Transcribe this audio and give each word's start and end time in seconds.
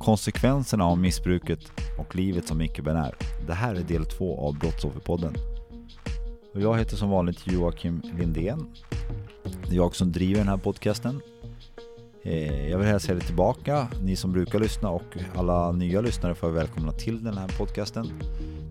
Konsekvenserna 0.00 0.84
av 0.84 0.98
missbruket 0.98 1.72
och 1.98 2.16
livet 2.16 2.48
som 2.48 2.60
icke-binär. 2.60 3.14
Det 3.46 3.54
här 3.54 3.74
är 3.74 3.82
del 3.82 4.06
två 4.06 4.38
av 4.46 4.58
Brottsofferpodden. 4.58 5.34
Och 6.54 6.60
jag 6.60 6.78
heter 6.78 6.96
som 6.96 7.10
vanligt 7.10 7.46
Joakim 7.46 8.02
Lindén. 8.18 8.66
Det 9.42 9.70
är 9.70 9.76
jag 9.76 9.96
som 9.96 10.12
driver 10.12 10.38
den 10.38 10.48
här 10.48 10.56
podcasten. 10.56 11.20
Eh, 12.22 12.68
jag 12.68 12.78
vill 12.78 12.86
hälsa 12.86 13.12
er 13.12 13.20
tillbaka, 13.20 13.88
ni 14.02 14.16
som 14.16 14.32
brukar 14.32 14.58
lyssna 14.58 14.90
och 14.90 15.16
alla 15.34 15.72
nya 15.72 16.00
lyssnare 16.00 16.34
får 16.34 16.50
välkomna 16.50 16.92
till 16.92 17.24
den 17.24 17.38
här 17.38 17.48
podcasten. 17.58 18.06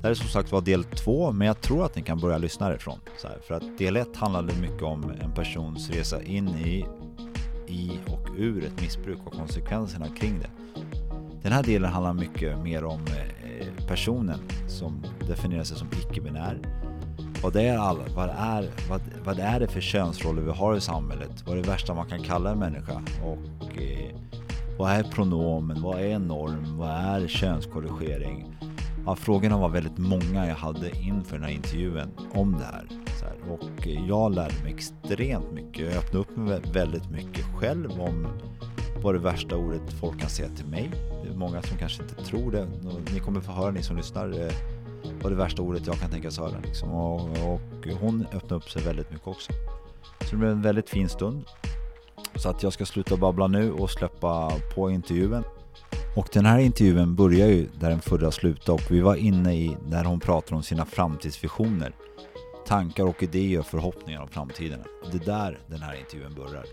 Det 0.02 0.04
här 0.04 0.10
är 0.10 0.14
som 0.14 0.28
sagt 0.28 0.52
var 0.52 0.62
del 0.62 0.84
två, 0.84 1.32
men 1.32 1.48
jag 1.48 1.62
tror 1.62 1.86
att 1.86 1.96
ni 1.96 2.02
kan 2.02 2.20
börja 2.20 2.38
lyssna 2.38 2.66
härifrån. 2.66 3.00
Så 3.18 3.28
här, 3.28 3.38
för 3.48 3.54
att 3.54 3.78
del 3.78 3.96
ett 3.96 4.16
handlade 4.16 4.54
mycket 4.62 4.84
om 4.84 5.12
en 5.22 5.34
persons 5.34 5.90
resa 5.90 6.24
in 6.24 6.50
i, 6.50 6.86
i 7.68 7.92
och 8.08 8.28
ur 8.38 8.66
ett 8.66 8.82
missbruk 8.82 9.20
och 9.26 9.34
konsekvenserna 9.34 10.08
kring 10.08 10.40
det. 10.40 10.50
Den 11.42 11.52
här 11.52 11.64
delen 11.64 11.92
handlar 11.92 12.14
mycket 12.14 12.60
mer 12.60 12.84
om 12.84 13.00
eh, 13.00 13.86
personen 13.88 14.40
som 14.68 15.04
definierar 15.28 15.64
sig 15.64 15.78
som 15.78 15.88
icke-binär. 15.88 16.58
Vad 17.44 17.54
det, 17.54 17.62
är 17.62 17.78
all, 17.78 17.98
vad, 18.16 18.28
det 18.28 18.36
är, 18.38 18.70
vad, 18.90 19.02
vad 19.26 19.38
det 19.38 19.44
är 19.44 19.60
det 19.60 19.68
för 19.68 19.82
könsroller 19.82 20.42
vi 20.42 20.52
har 20.52 20.76
i 20.76 20.82
samhället? 20.82 21.44
Vad 21.46 21.58
är 21.58 21.62
det 21.62 21.70
värsta 21.70 21.94
man 21.94 22.10
kan 22.10 22.24
kalla 22.24 22.52
en 22.52 22.60
människa? 22.60 23.02
Och 23.24 23.82
eh, 23.82 24.16
vad 24.78 24.92
är 24.92 25.04
pronomen? 25.04 25.82
Vad 25.82 26.00
är 26.00 26.20
norm? 26.20 26.78
Vad 26.78 26.90
är 26.90 27.28
könskorrigering? 27.28 28.56
Ja, 29.06 29.16
frågorna 29.16 29.58
var 29.58 29.70
väldigt 29.70 29.98
många 29.98 30.48
jag 30.48 30.56
hade 30.56 31.00
inför 31.00 31.36
den 31.36 31.44
här 31.44 31.52
intervjun 31.52 32.12
om 32.34 32.52
det 32.52 32.66
här. 32.66 32.88
Så 33.20 33.26
här. 33.26 33.36
Och 33.52 33.88
eh, 33.88 34.08
jag 34.08 34.36
lärde 34.36 34.64
mig 34.64 34.74
extremt 34.74 35.52
mycket. 35.54 35.86
Jag 35.86 35.98
öppnade 35.98 36.18
upp 36.18 36.38
mig 36.38 36.62
väldigt 36.74 37.10
mycket 37.12 37.46
själv 37.46 38.02
om 38.02 38.28
vad 39.04 39.16
det 39.16 39.20
värsta 39.20 39.56
ordet 39.56 39.94
folk 40.00 40.20
kan 40.20 40.30
säga 40.30 40.50
till 40.50 40.66
mig. 40.66 40.92
Många 41.40 41.62
som 41.62 41.78
kanske 41.78 42.04
inte 42.04 42.16
tror 42.16 42.52
det. 42.52 42.68
Ni 43.14 43.20
kommer 43.20 43.42
få 43.42 43.52
höra, 43.52 43.72
ni 43.72 43.84
som 43.84 43.98
lyssnar, 43.98 44.42
eh, 44.42 44.54
vad 45.22 45.32
det 45.32 45.36
värsta 45.36 45.62
ordet 45.62 45.88
jag 45.88 45.96
kan 45.96 46.10
tänkas 46.10 46.38
höra. 46.38 46.60
Liksom. 46.64 46.92
Och, 46.92 47.22
och 47.22 47.62
hon 48.00 48.26
öppnade 48.34 48.56
upp 48.56 48.70
sig 48.70 48.82
väldigt 48.82 49.12
mycket 49.12 49.28
också. 49.28 49.52
Så 50.22 50.32
det 50.32 50.38
blev 50.38 50.52
en 50.52 50.62
väldigt 50.62 50.90
fin 50.90 51.10
stund. 51.10 51.46
Så 52.36 52.50
att 52.50 52.64
jag 52.64 52.74
ska 52.74 52.86
sluta 52.86 53.18
babbla 53.18 53.48
nu 53.48 53.72
och 53.72 53.90
släppa 53.90 54.52
på 54.76 54.92
intervjun. 54.92 55.44
Och 56.16 56.30
den 56.34 56.46
här 56.46 56.60
intervjun 56.60 57.16
börjar 57.16 57.48
ju 57.48 57.68
där 57.80 57.90
den 57.90 58.02
förra 58.02 58.32
slutade 58.32 58.72
och 58.72 58.92
vi 58.92 59.02
var 59.02 59.16
inne 59.16 59.56
i 59.56 59.78
när 59.88 60.04
hon 60.04 60.20
pratar 60.20 60.56
om 60.56 60.64
sina 60.64 60.86
framtidsvisioner. 60.86 61.96
Tankar 62.68 63.04
och 63.04 63.24
idéer 63.24 63.60
och 63.60 63.66
förhoppningar 63.66 64.22
om 64.22 64.28
framtiden. 64.28 64.80
Det 65.12 65.18
är 65.18 65.26
där 65.26 65.60
den 65.68 65.82
här 65.82 66.00
intervjun 66.00 66.36
börjar. 66.36 66.66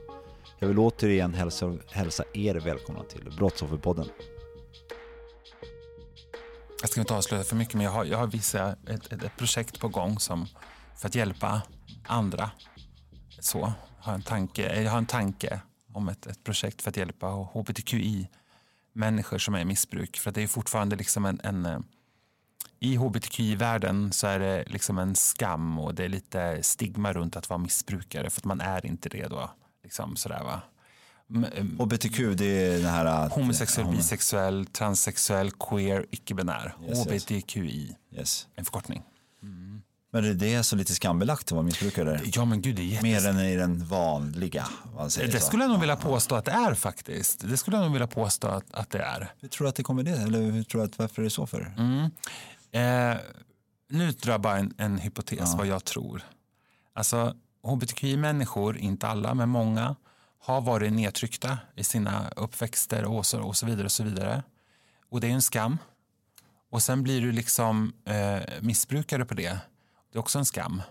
Jag 0.59 0.69
vill 0.69 0.79
återigen 0.79 1.35
hälsa, 1.35 1.75
hälsa 1.91 2.25
er 2.33 2.55
välkomna 2.55 3.03
till 3.03 3.33
Brottsofferpodden. 3.39 4.07
Jag 6.87 6.91
ska 6.91 7.01
inte 7.01 7.15
avslöja 7.15 7.45
för 7.45 7.57
mycket, 7.57 7.75
men 7.75 7.85
jag 7.85 7.93
har, 7.93 8.05
jag 8.05 8.19
har 8.19 8.27
vissa, 8.27 8.77
ett, 8.87 9.13
ett, 9.13 9.23
ett 9.23 9.37
projekt 9.37 9.81
på 9.81 9.89
gång 9.89 10.19
som, 10.19 10.47
för 10.97 11.09
att 11.09 11.15
hjälpa 11.15 11.63
andra. 12.07 12.51
Så, 13.41 13.73
har 13.99 14.15
en 14.15 14.23
tanke, 14.23 14.83
jag 14.83 14.91
har 14.91 14.99
en 14.99 15.07
tanke 15.07 15.61
om 15.93 16.09
ett, 16.09 16.27
ett 16.27 16.45
projekt 16.45 16.83
för 16.83 16.91
att 16.91 16.97
hjälpa 16.97 17.27
hbtqi-människor 17.27 19.39
som 19.39 19.55
är 19.55 19.61
i 19.61 19.65
missbruk. 19.65 20.17
För 20.17 20.31
det 20.31 20.43
är 20.43 20.47
fortfarande 20.47 20.97
liksom 20.97 21.25
en, 21.25 21.41
en 21.45 21.67
eh, 21.67 21.79
i 22.81 22.97
hbtqi-världen 22.97 24.13
så 24.13 24.27
är 24.27 24.39
det 24.39 24.65
liksom 24.67 24.99
en 24.99 25.15
skam 25.15 25.79
och 25.79 25.95
det 25.95 26.05
är 26.05 26.09
lite 26.09 26.63
stigma 26.63 27.13
runt 27.13 27.37
att 27.37 27.49
vara 27.49 27.59
missbrukare 27.59 28.31
för 28.31 28.41
att 28.41 28.45
man 28.45 28.61
är 28.61 28.87
inte 28.87 29.09
det 29.09 29.27
då. 29.27 29.51
Liksom 29.83 30.17
sådär 30.17 30.45
va. 30.45 30.61
M- 31.31 31.77
HBTQ 31.79 32.19
det 32.37 32.45
är 32.45 32.79
den 32.79 32.91
här... 32.91 33.05
att- 33.05 33.33
Homosexuell, 33.33 33.87
homo- 33.87 33.97
bisexuell, 33.97 34.67
transsexuell, 34.67 35.51
queer, 35.51 36.07
icke-binär. 36.11 36.75
Yes. 36.89 36.99
HBTQI, 36.99 37.97
Yes. 38.13 38.47
en 38.55 38.65
förkortning. 38.65 39.03
Men 40.13 40.23
det- 40.25 40.35
det 40.35 40.55
är 40.55 40.63
så 40.63 40.77
lite 40.77 40.95
skambelagt 40.95 41.43
att 41.47 41.53
vara 41.53 41.63
missbrukare. 41.63 42.21
Ja 42.25 42.45
men 42.45 42.63
gud, 42.63 42.77
det 42.77 42.83
är 42.83 42.85
jättes... 42.85 43.03
Mer 43.03 43.27
än 43.27 43.39
i 43.41 43.57
den 43.57 43.85
vanliga. 43.87 44.67
Man 44.97 45.11
säger 45.11 45.33
Det 45.33 45.41
så. 45.41 45.47
skulle 45.47 45.65
jag 45.65 45.71
nog 45.71 45.81
vilja 45.81 45.97
påstå 45.97 46.35
att 46.35 46.45
det 46.45 46.51
är 46.51 46.75
faktiskt. 46.75 47.49
Det 47.49 47.57
skulle 47.57 47.77
jag 47.77 47.85
nog 47.85 47.93
vilja 47.93 48.07
påstå 48.07 48.47
att, 48.49 48.75
att 48.75 48.91
det 48.91 48.99
är. 48.99 49.33
Hur 49.41 49.49
tror 49.49 49.65
du 49.65 49.69
att 49.69 49.75
det 49.77 49.83
kommer 49.83 50.03
det? 50.03 50.11
Eller 50.11 50.41
hur 50.41 50.63
tror 50.63 50.85
att 50.85 50.99
varför 50.99 51.23
är 51.23 51.25
det 51.25 51.31
så 51.31 51.47
för? 51.47 51.75
Mm. 51.79 52.11
Eh, 53.13 53.19
nu 53.91 54.11
drar 54.13 54.33
jag 54.33 54.41
bara 54.41 54.59
en, 54.59 54.75
en 54.79 54.99
hypotes 54.99 55.55
vad 55.55 55.67
jag 55.67 55.85
tror. 55.85 56.23
Alltså 56.95 57.35
hbtqi-människor, 57.63 58.79
inte 58.79 59.07
alla 59.09 59.35
men 59.35 59.49
många, 59.49 59.97
har 60.47 60.61
varit 60.61 60.93
nedtryckta 60.93 61.59
i 61.75 61.85
sina 61.85 62.29
uppväxter 62.37 63.05
och 63.05 63.27
så, 63.27 63.41
och 63.41 63.57
så 63.57 63.67
vidare. 63.67 63.85
Och 63.85 63.93
så 63.93 64.03
vidare. 64.05 64.43
Och 65.11 65.21
det 65.21 65.27
är 65.27 65.31
en 65.33 65.43
skam. 65.43 65.79
Och 66.71 66.83
sen 66.83 67.03
blir 67.03 67.21
du 67.21 67.33
liksom 67.33 67.93
eh, 68.05 68.43
missbrukare 68.61 69.25
på 69.25 69.35
det. 69.35 69.59
Det 70.13 70.19
är 70.19 70.21
också 70.21 70.39
en 70.39 70.45
skam. 70.45 70.83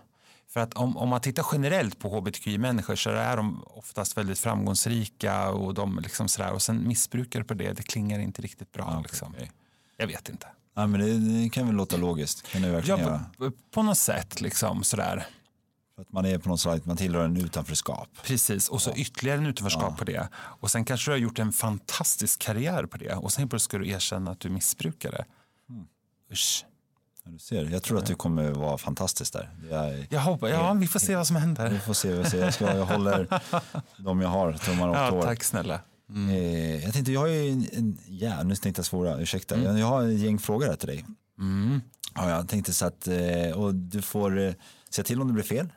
För 0.48 0.60
att 0.60 0.74
om, 0.74 0.96
om 0.96 1.08
man 1.08 1.20
tittar 1.20 1.46
generellt 1.52 1.98
på 1.98 2.08
hbtqi-människor 2.08 2.96
så 2.96 3.10
är 3.10 3.36
de 3.36 3.62
oftast 3.66 4.16
väldigt 4.16 4.38
framgångsrika 4.38 5.48
och 5.50 5.74
de 5.74 5.98
liksom 5.98 6.28
sådär. 6.28 6.52
Och 6.52 6.62
sen 6.62 6.88
missbrukare 6.88 7.44
på 7.44 7.54
det, 7.54 7.72
det 7.72 7.82
klingar 7.82 8.18
inte 8.18 8.42
riktigt 8.42 8.72
bra. 8.72 9.02
liksom. 9.02 9.32
okej. 9.36 9.50
Jag 9.96 10.06
vet 10.06 10.28
inte. 10.28 10.46
Ja, 10.74 10.86
men 10.86 11.00
det, 11.00 11.42
det 11.42 11.48
kan 11.48 11.66
väl 11.66 11.76
låta 11.76 11.96
logiskt. 11.96 12.52
Kan 12.52 12.62
det 12.62 12.70
verkligen 12.70 13.00
Ja, 13.00 13.20
på, 13.38 13.50
på 13.70 13.82
något 13.82 13.98
sätt 13.98 14.40
liksom 14.40 14.84
sådär. 14.84 15.26
För 15.96 16.02
att 16.02 16.12
man 16.12 16.26
är 16.26 16.38
på 16.38 16.48
något 16.48 16.60
sätt, 16.60 16.86
man 16.86 16.96
tillhör 16.96 17.24
en 17.24 17.36
utanförskap. 17.36 18.08
Precis, 18.24 18.68
och 18.68 18.82
så 18.82 18.92
ytterligare 18.96 19.38
en 19.38 19.46
utanförskap 19.46 19.98
på 19.98 20.04
det. 20.04 20.28
Och 20.34 20.70
sen 20.70 20.84
kanske 20.84 21.10
du 21.10 21.12
har 21.14 21.18
gjort 21.18 21.38
en 21.38 21.52
fantastisk 21.52 22.40
karriär 22.40 22.86
på 22.86 22.96
det. 22.98 23.14
Och 23.14 23.32
sen 23.32 23.58
ska 23.60 23.78
du 23.78 23.88
erkänna 23.88 24.30
att 24.30 24.40
du 24.40 24.48
är 24.48 24.52
missbrukare. 24.52 25.24
Usch. 26.32 26.64
Ja, 27.24 27.30
Du 27.30 27.38
ser, 27.38 27.64
jag 27.64 27.82
tror 27.82 27.98
att 27.98 28.06
du 28.06 28.14
kommer 28.14 28.50
vara 28.50 28.78
fantastisk 28.78 29.32
där. 29.32 29.50
Jag, 29.70 30.06
Jag 30.10 30.20
hoppas, 30.20 30.50
ja, 30.50 30.72
vi 30.72 30.86
får 30.86 30.98
se 31.00 31.16
vad 31.16 31.26
som 31.26 31.34
vi 31.36 31.40
händer. 31.40 31.78
får 31.78 31.94
se, 31.94 32.12
vi 32.12 32.22
får 32.22 32.30
se. 32.30 32.36
Jag, 32.38 32.54
ska, 32.54 32.76
jag 32.76 32.86
håller 32.86 33.40
de 33.98 34.20
jag 34.20 34.28
har, 34.28 34.52
tummar 34.52 34.88
och 34.88 34.96
Ja, 34.96 35.10
tår. 35.10 35.22
tack 35.22 35.44
snälla. 35.44 35.80
Eh, 36.30 36.84
jag 36.84 36.92
tänkte, 36.92 37.12
jag 37.12 37.20
har 37.20 37.26
ju 37.28 37.50
en, 37.52 37.66
en 37.72 37.98
ja, 38.08 38.42
nu 38.42 38.56
tänkte 38.56 38.78
jag 38.80 38.86
svåra, 38.86 39.20
ursäkta. 39.20 39.58
Jag, 39.58 39.78
jag 39.78 39.86
har 39.86 40.02
en 40.02 40.16
gäng 40.16 40.38
frågor 40.38 40.66
här 40.66 40.76
till 40.76 40.88
dig. 40.88 41.04
Mm. 41.38 41.80
Ja, 42.14 42.30
jag 42.30 42.48
tänkte 42.48 42.74
så 42.74 42.86
att, 42.86 43.08
eh, 43.08 43.50
och 43.56 43.74
du 43.74 44.02
får 44.02 44.38
eh, 44.38 44.52
säga 44.90 45.04
till 45.04 45.20
om 45.20 45.26
det 45.26 45.32
blir 45.32 45.44
fel. 45.44 45.68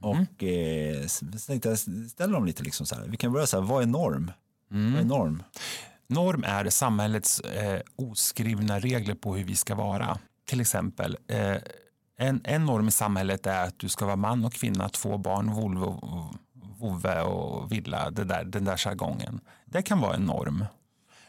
Och 0.00 0.42
eh, 0.44 1.06
så 1.06 1.26
tänkte 1.46 1.68
jag 1.68 1.78
ställa 2.10 2.32
dem 2.32 2.44
lite 2.46 2.62
liksom 2.62 2.86
så 2.86 2.94
här. 2.94 3.06
Vi 3.08 3.16
kan 3.16 3.32
börja 3.32 3.46
så 3.46 3.60
här, 3.60 3.66
vad 3.66 3.82
är 3.82 3.86
norm? 3.86 4.30
Vad 4.68 5.00
är 5.00 5.04
norm? 5.04 5.42
Norm 6.08 6.44
är 6.44 6.70
samhällets 6.70 7.40
eh, 7.40 7.80
oskrivna 7.96 8.78
regler 8.80 9.14
på 9.14 9.34
hur 9.36 9.44
vi 9.44 9.56
ska 9.56 9.74
vara. 9.74 10.18
Till 10.48 10.60
exempel, 10.60 11.16
eh, 11.28 11.56
en, 12.18 12.40
en 12.44 12.64
norm 12.64 12.88
i 12.88 12.90
samhället 12.90 13.46
är 13.46 13.64
att 13.64 13.78
du 13.78 13.88
ska 13.88 14.04
vara 14.06 14.16
man 14.16 14.44
och 14.44 14.52
kvinna, 14.52 14.88
två 14.88 15.18
barn, 15.18 15.52
Volvo, 15.52 16.00
vovve 16.78 17.20
och 17.22 17.72
villa, 17.72 18.10
det 18.10 18.24
där, 18.24 18.44
den 18.44 18.64
där 18.64 18.76
jargongen. 18.76 19.40
Det 19.64 19.82
kan 19.82 20.00
vara 20.00 20.14
en 20.14 20.24
norm. 20.24 20.64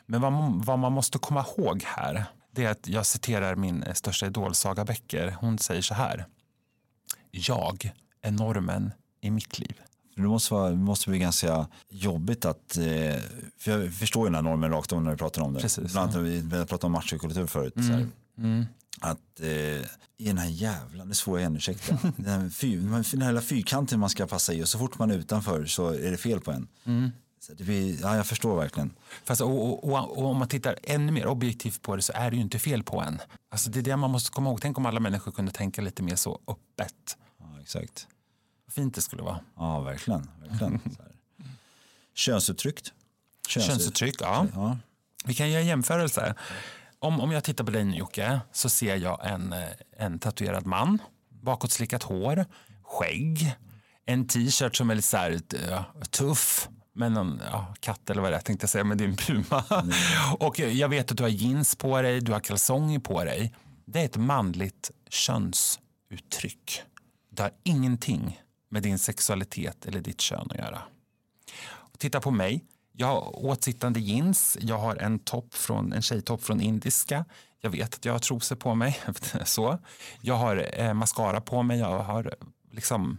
Men 0.05 0.21
vad, 0.21 0.31
man- 0.31 0.61
vad 0.61 0.79
man 0.79 0.91
måste 0.91 1.17
komma 1.17 1.45
ihåg 1.57 1.83
här, 1.85 2.25
det 2.51 2.65
är 2.65 2.69
att 2.71 2.87
jag 2.87 3.05
citerar 3.05 3.55
min 3.55 3.83
eh, 3.83 3.93
största 3.93 4.25
idol 4.25 4.55
Saga 4.55 4.85
Bäcker. 4.85 5.35
Hon 5.39 5.57
säger 5.59 5.81
så 5.81 5.93
här. 5.93 6.25
Jag 7.31 7.91
är 8.27 8.31
normen 8.31 8.91
i 9.21 9.31
mitt 9.31 9.59
liv. 9.59 9.81
Det 10.15 10.21
måste, 10.21 10.53
vara, 10.53 10.69
det 10.69 10.75
måste 10.75 11.09
bli 11.09 11.19
ganska 11.19 11.68
jobbigt 11.89 12.45
att, 12.45 12.77
eh, 12.77 12.83
för 13.59 13.71
jag 13.71 13.94
förstår 13.94 14.24
ju 14.24 14.27
den 14.27 14.35
här 14.35 14.41
normen 14.51 14.71
rakt 14.71 14.91
om 14.91 15.03
när 15.03 15.12
vi 15.12 15.18
pratar 15.18 15.41
om 15.41 15.53
det. 15.53 15.59
Precis, 15.59 15.91
Bland 15.91 15.97
annat 15.97 16.15
när 16.15 16.21
vi, 16.59 16.65
pratade 16.65 16.85
om 16.85 16.91
machokultur 16.91 17.47
förut. 17.47 17.74
Så 17.75 17.81
här, 17.81 18.07
Mm. 18.38 18.65
att 19.01 19.39
eh, 19.39 19.47
i 20.18 20.27
den 20.27 20.38
här 20.38 20.47
jävla, 20.50 21.06
det 21.06 21.13
svåra 21.15 21.39
igen, 21.39 21.56
ursäkta, 21.56 21.97
den 22.18 22.41
här, 22.41 22.50
fyr, 22.50 22.77
den 23.12 23.21
här 23.21 23.27
hela 23.29 23.41
fyrkanten 23.41 24.00
man 24.00 24.09
ska 24.09 24.27
passa 24.27 24.53
i 24.53 24.63
och 24.63 24.68
så 24.68 24.77
fort 24.79 25.00
man 25.00 25.12
är 25.12 25.15
utanför 25.15 25.65
så 25.65 25.89
är 25.89 26.12
det 26.12 26.18
fel 26.18 26.39
på 26.39 26.51
en. 26.51 26.68
Mm. 26.85 27.12
Så 27.39 27.53
det 27.53 27.63
blir, 27.63 28.01
ja, 28.01 28.15
jag 28.15 28.27
förstår 28.27 28.56
verkligen. 28.56 28.94
Fast, 29.24 29.41
och, 29.41 29.50
och, 29.50 29.83
och, 29.83 30.18
och 30.18 30.25
om 30.25 30.38
man 30.38 30.47
tittar 30.47 30.75
ännu 30.83 31.12
mer 31.12 31.27
objektivt 31.27 31.81
på 31.81 31.95
det 31.95 32.01
så 32.01 32.13
är 32.15 32.29
det 32.31 32.35
ju 32.35 32.41
inte 32.41 32.59
fel 32.59 32.83
på 32.83 33.01
en. 33.01 33.19
Alltså 33.51 33.69
det 33.69 33.79
är 33.79 33.83
det 33.83 33.95
man 33.97 34.12
måste 34.12 34.31
komma 34.31 34.50
ihåg. 34.50 34.62
Tänk 34.62 34.77
om 34.77 34.85
alla 34.85 35.00
människor 35.00 35.31
kunde 35.31 35.51
tänka 35.51 35.81
lite 35.81 36.03
mer 36.03 36.15
så 36.15 36.39
öppet. 36.47 37.18
Ja, 37.39 37.62
exakt. 37.62 38.07
Vad 38.67 38.73
fint 38.73 38.95
det 38.95 39.01
skulle 39.01 39.21
vara. 39.23 39.39
Ja, 39.55 39.79
verkligen. 39.79 40.29
verkligen. 40.41 40.79
Så 40.97 41.01
här. 41.01 41.11
Könsuttryckt. 42.13 42.93
Köns- 43.47 43.65
Könsuttryck, 43.67 44.15
ja. 44.21 44.47
Ja. 44.53 44.77
Vi 45.25 45.33
kan 45.33 45.49
göra 45.49 45.61
jämförelser. 45.63 46.33
Om, 46.99 47.19
om 47.21 47.31
jag 47.31 47.43
tittar 47.43 47.63
på 47.63 47.71
dig 47.71 47.83
nu 47.85 47.97
Jocke 47.97 48.39
så 48.51 48.69
ser 48.69 48.95
jag 48.95 49.25
en, 49.31 49.53
eh, 49.53 49.63
en 49.97 50.19
tatuerad 50.19 50.65
man, 50.65 50.99
bakåtslickat 51.29 52.03
hår, 52.03 52.45
skägg, 52.83 53.55
en 54.05 54.27
t-shirt 54.27 54.75
som 54.75 54.89
är 54.89 54.95
lite 54.95 55.07
så 55.07 55.17
här, 55.17 55.31
eh, 55.69 55.83
tuff 56.09 56.69
med 56.93 57.11
någon 57.11 57.41
ja, 57.51 57.73
katt 57.79 58.09
eller 58.09 58.21
vad 58.21 58.31
det 58.31 58.35
är, 58.35 58.41
tänkte 58.41 58.63
jag 58.63 58.69
säga, 58.69 58.83
med 58.83 58.97
din 58.97 59.15
puma. 59.15 59.63
Och 60.39 60.59
jag 60.59 60.89
vet 60.89 61.11
att 61.11 61.17
du 61.17 61.23
har 61.23 61.29
jeans 61.29 61.75
på 61.75 62.01
dig, 62.01 62.21
du 62.21 62.31
har 62.31 62.39
kalsonger 62.39 62.99
på 62.99 63.23
dig. 63.23 63.53
Det 63.85 64.01
är 64.01 64.05
ett 64.05 64.17
manligt 64.17 64.91
könsuttryck. 65.09 66.81
Det 67.31 67.41
har 67.41 67.51
ingenting 67.63 68.41
med 68.69 68.83
din 68.83 68.99
sexualitet 68.99 69.85
eller 69.85 70.01
ditt 70.01 70.21
kön 70.21 70.47
att 70.49 70.57
göra. 70.57 70.81
Titta 71.97 72.19
på 72.19 72.31
mig. 72.31 72.63
Jag 72.91 73.07
har 73.07 73.45
åtsittande 73.45 73.99
jeans. 73.99 74.57
Jag 74.61 74.77
har 74.77 74.95
en 74.95 75.19
topp 75.19 75.53
från 75.53 75.93
en 75.93 76.01
tjejtopp 76.01 76.43
från 76.43 76.61
indiska. 76.61 77.25
Jag 77.61 77.69
vet 77.69 77.95
att 77.95 78.05
jag 78.05 78.13
har 78.13 78.19
trosor 78.19 78.55
på 78.55 78.75
mig. 78.75 78.99
så. 79.45 79.77
Jag 80.21 80.35
har 80.35 80.69
eh, 80.73 80.93
mascara 80.93 81.41
på 81.41 81.63
mig. 81.63 81.79
Jag 81.79 81.99
har 81.99 82.35
liksom 82.71 83.17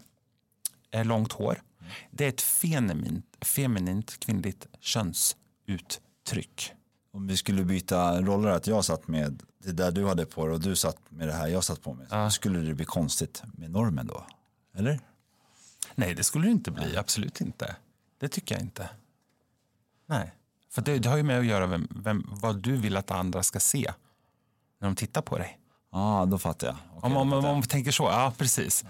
eh, 0.90 1.04
långt 1.04 1.32
hår. 1.32 1.62
Det 2.10 2.24
är 2.24 2.28
ett 2.28 2.40
feminint, 2.42 3.24
feminint 3.40 4.20
kvinnligt 4.20 4.66
könsuttryck. 4.80 6.72
Om 7.12 7.26
vi 7.26 7.36
skulle 7.36 7.64
byta 7.64 8.20
roller, 8.20 8.48
att 8.48 8.66
jag 8.66 8.84
satt 8.84 9.08
med 9.08 9.42
det 9.64 9.72
där 9.72 9.92
du 9.92 10.06
hade 10.06 10.26
på 10.26 10.46
dig 10.46 10.54
och 10.54 10.60
du 10.60 10.76
satt 10.76 10.98
med 11.08 11.28
det 11.28 11.34
här 11.34 11.48
jag 11.48 11.64
satt 11.64 11.82
på 11.82 11.94
mig. 11.94 12.06
Så 12.10 12.30
skulle 12.30 12.58
det 12.58 12.74
bli 12.74 12.84
konstigt 12.84 13.42
med 13.52 13.70
normen 13.70 14.06
då? 14.06 14.26
Eller? 14.76 15.00
Nej, 15.98 16.14
det 16.14 16.24
skulle 16.24 16.46
det 16.46 16.50
inte 16.50 16.70
bli. 16.70 16.96
Absolut 16.96 17.40
inte. 17.40 17.76
Det 18.20 18.28
tycker 18.28 18.54
jag 18.54 18.62
inte. 18.62 18.88
Nej. 20.06 20.32
För 20.70 20.82
det, 20.82 20.98
det 20.98 21.08
har 21.08 21.16
ju 21.16 21.22
med 21.22 21.38
att 21.38 21.46
göra 21.46 21.66
vem, 21.66 21.88
vem, 21.90 22.26
vad 22.32 22.56
du 22.62 22.76
vill 22.76 22.96
att 22.96 23.10
andra 23.10 23.42
ska 23.42 23.60
se 23.60 23.92
när 24.80 24.88
de 24.88 24.96
tittar 24.96 25.22
på 25.22 25.38
dig. 25.38 25.58
Ja, 25.92 26.26
då 26.30 26.38
fattar 26.38 26.66
jag. 26.66 26.76
Okej, 26.94 27.06
Om, 27.10 27.16
om, 27.16 27.32
om, 27.32 27.44
jag. 27.44 27.54
man 27.54 27.62
tänker 27.62 27.90
så, 27.90 28.02
ja 28.04 28.32
precis. 28.38 28.84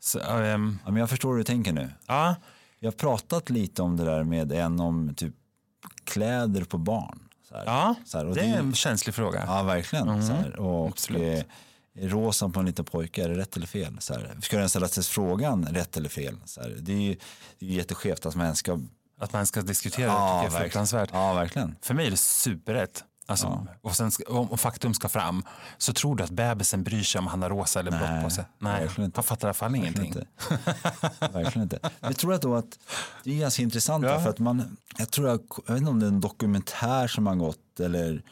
Så, 0.00 0.18
ehm, 0.20 0.78
Ja, 0.84 0.90
men 0.90 1.00
jag 1.00 1.10
förstår 1.10 1.30
hur 1.30 1.38
du 1.38 1.44
tänker 1.44 1.72
nu. 1.72 1.90
ja, 2.06 2.34
Jag 2.78 2.86
har 2.86 2.96
pratat 2.96 3.50
lite 3.50 3.82
om 3.82 3.96
det 3.96 4.04
där 4.04 4.24
med 4.24 4.52
en 4.52 4.80
om 4.80 5.14
typ 5.14 5.34
kläder 6.04 6.64
på 6.64 6.78
barn. 6.78 7.18
Så 7.48 7.54
här. 7.56 7.64
ja 7.66 7.94
Så 8.04 8.18
här, 8.18 8.26
och 8.26 8.34
det 8.34 8.40
är 8.40 8.58
en 8.58 8.74
känslig 8.74 9.14
fråga. 9.14 9.44
Ja, 9.46 9.62
verkligen. 9.62 10.26
Så 10.26 10.32
här. 10.32 10.56
Och 10.60 10.78
Mm, 10.80 10.88
absolut. 10.92 11.46
Rosa 12.00 12.48
på 12.48 12.60
en 12.60 12.66
liten 12.66 12.84
pojke, 12.84 13.24
är 13.24 13.28
det 13.28 13.36
rätt 13.36 13.56
eller 13.56 13.66
fel? 13.66 13.96
Så 14.00 14.14
här. 14.14 14.36
Ska 14.42 14.58
den 14.58 14.68
ställa 14.68 14.88
sig 14.88 15.04
frågan 15.04 15.66
rätt 15.66 15.96
eller 15.96 16.08
fel? 16.08 16.36
Så 16.44 16.60
här. 16.60 16.76
Det 16.80 16.92
är 16.92 16.96
ju 16.96 17.16
det 17.58 17.66
är 17.66 17.70
jätteskevt 17.70 18.26
att 18.26 18.34
man 18.34 18.44
ens 18.44 18.58
ska... 18.58 18.80
Att 19.20 19.32
man 19.32 19.46
ska 19.46 19.62
diskutera 19.62 20.06
det 20.06 20.12
tycker 20.12 20.22
jag 20.22 20.38
är 20.38 20.42
verkligen. 20.42 20.62
fruktansvärt. 20.62 21.10
Ja, 21.12 21.34
verkligen. 21.34 21.76
För 21.82 21.94
mig 21.94 22.06
är 22.06 22.10
det 22.10 22.16
superrätt. 22.16 23.04
Alltså, 23.30 23.66
och 23.82 23.96
sen, 23.96 24.10
om, 24.28 24.58
faktum 24.58 24.94
ska 24.94 25.08
fram 25.08 25.42
så 25.78 25.92
tror 25.92 26.16
du 26.16 26.24
att 26.24 26.30
bebisen 26.30 26.84
bryr 26.84 27.02
sig 27.02 27.18
om 27.18 27.26
han 27.26 27.42
har 27.42 27.50
rosa 27.50 27.80
eller 27.80 27.90
blått 27.90 28.24
på 28.24 28.30
sig. 28.30 28.44
Nej, 28.58 28.80
verkligen 28.80 29.04
inte. 29.06 29.18
han 29.18 29.24
fattar 29.24 29.46
i 29.46 29.48
alla 29.48 29.54
fall 29.54 29.74
ingenting. 29.74 30.06
Inte. 30.06 30.26
Verkligen 31.20 31.62
inte. 31.62 31.78
Jag 32.00 32.16
tror 32.16 32.34
att 32.34 32.42
då 32.42 32.54
att 32.54 32.78
det 33.24 33.34
är 33.34 33.40
ganska 33.40 33.62
intressant 33.62 34.04
för 34.04 34.28
att 34.28 34.38
man, 34.38 34.76
jag 34.98 35.10
tror 35.10 35.28
jag, 35.28 35.40
jag 35.66 35.74
vet 35.74 35.80
inte 35.80 35.90
om 35.90 36.00
det 36.00 36.06
är 36.06 36.08
en 36.08 36.20
dokumentär 36.20 37.08
som 37.08 37.26
har 37.26 37.34
gått 37.34 37.80
eller 37.80 38.22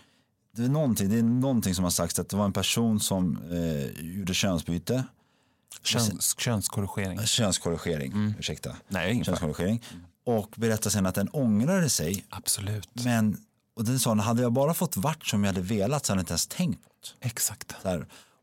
det 0.57 0.65
är 0.65 0.69
någonting, 0.69 1.09
det 1.09 1.19
är 1.19 1.23
någonting 1.23 1.75
som 1.75 1.85
har 1.85 1.91
sagts 1.91 2.19
att 2.19 2.29
det 2.29 2.37
var 2.37 2.45
en 2.45 2.53
person 2.53 3.01
som 3.01 3.39
eh, 3.51 4.17
gjorde 4.17 4.35
könsbyte, 4.35 5.05
Köns, 5.83 6.39
könskorrigering. 6.39 7.19
könskorrigering, 7.27 8.35
ursäkta, 8.39 8.77
Nej, 8.89 9.13
ingen 9.13 9.25
könskorrigering 9.25 9.83
och 10.27 10.55
berättade 10.57 10.91
sen 10.91 11.07
att 11.07 11.15
den 11.15 11.29
ångrade 11.33 11.91
sig 11.91 12.25
Absolut. 12.31 12.89
men 13.05 13.37
och 13.77 13.85
den 13.85 13.99
sa, 13.99 14.15
hade 14.15 14.43
jag 14.43 14.53
bara 14.53 14.75
fått 14.75 14.97
vart 14.97 15.27
som 15.27 15.45
jag 15.45 15.53
hade 15.53 15.67
velat 15.67 16.07
så 16.07 16.13
hade 16.13 16.19
jag 16.19 16.23
inte 16.23 16.33
ens 16.33 16.47
tänkt 16.47 16.83
på 16.83 16.89
det. 17.21 17.27
Exakt. 17.27 17.75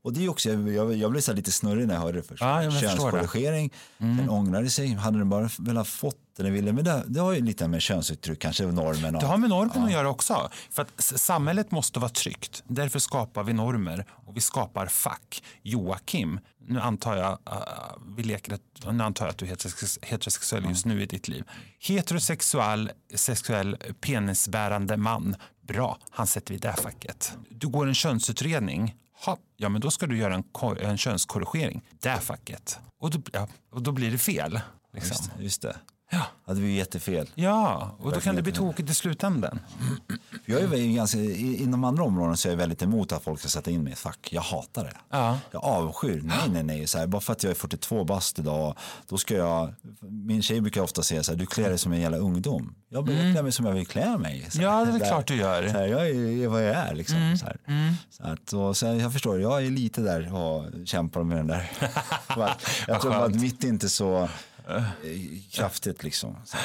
Och 0.04 0.14
det 0.14 0.26
är 0.26 0.30
också, 0.30 0.50
jag, 0.50 0.96
jag, 0.96 1.12
blev 1.12 1.22
så 1.22 1.34
lite 1.34 1.52
snurrig 1.52 1.88
när 1.88 1.94
jag 1.94 2.02
hörde 2.02 2.18
det 2.18 2.24
först. 2.24 2.44
Förstår 2.44 2.60
det. 2.60 2.66
Mm. 2.66 2.82
Könskorrigering, 2.82 3.74
den 3.98 4.30
ångrade 4.30 4.70
sig. 4.70 4.94
Hade 4.94 5.18
den 5.18 5.30
bara 5.30 5.50
velat 5.60 5.88
fått 5.88 6.18
det 6.36 6.44
den 6.44 6.54
ville. 6.54 6.74
Men 6.74 6.84
det, 6.84 7.04
det 7.08 7.20
har 7.20 7.34
ju 7.34 7.42
lite 7.42 7.68
med 7.68 7.82
könsuttryck, 7.82 8.40
kanske 8.40 8.66
normen. 8.66 9.16
Och, 9.16 9.22
Det 9.22 9.28
har 9.28 9.38
med 9.38 9.50
normen 9.50 9.84
att 9.84 9.92
göra 9.92 10.10
också. 10.10 10.50
För 10.70 10.82
att 10.82 11.02
samhället 11.02 11.72
måste 11.72 12.00
vara 12.00 12.10
tryggt. 12.10 12.64
Därför 12.68 13.00
skapar 13.00 13.44
vi 13.44 13.54
normer 13.54 14.06
och 14.12 14.38
vi 14.38 14.42
skapar 14.42 14.86
fack. 14.88 15.44
Joakim, 15.62 16.40
nu 16.68 16.80
antar 16.80 17.16
jag, 17.18 17.32
uh, 17.32 18.14
vi 18.18 18.24
leker 18.24 18.54
att, 18.54 18.94
nu 18.94 19.04
antar 19.04 19.26
jag 19.26 19.32
att 19.32 19.38
du 19.38 19.46
är 19.46 19.50
heterosex- 19.56 20.00
heterosexuell 20.02 20.66
just 20.70 20.86
nu 20.86 21.02
i 21.02 21.06
ditt 21.06 21.28
liv. 21.28 21.44
Heterosexuell 21.80 22.92
sexuell 23.16 23.78
penisbärande 24.02 24.98
man. 24.98 25.36
Bra, 25.68 25.98
han 26.10 26.28
sätter 26.28 26.50
vi 26.54 26.56
i 26.56 26.60
det 26.60 26.74
facket. 26.74 27.38
Du 27.50 27.68
går 27.68 27.88
en 27.88 27.94
könsutredning. 27.96 28.96
Ha, 29.26 29.38
ja, 29.58 29.70
men 29.70 29.82
då 29.82 29.92
ska 29.92 30.08
du 30.08 30.18
göra 30.18 30.36
en, 30.36 30.44
en 30.80 30.98
könskorrigering. 30.98 31.82
Det 32.00 32.18
facket. 32.22 32.80
Och 33.00 33.10
då, 33.12 33.22
ja, 33.34 33.48
och 33.72 33.82
då 33.82 33.92
blir 33.92 34.12
det 34.12 34.18
fel. 34.18 34.60
Liksom. 34.94 35.12
Just, 35.12 35.32
just 35.40 35.62
det. 35.62 35.76
Ja. 36.14 36.54
Det 36.54 36.60
blir 36.60 36.70
jättefel. 36.76 37.30
ja, 37.36 37.92
och 38.00 38.12
då 38.12 38.20
kan 38.20 38.36
det 38.36 38.42
bli 38.42 38.52
tokigt 38.52 38.90
i 38.90 38.94
slutändan. 38.94 39.60
Jag 40.46 40.62
är 40.62 40.68
väl 40.68 40.80
ganska, 40.96 41.18
inom 41.20 41.84
andra 41.84 42.04
områden 42.04 42.38
så 42.38 42.48
är 42.48 42.52
jag 42.52 42.58
väldigt 42.58 42.82
emot 42.82 43.12
att 43.12 43.24
folk 43.24 43.40
ska 43.40 43.50
sätta 43.50 43.72
in 43.72 43.84
mig 43.84 43.90
i 43.90 43.94
ett 43.94 44.00
fack. 44.00 44.28
Jag 44.32 44.42
hatar 44.42 44.84
det. 44.84 44.94
Ja. 45.10 45.40
Jag 45.52 45.64
avskyr. 45.66 46.22
Nej, 46.24 46.38
nej, 46.52 46.64
nej. 46.64 46.88
Så 46.88 46.98
här, 46.98 47.08
bara 47.08 47.22
för 47.22 47.34
att 47.34 47.44
jag 47.44 47.52
är 47.52 47.56
42 47.56 48.04
bast 48.04 48.40
idag, 48.40 48.76
då 49.10 49.18
ska 49.18 49.36
jag... 49.36 49.74
Min 50.00 50.42
tjej 50.42 50.62
brukar 50.62 50.82
ofta 50.82 51.02
säga 51.04 51.24
så 51.24 51.32
här, 51.32 51.40
du 51.40 51.46
klär 51.46 51.70
dig 51.70 51.78
som 51.78 51.94
en 51.94 52.02
jävla 52.02 52.18
ungdom. 52.18 52.76
Jag, 52.90 53.10
jag 53.10 53.34
klär 53.34 53.44
mig 53.44 53.52
som 53.52 53.66
jag 53.66 53.74
vill 53.74 53.88
klä 53.88 54.18
mig. 54.18 54.40
Här, 54.54 54.64
Ja, 54.64 54.86
det 54.86 54.92
är 54.92 55.00
där- 55.00 55.08
klart 55.08 55.28
du 55.28 55.36
gör. 55.36 55.68
Så 55.68 55.74
här, 55.74 55.88
jag 55.88 56.10
är 56.10 56.48
vad 56.48 56.64
jag 56.64 56.76
är 56.76 56.96
liksom. 56.96 57.38
Så 57.40 57.46
här. 57.46 57.58
Så 58.10 58.24
att, 58.24 58.54
och, 58.54 58.88
här, 58.88 58.94
jag 59.02 59.14
förstår, 59.14 59.42
jag 59.42 59.66
är 59.66 59.70
lite 59.72 60.02
där 60.02 60.34
och 60.34 60.66
kämpar 60.86 61.24
med 61.24 61.38
den 61.38 61.48
där. 61.48 61.72
Jag 62.88 63.02
tror 63.02 63.14
att 63.26 63.36
mitt 63.36 63.64
inte 63.64 63.90
så 63.90 64.30
kraftigt 65.52 66.04
liksom. 66.04 66.38
Så. 66.46 66.58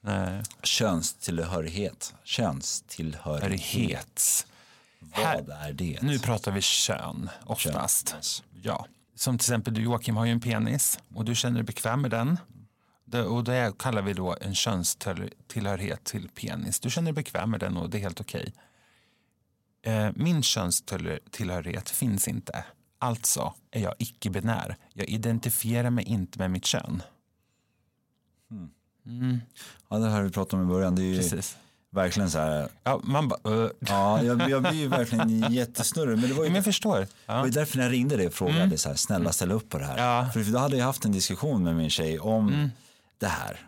Nej. 0.00 0.42
Könstillhörighet. 0.62 2.14
Könstillhörighet. 2.24 4.46
Vad 5.00 5.50
är 5.50 5.72
det? 5.72 5.98
Nu 6.02 6.18
pratar 6.18 6.52
vi 6.52 6.60
kön 6.60 7.30
oftast. 7.44 8.42
Ja. 8.62 8.86
Som 9.14 9.38
till 9.38 9.44
exempel 9.44 9.74
du 9.74 9.82
Joakim 9.82 10.16
har 10.16 10.24
ju 10.24 10.32
en 10.32 10.40
penis 10.40 10.98
och 11.14 11.24
du 11.24 11.34
känner 11.34 11.54
dig 11.54 11.64
bekväm 11.64 12.02
med 12.02 12.10
den. 12.10 12.38
Det, 13.04 13.22
och 13.22 13.44
det 13.44 13.78
kallar 13.78 14.02
vi 14.02 14.12
då 14.12 14.36
en 14.40 14.54
könstillhörighet 14.54 16.04
till 16.04 16.28
penis. 16.28 16.80
Du 16.80 16.90
känner 16.90 17.06
dig 17.06 17.14
bekväm 17.14 17.50
med 17.50 17.60
den 17.60 17.76
och 17.76 17.90
det 17.90 17.98
är 17.98 18.00
helt 18.00 18.20
okej. 18.20 18.52
Eh, 19.82 20.10
min 20.14 20.42
könstillhörighet 20.42 21.90
finns 21.90 22.28
inte. 22.28 22.64
Alltså 22.98 23.54
är 23.70 23.80
jag 23.80 23.94
icke-binär. 23.98 24.76
Jag 24.92 25.08
identifierar 25.08 25.90
mig 25.90 26.04
inte 26.04 26.38
med 26.38 26.50
mitt 26.50 26.64
kön. 26.64 27.02
Ja, 29.90 29.96
det 29.98 30.10
här 30.10 30.22
vi 30.22 30.30
pratat 30.30 30.52
om 30.54 30.62
i 30.62 30.66
början. 30.66 30.94
Det 30.94 31.02
är 31.02 31.04
ju 31.04 31.16
Precis. 31.16 31.56
verkligen 31.90 32.30
så 32.30 32.38
här. 32.38 32.68
Ja, 32.84 33.00
man 33.04 33.28
bara... 33.28 33.50
Uh. 33.50 33.70
Ja, 33.80 34.22
jag, 34.22 34.50
jag 34.50 34.62
blir 34.62 34.72
ju 34.72 34.88
verkligen 34.88 35.52
jättesnurrig. 35.52 36.18
Men 36.18 36.28
det 36.28 36.34
var 36.34 36.44
ju, 36.44 36.48
Men 36.50 36.56
jag 36.56 36.64
förstår. 36.64 36.98
det 37.00 37.08
var 37.26 37.44
ju 37.44 37.50
därför 37.50 37.76
när 37.76 37.84
jag 37.84 37.92
ringde 37.92 38.16
dig 38.16 38.26
och 38.26 38.32
frågade 38.34 38.78
så 38.78 38.88
här, 38.88 38.96
snälla 38.96 39.32
ställ 39.32 39.52
upp 39.52 39.68
på 39.68 39.78
det 39.78 39.84
här. 39.84 39.98
Ja. 39.98 40.30
För 40.32 40.52
då 40.52 40.58
hade 40.58 40.76
jag 40.76 40.84
haft 40.84 41.04
en 41.04 41.12
diskussion 41.12 41.62
med 41.64 41.76
min 41.76 41.90
tjej 41.90 42.20
om 42.20 42.70
det 43.18 43.26
här. 43.26 43.60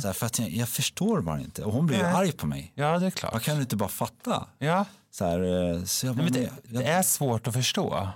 Så 0.00 0.06
här 0.06 0.12
för 0.12 0.26
att 0.26 0.38
jag, 0.38 0.48
jag 0.50 0.68
förstår 0.68 1.20
bara 1.20 1.40
inte. 1.40 1.64
Och 1.64 1.72
hon 1.72 1.86
blir 1.86 1.98
ju 1.98 2.04
arg 2.04 2.32
på 2.32 2.46
mig. 2.46 2.72
ja, 2.74 2.98
det 2.98 3.06
är 3.06 3.10
klart. 3.10 3.32
Jag 3.32 3.42
kan 3.42 3.60
inte 3.60 3.76
bara 3.76 3.88
fatta. 3.88 4.46
Ja. 4.58 4.84
Så 5.10 5.24
här, 5.24 5.72
eh, 5.74 5.84
så 5.84 6.06
jag 6.06 6.16
bara, 6.16 6.28
Nej, 6.30 6.50
det, 6.62 6.78
det 6.78 6.84
är 6.84 7.02
svårt 7.02 7.46
att 7.46 7.54
förstå. 7.54 8.08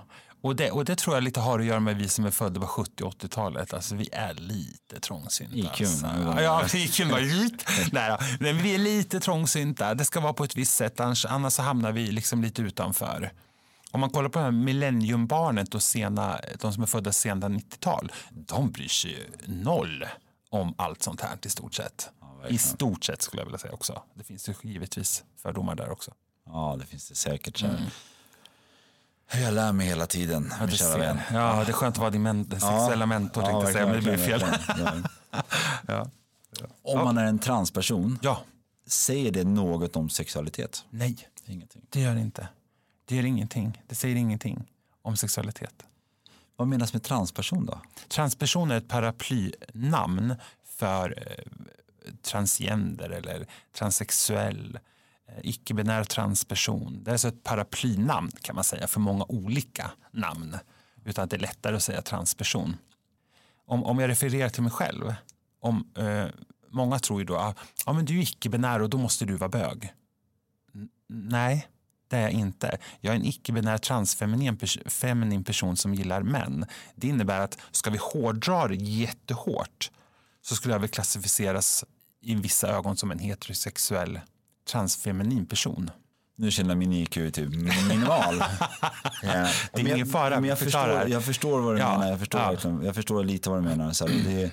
Och 0.43 0.55
det, 0.55 0.71
och 0.71 0.85
det 0.85 0.95
tror 0.95 1.15
jag 1.15 1.23
lite 1.23 1.39
har 1.39 1.59
att 1.59 1.65
göra 1.65 1.79
med 1.79 1.97
vi 1.97 2.09
som 2.09 2.25
är 2.25 2.31
födda 2.31 2.59
på 2.59 2.67
70 2.67 3.03
och 3.03 3.13
80-talet. 3.13 3.73
Alltså 3.73 3.95
vi 3.95 4.09
är 4.11 4.33
lite 4.33 4.99
trångsynta. 4.99 5.55
IQ, 5.57 5.81
alltså. 5.81 6.05
ja. 6.05 6.41
Ja, 6.41 6.65
IQ 6.73 6.99
var 6.99 7.19
lite. 7.19 7.65
Nej, 7.91 8.17
men 8.39 8.57
vi 8.57 8.75
är 8.75 8.77
lite 8.77 9.19
trångsynta. 9.19 9.93
Det 9.93 10.05
ska 10.05 10.19
vara 10.19 10.33
på 10.33 10.43
ett 10.43 10.55
visst 10.55 10.75
sätt, 10.75 10.99
annars, 10.99 11.25
annars 11.25 11.57
hamnar 11.57 11.91
vi 11.91 12.11
liksom 12.11 12.41
lite 12.41 12.61
utanför. 12.61 13.31
Om 13.91 13.99
man 13.99 14.09
kollar 14.09 14.29
på 14.29 14.39
här 14.39 14.51
millenniumbarnet 14.51 15.75
och 15.75 15.83
sena, 15.83 16.39
de 16.59 16.73
som 16.73 16.83
är 16.83 16.87
födda 16.87 17.11
sena 17.11 17.49
90-tal, 17.49 18.11
de 18.31 18.71
bryr 18.71 18.87
sig 18.87 19.11
ju 19.11 19.53
noll 19.53 20.05
om 20.49 20.73
allt 20.77 21.03
sånt 21.03 21.21
här 21.21 21.37
i 21.43 21.49
stort 21.49 21.73
sett. 21.73 22.09
I 22.47 22.57
stort 22.57 23.03
sett 23.03 23.21
skulle 23.21 23.41
jag 23.41 23.45
vilja 23.45 23.59
säga 23.59 23.73
också. 23.73 24.03
Det 24.15 24.23
finns 24.23 24.49
ju 24.49 24.53
givetvis 24.61 25.23
fördomar 25.41 25.75
där 25.75 25.91
också. 25.91 26.11
Ja, 26.45 26.75
det 26.79 26.85
finns 26.85 27.09
det 27.09 27.15
säkert. 27.15 27.57
Så. 27.57 27.67
Jag 29.41 29.53
lär 29.53 29.71
mig 29.71 29.87
hela 29.87 30.05
tiden, 30.07 30.53
Ja, 30.59 30.65
min 30.65 30.75
kära 30.75 30.97
vän. 30.97 31.19
ja, 31.33 31.63
det 31.65 31.71
är 31.71 31.73
skönt 31.73 31.95
att 31.95 31.99
vara 31.99 32.09
din 32.09 32.21
men- 32.23 32.49
sexuella 32.51 33.05
mentor 33.05 33.41
tänkte 33.41 33.63
jag 33.65 33.71
säga, 33.73 33.85
men 33.85 33.95
det 33.95 34.01
blir 34.01 34.17
fel. 34.17 34.43
Ja. 35.87 36.09
Om 36.81 37.03
man 37.05 37.17
är 37.17 37.25
en 37.25 37.39
transperson, 37.39 38.19
ja, 38.21 38.43
säger 38.87 39.31
det 39.31 39.43
något 39.43 39.95
om 39.95 40.09
sexualitet? 40.09 40.85
nej, 40.89 41.17
Ingenting. 41.45 41.81
det 41.89 41.99
gör 42.01 42.15
det 42.15 42.21
inte. 42.21 42.47
Det 43.05 43.15
gör 43.15 43.25
ingenting. 43.25 43.81
Det 43.87 43.95
säger 43.95 44.15
ingenting 44.15 44.67
om 45.01 45.17
sexualitet. 45.17 45.73
Vad 46.55 46.67
menas 46.67 46.93
med 46.93 47.03
transperson 47.03 47.65
då? 47.65 47.81
Transperson 48.07 48.71
är 48.71 48.77
ett 48.77 48.87
paraplynamn 48.87 50.35
för 50.65 51.23
eh, 51.27 52.13
transgender 52.21 53.09
eller 53.09 53.47
transsexuell, 53.77 54.79
Eh, 55.35 55.39
icke-binär 55.43 56.03
transperson. 56.03 57.03
Det 57.03 57.11
är 57.11 57.13
alltså 57.13 57.27
ett 57.27 57.43
paraplynamn 57.43 58.31
kan 58.41 58.55
man 58.55 58.63
säga 58.63 58.87
för 58.87 58.99
många 58.99 59.25
olika 59.27 59.91
namn. 60.11 60.57
Utan 61.05 61.23
att 61.23 61.29
det 61.29 61.35
är 61.35 61.39
lättare 61.39 61.75
att 61.75 61.83
säga 61.83 62.01
transperson. 62.01 62.77
Om, 63.65 63.83
om 63.83 63.99
jag 63.99 64.09
refererar 64.09 64.49
till 64.49 64.63
mig 64.63 64.71
själv, 64.71 65.13
om, 65.59 65.87
eh, 65.97 66.25
många 66.69 66.99
tror 66.99 67.19
ju 67.19 67.25
då 67.25 67.35
att 67.35 67.57
ja, 67.85 67.93
men 67.93 68.05
du 68.05 68.17
är 68.17 68.21
icke-binär 68.21 68.81
och 68.81 68.89
då 68.89 68.97
måste 68.97 69.25
du 69.25 69.35
vara 69.35 69.49
bög. 69.49 69.93
N- 70.75 70.89
nej, 71.09 71.67
det 72.07 72.17
är 72.17 72.21
jag 72.21 72.31
inte. 72.31 72.77
Jag 73.01 73.11
är 73.11 73.19
en 73.19 73.25
icke-binär 73.25 73.77
transfeminin 73.77 74.57
pers- 74.57 74.89
feminin 74.89 75.43
person 75.43 75.77
som 75.77 75.93
gillar 75.93 76.21
män. 76.23 76.65
Det 76.95 77.07
innebär 77.07 77.39
att 77.39 77.57
ska 77.71 77.89
vi 77.89 77.99
hårdra 78.01 78.67
det 78.67 78.75
jättehårt 78.75 79.91
så 80.41 80.55
skulle 80.55 80.73
jag 80.73 80.79
väl 80.79 80.89
klassificeras 80.89 81.85
i 82.21 82.35
vissa 82.35 82.67
ögon 82.67 82.97
som 82.97 83.11
en 83.11 83.19
heterosexuell 83.19 84.19
transfeminin 84.65 85.45
person. 85.45 85.89
Nu 86.35 86.51
känner 86.51 86.75
min 86.75 86.93
IQ 86.93 87.13
typ 87.13 87.37
minimal. 87.49 88.35
ja. 89.23 89.47
Det 89.73 89.81
är 89.81 89.87
ingen 89.95 90.07
fara, 90.07 90.39
Men 90.39 90.49
jag, 90.49 90.59
förstår, 90.59 91.07
jag 91.07 91.25
förstår 91.25 91.61
vad 91.61 91.75
du 91.75 91.79
Ja, 91.79 91.91
menar. 91.97 92.09
Jag 92.11 92.19
förstår, 92.19 92.41
ja. 92.41 92.49
verkligen- 92.49 92.83
jag 92.85 92.95
förstår 92.95 93.23
lite 93.23 93.49
vad 93.49 93.59
du 93.59 93.63
menar. 93.69 93.91
Så 93.91 94.07
det, 94.07 94.51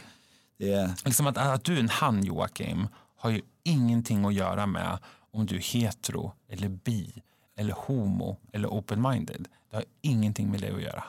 det 0.59 0.73
är, 0.73 0.90
Liksom 1.05 1.26
att, 1.26 1.38
att 1.38 1.64
du 1.64 1.75
är 1.76 1.81
en 1.81 1.88
han 1.88 2.25
Joakim 2.25 2.88
har 3.17 3.31
ju 3.31 3.40
ingenting 3.62 4.25
att 4.25 4.35
göra 4.35 4.67
med 4.67 4.99
om 5.31 5.47
du 5.47 5.57
är 5.57 5.61
hetero 5.61 6.33
eller 6.49 6.69
bi 6.69 7.23
eller 7.57 7.73
homo 7.75 8.37
eller 8.52 8.69
open-minded. 8.69 9.47
Det 9.71 9.76
har 9.76 9.85
ingenting 10.00 10.50
med 10.50 10.61
det 10.61 10.71
att 10.75 10.83
göra. 10.83 11.05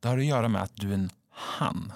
Det 0.00 0.08
har 0.08 0.18
att 0.18 0.24
göra 0.24 0.48
med 0.48 0.62
att 0.62 0.72
du 0.76 0.90
är 0.90 0.94
en 0.94 1.10
han. 1.30 1.92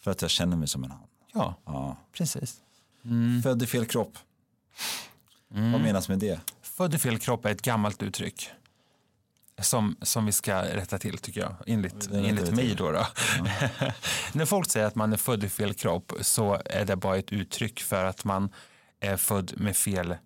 för 0.00 0.10
att 0.10 0.22
jag 0.22 0.30
känner 0.30 0.56
mig 0.56 0.68
som 0.68 0.84
en 0.84 0.90
han. 0.90 1.00
Ja, 1.34 1.54
Ja. 1.64 1.96
precis. 2.12 2.56
Född 3.42 3.62
i 3.62 3.66
fel 3.66 3.86
kropp. 3.86 4.18
Mm. 5.54 5.72
Vad 5.72 5.80
menas 5.80 6.08
med 6.08 6.18
det? 6.18 6.40
Född 6.62 6.94
i 6.94 6.98
fel 6.98 7.18
kropp 7.18 7.44
är 7.44 7.50
ett 7.50 7.62
gammalt 7.62 8.02
uttryck. 8.02 8.50
Som, 9.60 9.96
som 10.02 10.26
vi 10.26 10.32
ska 10.32 10.62
rätta 10.62 10.98
till 10.98 11.18
tycker 11.18 11.40
jag, 11.40 11.54
enligt, 11.66 12.10
enligt 12.12 12.54
mig. 12.54 12.74
Då, 12.74 12.92
då. 12.92 13.06
När 14.32 14.44
folk 14.44 14.70
säger 14.70 14.86
att 14.86 14.94
man 14.94 15.12
är 15.12 15.16
född 15.16 15.44
i 15.44 15.48
fel 15.48 15.74
kropp 15.74 16.12
så 16.20 16.62
är 16.64 16.84
det 16.84 16.96
bara 16.96 17.16
ett 17.16 17.32
uttryck 17.32 17.80
för 17.80 18.04
att 18.04 18.24
man 18.24 18.50
är 19.00 19.16
född 19.16 19.52
med 19.56 19.76
fel 19.76 20.16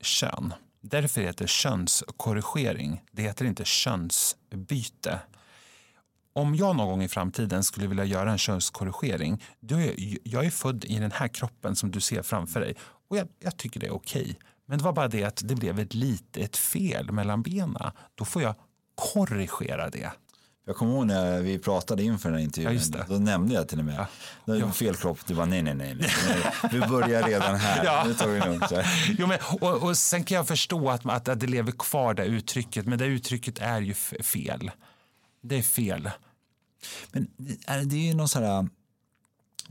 kön. 0.00 0.54
Därför 0.80 1.20
heter 1.20 1.44
det 1.44 1.48
könskorrigering. 1.48 3.02
Det 3.10 3.22
heter 3.22 3.44
inte 3.44 3.64
könsbyte. 3.64 5.20
Om 6.32 6.54
jag 6.54 6.76
någon 6.76 6.86
gång 6.86 7.02
i 7.02 7.08
framtiden 7.08 7.64
skulle 7.64 7.86
vilja 7.86 8.04
göra 8.04 8.30
en 8.30 8.38
könskorrigering, 8.38 9.44
då 9.60 9.76
är 9.76 9.94
jag, 10.00 10.18
jag 10.24 10.46
är 10.46 10.50
född 10.50 10.84
i 10.84 10.98
den 10.98 11.12
här 11.12 11.28
kroppen 11.28 11.76
som 11.76 11.90
du 11.90 12.00
ser 12.00 12.22
framför 12.22 12.60
dig 12.60 12.76
och 13.08 13.16
jag, 13.16 13.28
jag 13.40 13.56
tycker 13.56 13.80
det 13.80 13.86
är 13.86 13.94
okej. 13.94 14.38
Men 14.66 14.78
det 14.78 14.84
var 14.84 14.92
bara 14.92 15.08
det 15.08 15.24
att 15.24 15.40
det 15.44 15.54
blev 15.54 15.78
ett 15.80 15.94
litet 15.94 16.56
fel 16.56 17.12
mellan 17.12 17.42
benen. 17.42 17.90
Då 18.14 18.24
får 18.24 18.42
jag 18.42 18.54
korrigera 18.94 19.90
det. 19.90 20.12
Jag 20.68 20.76
kommer 20.76 20.92
ihåg 20.92 21.06
när 21.06 21.40
vi 21.40 21.58
pratade 21.58 22.02
inför 22.02 22.28
den 22.28 22.38
här 22.38 22.44
intervjun. 22.44 22.82
Ja, 22.92 22.98
det. 22.98 23.14
Då 23.14 23.18
nämnde 23.20 23.54
jag 23.54 23.68
till 23.68 23.78
och 23.78 23.84
med. 23.84 24.06
Det 24.44 24.56
Ja. 24.58 24.72
fel 24.72 24.96
kropp. 24.96 25.18
Du 25.26 25.34
bara 25.34 25.46
nej, 25.46 25.62
nej, 25.62 25.74
nej. 25.74 25.94
nej. 25.94 26.10
Du 26.70 26.80
börjar 26.80 27.22
redan 27.22 27.56
här. 27.56 27.84
Ja. 27.84 28.04
Nu 28.06 28.14
tar 28.14 28.28
vi 28.28 28.38
det 28.40 28.46
lugnt. 28.46 28.72
Jo, 29.18 29.26
men, 29.26 29.38
och, 29.60 29.82
och 29.82 29.98
sen 29.98 30.24
kan 30.24 30.36
jag 30.36 30.48
förstå 30.48 30.90
att, 30.90 31.06
att, 31.06 31.28
att 31.28 31.40
det 31.40 31.46
lever 31.46 31.72
kvar 31.72 32.14
det 32.14 32.24
uttrycket, 32.24 32.86
men 32.86 32.98
det 32.98 33.06
uttrycket 33.06 33.58
är 33.58 33.80
ju 33.80 33.94
fel. 33.94 34.70
Det 35.42 35.58
är 35.58 35.62
fel. 35.62 36.10
Men 37.12 37.26
är 37.66 37.84
det 37.84 37.96
är 37.96 38.06
ju 38.08 38.14
någon 38.14 38.28
sån 38.28 38.42
här 38.42 38.68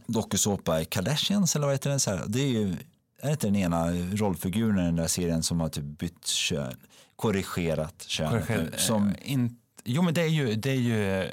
dokusåpa 0.07 0.81
i 0.81 0.85
Kardashians 0.85 1.55
eller 1.55 1.65
vad 1.65 1.73
heter 1.73 1.89
den? 1.89 1.99
Så 1.99 2.11
här, 2.11 2.23
det 2.27 2.41
är 2.41 2.47
ju 2.49 2.75
är 3.22 3.25
det 3.27 3.31
inte 3.31 3.48
den 3.48 3.55
ena 3.55 3.91
rollfiguren 3.91 4.79
i 4.79 4.84
den 4.86 4.95
där 4.95 5.07
serien 5.07 5.43
som 5.43 5.60
har 5.60 5.69
typ 5.69 5.84
bytt 5.84 6.25
kön, 6.27 6.77
korrigerat 7.15 8.03
kön? 8.07 8.72
Som, 8.77 9.07
eh, 9.10 9.31
in, 9.31 9.57
jo, 9.84 10.01
men 10.01 10.13
det 10.13 10.22
är 10.22 10.27
ju, 10.27 10.55
det 10.55 10.69
är 10.72 10.75
ju 10.75 11.22
eh, 11.22 11.31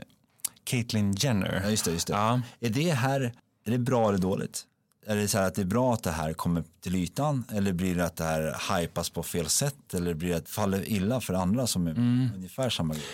Caitlyn 0.64 1.12
Jenner. 1.12 1.60
ja, 1.64 1.70
just 1.70 1.84
det, 1.84 1.90
just 1.92 2.06
det. 2.06 2.12
Ja. 2.12 2.40
Är 2.60 2.70
det 2.70 2.90
här, 2.90 3.20
är 3.64 3.70
det 3.70 3.78
bra 3.78 4.08
eller 4.08 4.18
dåligt? 4.18 4.66
Är 5.06 5.16
det 5.16 5.28
så 5.28 5.38
här 5.38 5.46
att 5.46 5.54
det 5.54 5.62
är 5.62 5.66
bra 5.66 5.94
att 5.94 6.02
det 6.02 6.10
här 6.10 6.32
kommer 6.32 6.64
till 6.80 6.94
ytan 6.94 7.44
eller 7.52 7.72
blir 7.72 7.94
det 7.96 8.04
att 8.04 8.16
det 8.16 8.24
här 8.24 8.76
hypas 8.80 9.10
på 9.10 9.22
fel 9.22 9.48
sätt 9.48 9.94
eller 9.94 10.14
blir 10.14 10.28
det 10.28 10.36
att 10.36 10.44
det 10.44 10.50
faller 10.50 10.88
illa 10.88 11.20
för 11.20 11.34
andra 11.34 11.66
som 11.66 11.86
är 11.86 11.90
Mm. 11.90 12.28
ungefär 12.34 12.70
samma 12.70 12.94
grej? 12.94 13.04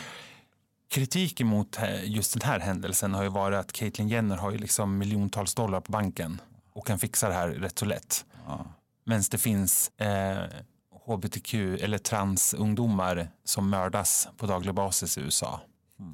Kritiken 0.90 1.46
mot 1.46 1.78
eh, 1.78 2.10
just 2.10 2.32
den 2.32 2.42
här 2.48 2.60
händelsen 2.60 3.14
har 3.14 3.22
ju 3.22 3.28
varit 3.28 3.58
att 3.58 3.72
Caitlyn 3.72 4.08
Jenner 4.08 4.36
har 4.36 4.50
ju 4.52 4.58
liksom 4.58 4.98
miljontals 4.98 5.54
dollar 5.54 5.80
på 5.80 5.92
banken 5.92 6.40
och 6.72 6.86
kan 6.86 6.98
fixa 6.98 7.28
det 7.28 7.34
här 7.34 7.48
rätt 7.48 7.78
så 7.78 7.84
lätt. 7.84 8.24
Medan 9.06 9.22
det 9.30 9.38
finns 9.38 9.88
eh, 9.98 10.38
hbtq 11.06 11.54
eller 11.54 11.98
transungdomar 11.98 13.30
som 13.44 13.70
mördas 13.70 14.28
på 14.36 14.46
daglig 14.46 14.74
basis 14.74 15.18
i 15.18 15.20
USA. 15.20 15.60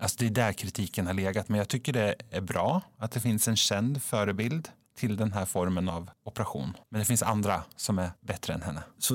Alltså 0.01 0.17
det 0.19 0.27
är 0.27 0.31
där 0.31 0.53
kritiken 0.53 1.07
har 1.07 1.15
legat. 1.15 1.49
Men 1.49 1.59
jag 1.59 1.69
tycker 1.69 1.93
det 1.93 2.15
är 2.31 2.41
bra 2.41 2.81
att 2.99 3.11
det 3.13 3.21
finns 3.21 3.49
en 3.49 3.57
känd 3.57 4.03
förebild 4.03 4.69
till 4.97 5.17
den 5.17 5.33
här 5.33 5.45
formen 5.45 5.89
av 5.89 6.11
operation. 6.25 6.77
Men 6.91 6.99
det 6.99 7.05
finns 7.05 7.23
andra 7.23 7.63
som 7.77 7.99
är 7.99 8.11
bättre 8.21 8.55
än 8.55 8.63
henne. 8.63 8.83
Så 8.99 9.15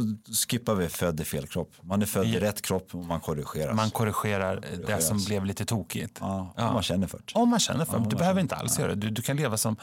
skippar 0.50 0.76
vi 0.76 0.90
född 0.90 1.20
i 1.20 1.24
fel 1.26 1.48
kropp. 1.48 1.72
Man 1.82 2.02
är 2.02 2.06
född 2.06 2.26
i 2.28 2.34
Ja. 2.34 2.42
rätt 2.42 2.62
kropp 2.62 2.96
och 2.96 3.06
man 3.06 3.20
korrigeras. 3.20 3.76
Man 3.76 3.92
korrigerar 3.92 4.56
eh, 4.74 4.80
det 4.88 5.02
som 5.02 5.24
blev 5.26 5.46
lite 5.46 5.66
tokigt. 5.66 6.18
ja, 6.22 6.54
Ja. 6.58 6.68
Om 6.68 6.74
man 6.74 6.84
känner 6.84 7.08
för 7.08 7.18
det. 7.26 7.34
Om 7.40 7.50
man 7.50 7.60
känner 7.60 7.86
för 7.86 7.98
det. 7.98 8.04
Ja, 8.04 8.10
Du 8.10 8.16
behöver 8.16 8.42
inte 8.42 8.56
alls 8.56 8.80
göra 8.80 8.96
det. 8.96 9.02
Du, 9.02 9.10
du 9.10 9.22
kan 9.22 9.38
leva 9.38 9.58
som 9.58 9.76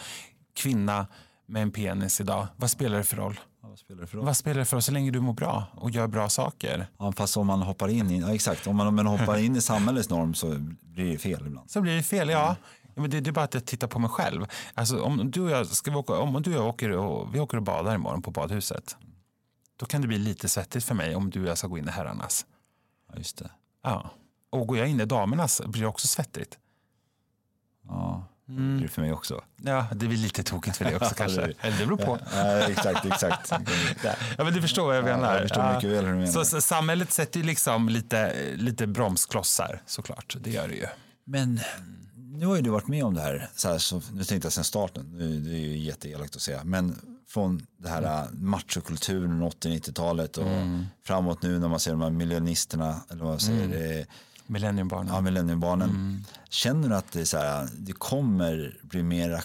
kvinna 0.55 1.07
med 1.47 1.62
en 1.62 1.71
penis 1.71 2.21
idag. 2.21 2.47
Vad 2.57 2.71
spelar 2.71 2.99
det 2.99 3.05
för 3.05 3.17
roll? 3.17 3.41
Ja, 3.62 3.69
vad 3.69 3.79
spelar 3.79 4.00
det 4.00 4.07
för 4.07 4.17
roll? 4.17 4.26
Vad 4.26 4.37
spelar 4.37 4.59
det 4.59 4.65
för 4.65 4.76
roll 4.76 4.83
så 4.83 4.93
länge 4.93 5.11
du 5.11 5.21
mår 5.21 5.33
bra 5.33 5.65
och 5.75 5.91
gör 5.91 6.07
bra 6.07 6.29
saker? 6.29 6.87
Ja, 6.99 7.12
fast 7.12 7.37
om 7.37 7.47
man 7.47 7.62
hoppar 7.62 7.88
in 7.88 8.11
i, 8.11 8.21
ja, 8.21 8.35
exakt, 8.35 8.67
om 8.67 8.76
man, 8.76 8.87
om 8.87 8.97
man 8.97 9.07
hoppar 9.07 9.38
in 9.38 9.57
i 9.57 9.61
samhällets 9.73 10.11
norm 10.11 10.35
så 10.35 10.57
blir 10.81 11.12
det 11.12 11.19
fel 11.19 11.47
ibland. 11.47 11.71
Så 11.71 11.81
blir 11.81 11.97
det 11.97 12.03
fel, 12.03 12.29
ja. 12.29 12.57
Ja, 12.95 13.03
men 13.03 13.11
det, 13.11 13.21
det 13.21 13.31
är 13.31 13.33
bara 13.33 13.45
att 13.45 13.55
jag 13.55 13.65
tittar 13.65 13.88
på 13.88 13.99
mig 13.99 14.11
själv. 14.11 14.47
Alltså, 14.75 15.03
om, 15.03 15.31
du 15.31 15.41
och 15.41 15.50
jag, 15.50 15.67
ska 15.67 15.91
vi 15.91 15.97
åka, 15.97 16.12
om 16.12 16.43
du 16.43 16.50
och 16.50 16.62
jag 16.62 16.69
åker 16.69 16.91
och, 16.91 17.35
vi 17.35 17.41
åker 17.41 17.57
och 17.57 17.62
badar 17.62 17.95
imorgon 17.95 18.23
på 18.23 18.31
badhuset. 18.31 18.97
Då 19.76 19.87
kan 19.87 20.03
det 20.03 20.09
bli 20.09 20.19
lite 20.19 20.49
svettigt 20.49 20.85
för 20.85 20.95
mig 20.95 21.17
om 21.17 21.31
du 21.31 21.43
och 21.43 21.49
jag 21.49 21.59
ska 21.59 21.67
gå 21.67 21.79
in 21.79 21.88
i 21.88 21.91
herrarnas. 21.91 22.47
Ja, 23.09 23.19
just 23.19 23.38
det. 23.38 23.50
Ja. 23.83 24.11
Och 24.50 24.67
går 24.67 24.79
jag 24.79 24.88
in 24.88 25.00
i 25.00 25.05
damernas 25.05 25.62
blir 25.67 25.83
det 25.83 25.88
också 25.88 26.07
svettigt. 26.07 26.59
Ja, 27.88 28.25
Mm. 28.49 28.76
det 28.76 28.83
det 28.83 28.88
för 28.88 29.03
mig 29.03 29.12
också. 29.12 29.45
Ja, 29.57 29.87
det 29.93 30.07
blir 30.07 30.19
lite 30.19 30.43
tokigt 30.43 30.76
för 30.76 30.85
dig 30.85 30.97
också 30.97 31.09
Ja, 31.11 31.15
kanske. 31.17 31.43
Eller 31.43 31.79
det 31.79 31.87
beror 31.87 31.97
på. 31.97 32.19
Ja, 32.35 32.59
exakt, 32.59 33.07
exakt. 33.07 33.53
Ja, 34.38 34.45
men 34.45 34.53
du 34.53 34.62
förstår 34.62 34.87
vad 34.87 34.97
jag 34.97 35.09
Ja, 35.09 35.17
menar. 35.17 35.33
jag 35.33 35.43
förstår 35.43 35.75
mycket 35.75 35.91
väl 35.91 36.05
hur 36.05 36.12
du 36.12 36.19
menar. 36.19 36.33
Så, 36.33 36.45
så 36.45 36.61
samhället 36.61 37.12
sätter 37.12 37.41
ju 37.41 37.47
liksom 37.47 37.88
lite, 37.88 38.35
lite 38.57 38.87
bromsklossar 38.87 39.83
såklart. 39.87 40.37
Det 40.41 40.50
gör 40.50 40.69
det 40.69 40.75
ju. 40.75 40.87
Men 41.25 41.61
nu 42.15 42.47
har 42.47 42.57
ju 42.57 42.62
du 42.62 42.71
varit 42.71 42.88
med 42.88 43.05
om 43.05 43.15
det 43.15 43.21
här, 43.21 43.49
så 43.57 43.69
här 43.69 43.79
så, 43.79 44.03
nu 44.12 44.25
tänkte 44.25 44.47
jag 44.47 44.53
sen 44.53 44.65
starten, 44.65 45.07
nu, 45.12 45.41
det 45.41 45.50
är 45.50 45.59
ju 45.59 45.79
jätteelakt 45.79 46.37
att 46.37 46.43
säga, 46.43 46.65
men 46.65 46.99
från 47.29 47.67
det 47.79 47.88
här 47.88 48.26
mm. 48.29 48.50
machokulturen 48.50 49.43
80-90-talet 49.43 50.37
och 50.37 50.47
framåt 51.05 51.43
nu 51.43 51.59
när 51.59 51.69
man 51.69 51.81
ser 51.81 51.91
de 51.91 52.00
här 52.00 52.11
miljonisterna, 52.11 53.00
eller 53.11 53.23
vad 53.23 53.31
man 53.33 53.41
säger, 53.41 53.99
eh, 54.00 54.07
Millenniumbarnen. 54.47 55.15
ja, 55.15 55.21
millenniumbarnen. 55.21 56.25
Känner 56.49 56.88
du 56.88 56.95
att 56.97 57.12
det, 57.12 57.21
är 57.21 57.25
så 57.25 57.38
här, 57.38 57.69
det 57.79 57.93
kommer 57.93 58.79
bli 58.83 59.03
mer, 59.03 59.41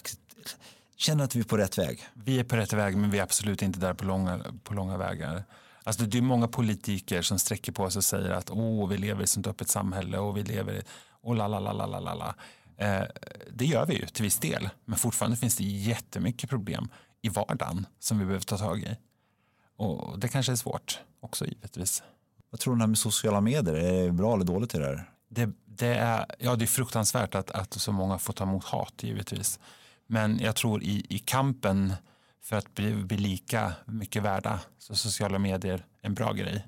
känner 0.96 1.24
att 1.24 1.36
vi 1.36 1.40
är 1.40 1.44
på 1.44 1.56
rätt 1.56 1.78
väg? 1.78 2.00
Vi 2.14 2.38
är 2.38 2.44
på 2.44 2.56
rätt 2.56 2.72
väg 2.72 2.96
men 2.96 3.10
vi 3.10 3.18
är 3.18 3.22
absolut 3.22 3.62
inte 3.62 3.80
där 3.80 3.94
på 3.94 4.04
långa, 4.04 4.40
på 4.64 4.74
långa 4.74 4.96
vägar. 4.96 5.44
Alltså 5.84 6.02
det 6.02 6.18
är 6.18 6.22
många 6.22 6.48
politiker 6.48 7.22
som 7.22 7.38
sträcker 7.38 7.72
på 7.72 7.90
sig 7.90 8.00
och 8.00 8.04
säger 8.04 8.30
att 8.30 8.50
Åh, 8.50 8.88
vi 8.88 8.96
lever 8.96 9.20
i 9.20 9.24
ett 9.24 9.30
sånt 9.30 9.46
öppet 9.46 9.68
samhälle 9.68 10.18
och 10.18 10.36
vi 10.36 10.42
lever 10.42 10.72
i 10.72 10.82
och 11.22 11.36
la 11.36 11.48
la 11.48 11.60
la 11.60 11.72
la 11.72 11.86
la 11.86 12.00
la 12.00 12.14
la. 12.14 12.34
Eh, 12.76 13.06
det 13.52 13.64
gör 13.64 13.86
vi 13.86 13.94
ju 13.94 14.06
till 14.06 14.22
viss 14.22 14.38
del 14.38 14.68
men 14.84 14.98
fortfarande 14.98 15.36
finns 15.36 15.56
det 15.56 15.64
jättemycket 15.64 16.50
problem 16.50 16.88
i 17.22 17.28
vardagen 17.28 17.86
som 17.98 18.18
vi 18.18 18.24
behöver 18.24 18.44
ta 18.44 18.58
tag 18.58 18.80
i. 18.80 18.96
Och 19.76 20.18
det 20.18 20.28
kanske 20.28 20.52
är 20.52 20.56
svårt 20.56 21.00
också 21.20 21.46
givetvis. 21.46 22.02
Vad 22.52 22.60
tror 22.60 22.74
du 22.74 22.80
här 22.80 22.86
med 22.86 22.98
sociala 22.98 23.40
medier, 23.40 23.74
är 23.74 24.06
det 24.06 24.12
bra 24.12 24.34
eller 24.34 24.44
dåligt 24.44 24.74
i 24.74 24.78
det 24.78 24.86
här? 24.86 25.10
Det, 25.28 25.50
det, 25.64 25.94
är, 25.94 26.26
ja, 26.38 26.56
det 26.56 26.64
är 26.64 26.66
fruktansvärt 26.66 27.34
att, 27.34 27.50
att 27.50 27.74
så 27.74 27.92
många 27.92 28.18
får 28.18 28.32
ta 28.32 28.44
emot 28.44 28.64
hat 28.64 28.94
givetvis. 29.02 29.60
Men 30.06 30.38
jag 30.38 30.56
tror 30.56 30.82
i, 30.82 31.06
i 31.08 31.18
kampen 31.18 31.92
för 32.42 32.56
att 32.56 32.74
bli, 32.74 32.94
bli 32.94 33.16
lika 33.16 33.72
mycket 33.86 34.22
värda 34.22 34.60
så 34.78 34.94
sociala 34.94 35.38
medier 35.38 35.86
en 36.02 36.14
bra 36.14 36.32
grej. 36.32 36.66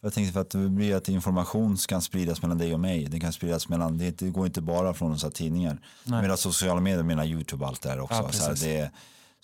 Jag 0.00 0.12
tänkte 0.12 0.32
för 0.32 0.40
att 0.40 0.50
det 0.50 0.68
blir 0.68 0.96
att 0.96 1.08
information 1.08 1.76
kan 1.76 2.02
spridas 2.02 2.42
mellan 2.42 2.58
dig 2.58 2.74
och 2.74 2.80
mig. 2.80 3.04
Det 3.04 3.20
kan 3.20 3.32
spridas 3.32 3.68
mellan, 3.68 3.98
det 3.98 4.20
går 4.20 4.46
inte 4.46 4.60
bara 4.60 4.94
från 4.94 5.18
så 5.18 5.26
här 5.26 5.32
tidningar. 5.32 5.78
Medan 6.04 6.38
sociala 6.38 6.80
medier 6.80 7.02
menar 7.02 7.24
YouTube 7.24 7.64
och 7.64 7.68
allt 7.68 7.82
det 7.82 7.88
här 7.88 8.00
också. 8.00 8.14
Ja, 8.14 8.32
så, 8.32 8.44
här, 8.44 8.54
det, 8.54 8.90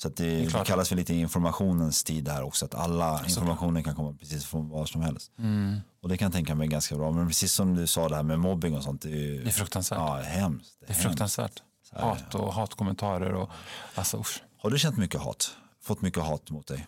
så 0.02 0.09
det, 0.09 0.25
är 0.25 0.45
det 0.45 0.50
klart. 0.50 0.66
kallas 0.66 0.88
för 0.88 0.97
lite 0.97 1.14
informationens 1.14 2.04
tid 2.04 2.28
här 2.28 2.42
också. 2.42 2.64
Att 2.64 2.75
alla 2.75 3.25
informationer 3.25 3.83
kan 3.83 3.95
komma 3.95 4.12
precis 4.12 4.45
från 4.45 4.69
vad 4.69 4.88
som 4.88 5.02
helst. 5.02 5.33
Mm. 5.38 5.80
Och 6.02 6.09
det 6.09 6.16
kan 6.16 6.26
jag 6.26 6.33
tänka 6.33 6.54
mig 6.54 6.66
är 6.66 6.71
ganska 6.71 6.97
bra. 6.97 7.11
Men 7.11 7.26
precis 7.28 7.52
som 7.52 7.75
du 7.75 7.87
sa 7.87 8.09
det 8.09 8.16
här 8.16 8.23
med 8.23 8.38
mobbing 8.38 8.76
och 8.76 8.83
sånt. 8.83 9.02
Det 9.02 9.09
är, 9.09 9.12
ju, 9.12 9.42
Det 9.42 9.49
är 9.49 9.52
fruktansvärt. 9.52 9.99
Ja, 9.99 10.16
hemskt. 10.16 10.76
Det 10.80 10.85
är 10.85 10.88
hemskt. 10.88 11.02
fruktansvärt. 11.02 11.62
Hat 11.92 12.35
och 12.35 12.54
hatkommentarer 12.54 13.33
och 13.33 13.50
alltså 13.95 14.21
usch. 14.21 14.42
Har 14.59 14.71
du 14.71 14.78
känt 14.78 14.97
mycket 14.97 15.21
hat? 15.21 15.57
Fått 15.83 16.02
mycket 16.02 16.23
hat 16.23 16.50
mot 16.50 16.66
dig? 16.66 16.87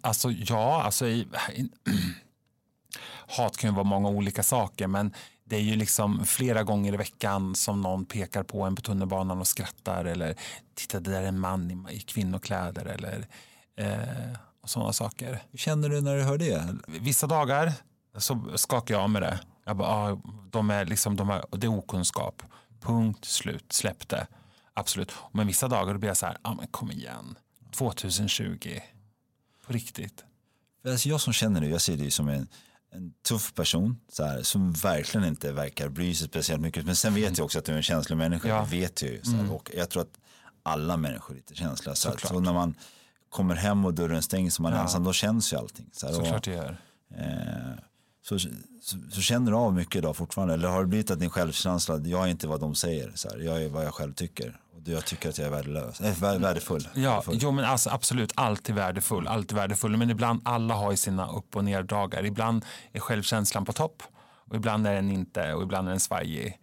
Alltså 0.00 0.30
ja, 0.30 0.82
alltså 0.82 1.06
i, 1.06 1.28
hat 3.36 3.56
kan 3.56 3.70
ju 3.70 3.74
vara 3.74 3.84
många 3.84 4.08
olika 4.08 4.42
saker 4.42 4.86
men 4.86 5.14
det 5.48 5.56
är 5.56 5.60
ju 5.60 5.76
liksom 5.76 6.26
flera 6.26 6.62
gånger 6.62 6.94
i 6.94 6.96
veckan 6.96 7.54
som 7.54 7.80
någon 7.80 8.04
pekar 8.04 8.42
på 8.42 8.62
en 8.62 8.74
på 8.74 8.82
tunnelbanan 8.82 9.38
och 9.38 9.46
skrattar 9.46 10.04
eller 10.04 10.34
titta 10.74 11.00
det 11.00 11.10
där 11.10 11.22
är 11.22 11.26
en 11.26 11.40
man 11.40 11.86
i, 11.90 11.94
i 11.96 12.00
kvinnokläder 12.00 12.84
eller 12.84 13.26
eh, 13.76 14.38
och 14.60 14.70
sådana 14.70 14.92
saker. 14.92 15.42
Hur 15.50 15.58
känner 15.58 15.88
du 15.88 16.00
när 16.00 16.16
du 16.16 16.22
hör 16.22 16.38
det? 16.38 16.76
Vissa 16.86 17.26
dagar 17.26 17.72
så 18.16 18.52
skakar 18.54 18.94
jag 18.94 19.02
av 19.02 19.10
med 19.10 19.22
det. 19.22 19.40
Jag 19.64 19.76
bara, 19.76 19.88
ah, 19.88 20.20
de 20.50 20.70
är 20.70 20.84
liksom, 20.84 21.16
de 21.16 21.30
är, 21.30 21.44
det 21.50 21.66
är 21.66 21.78
okunskap. 21.78 22.42
Punkt 22.80 23.24
slut, 23.24 23.72
släpp 23.72 24.08
det. 24.08 24.26
Absolut. 24.74 25.12
Men 25.32 25.46
vissa 25.46 25.68
dagar 25.68 25.94
blir 25.94 26.10
jag 26.10 26.16
så 26.16 26.26
här, 26.26 26.36
ah, 26.42 26.54
men 26.54 26.66
kom 26.66 26.90
igen. 26.90 27.38
2020. 27.72 28.80
På 29.66 29.72
riktigt. 29.72 30.24
Alltså 30.86 31.08
jag 31.08 31.20
som 31.20 31.32
känner 31.32 31.60
dig, 31.60 31.70
jag 31.70 31.80
ser 31.80 31.96
dig 31.96 32.10
som 32.10 32.28
en, 32.28 32.48
en 32.92 33.12
tuff 33.28 33.54
person 33.54 34.00
så 34.12 34.24
här, 34.24 34.42
som 34.42 34.72
verkligen 34.72 35.26
inte 35.26 35.52
verkar 35.52 35.88
bry 35.88 36.14
sig 36.14 36.28
speciellt 36.28 36.60
mycket. 36.62 36.86
Men 36.86 36.96
sen 36.96 37.14
vet 37.14 37.38
jag 37.38 37.44
också 37.44 37.58
att 37.58 37.64
du 37.64 37.72
är 37.72 37.76
en 37.76 37.82
känslig 37.82 38.16
människa. 38.16 38.48
Ja. 38.48 38.60
Det 38.70 38.76
vet 38.76 39.02
jag 39.02 39.10
ju. 39.12 39.22
Så 39.22 39.30
här, 39.30 39.52
och 39.52 39.70
jag 39.74 39.90
tror 39.90 40.02
att 40.02 40.18
alla 40.62 40.96
människor 40.96 41.32
är 41.34 41.36
lite 41.36 41.54
känsliga. 41.54 41.94
Så, 41.94 42.40
när 42.40 42.52
man 42.52 42.74
kommer 43.28 43.54
hem 43.54 43.84
och 43.84 43.94
dörren 43.94 44.22
stängs 44.22 44.56
och 44.58 44.62
man 44.62 44.72
är 44.72 44.76
Ja. 44.76 44.82
ensam, 44.82 45.04
då 45.04 45.12
känns 45.12 45.52
ju 45.52 45.56
allting. 45.56 45.90
Så, 45.92 46.06
här, 46.06 46.12
och, 46.20 46.24
Såklart 46.26 46.44
det 46.44 46.50
gör. 46.52 46.80
eh, 47.16 47.78
så, 48.28 48.38
så, 48.38 48.96
så 49.10 49.20
känner 49.20 49.50
du 49.50 49.56
av 49.56 49.74
mycket 49.74 49.96
idag 49.96 50.16
fortfarande? 50.16 50.54
Eller 50.54 50.68
har 50.68 50.80
det 50.80 50.86
blivit 50.86 51.10
att 51.10 51.20
din 51.20 51.30
självkänsla, 51.30 51.98
jag 51.98 52.24
är 52.24 52.26
inte 52.26 52.46
vad 52.46 52.60
de 52.60 52.74
säger, 52.74 53.12
så 53.14 53.28
här, 53.28 53.38
jag 53.38 53.62
är 53.62 53.68
vad 53.68 53.84
jag 53.84 53.94
själv 53.94 54.12
tycker. 54.14 54.60
Och 54.76 54.88
jag 54.88 55.04
tycker 55.04 55.28
att 55.28 55.38
jag 55.38 55.46
är 55.46 55.50
värdelös, 55.50 56.00
äh, 56.00 56.20
vär, 56.20 56.38
värdefull. 56.38 56.88
Ja, 56.94 57.10
värdefull. 57.10 57.38
jo, 57.40 57.50
men 57.50 57.64
alltså, 57.64 57.90
absolut. 57.90 58.32
Alltid 58.34 58.74
värdefull. 58.74 59.28
Alltid 59.28 59.56
värdefull. 59.56 59.96
Men 59.96 60.10
ibland, 60.10 60.40
alla 60.44 60.74
har 60.74 60.90
ju 60.90 60.96
sina 60.96 61.28
upp 61.28 61.56
och 61.56 61.64
nerdagar. 61.64 62.24
Ibland 62.24 62.64
är 62.92 63.00
självkänslan 63.00 63.64
på 63.64 63.72
topp 63.72 64.02
och 64.48 64.56
ibland 64.56 64.86
är 64.86 64.94
den 64.94 65.10
inte 65.10 65.52
och 65.52 65.62
ibland 65.62 65.88
är 65.88 65.90
den 65.90 66.00
svajig. 66.00 66.58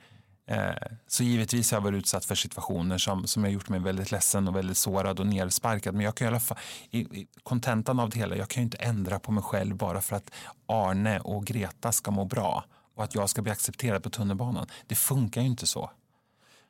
Eh, 0.47 0.73
så 1.07 1.23
givetvis 1.23 1.71
har 1.71 1.77
jag 1.77 1.83
varit 1.83 1.97
utsatt 1.97 2.25
för 2.25 2.35
situationer 2.35 2.97
som, 2.97 3.27
som 3.27 3.43
har 3.43 3.49
gjort 3.49 3.69
mig 3.69 3.79
väldigt 3.79 4.11
ledsen 4.11 4.47
och 4.47 4.55
väldigt 4.55 4.77
sårad 4.77 5.19
och 5.19 5.27
nersparkad. 5.27 5.95
Men 5.95 6.05
jag 6.05 6.15
kan 6.15 6.25
i 6.25 6.27
alla 6.27 6.39
fall, 6.39 6.57
i, 6.89 6.99
i 6.99 7.27
kontentan 7.43 7.99
av 7.99 8.09
det 8.09 8.19
hela, 8.19 8.35
jag 8.35 8.49
kan 8.49 8.61
ju 8.61 8.65
inte 8.65 8.77
ändra 8.77 9.19
på 9.19 9.31
mig 9.31 9.43
själv 9.43 9.75
bara 9.75 10.01
för 10.01 10.15
att 10.15 10.31
Arne 10.65 11.19
och 11.19 11.45
Greta 11.45 11.91
ska 11.91 12.11
må 12.11 12.25
bra 12.25 12.65
och 12.95 13.03
att 13.03 13.15
jag 13.15 13.29
ska 13.29 13.41
bli 13.41 13.51
accepterad 13.51 14.03
på 14.03 14.09
tunnelbanan. 14.09 14.67
Det 14.87 14.95
funkar 14.95 15.41
ju 15.41 15.47
inte 15.47 15.67
så. 15.67 15.91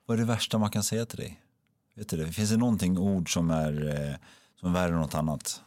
Vad 0.05 0.17
är 0.17 0.21
det 0.21 0.27
värsta 0.27 0.57
man 0.57 0.71
kan 0.71 0.83
säga 0.83 1.05
till 1.05 1.19
dig? 1.19 1.41
Vet 1.95 2.09
du 2.09 2.17
det? 2.17 2.31
Finns 2.31 2.49
det 2.49 2.57
någonting 2.57 2.97
ord 2.97 3.33
som 3.33 3.49
är, 3.49 3.87
eh, 3.87 4.15
som 4.59 4.69
är 4.69 4.73
värre 4.73 4.93
än 4.93 4.99
något 4.99 5.15
annat? 5.15 5.61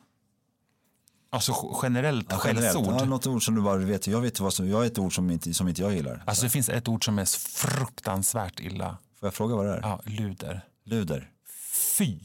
Alltså 1.30 1.79
generellt 1.83 2.26
Ja, 2.31 2.40
generellt. 2.44 2.76
skällsord. 2.76 2.94
Ja, 3.00 3.05
något 3.05 3.26
ord 3.26 3.44
som 3.44 3.55
du 3.55 3.62
bara 3.62 3.76
vet. 3.76 4.07
Jag 4.07 4.20
vet 4.20 4.40
vad 4.40 4.55
som, 4.55 4.68
jag 4.68 4.76
har 4.76 4.85
ett 4.85 4.98
ord 4.98 5.14
som 5.14 5.31
inte, 5.31 5.55
som 5.55 5.68
inte 5.68 5.83
jag 5.83 5.94
gillar. 5.94 6.22
Alltså 6.26 6.44
det 6.44 6.50
finns 6.50 6.68
ett 6.68 6.88
ord 6.88 7.05
som 7.05 7.18
är 7.18 7.24
fruktansvärt 7.48 8.61
illa. 8.61 8.98
Får 9.20 9.26
jag 9.26 9.35
fråga 9.35 9.57
vad 9.57 9.66
det 9.66 9.72
är? 9.72 9.81
Ja, 9.81 10.00
luder. 10.05 10.61
Luder. 10.85 11.31
Fy. 11.98 12.18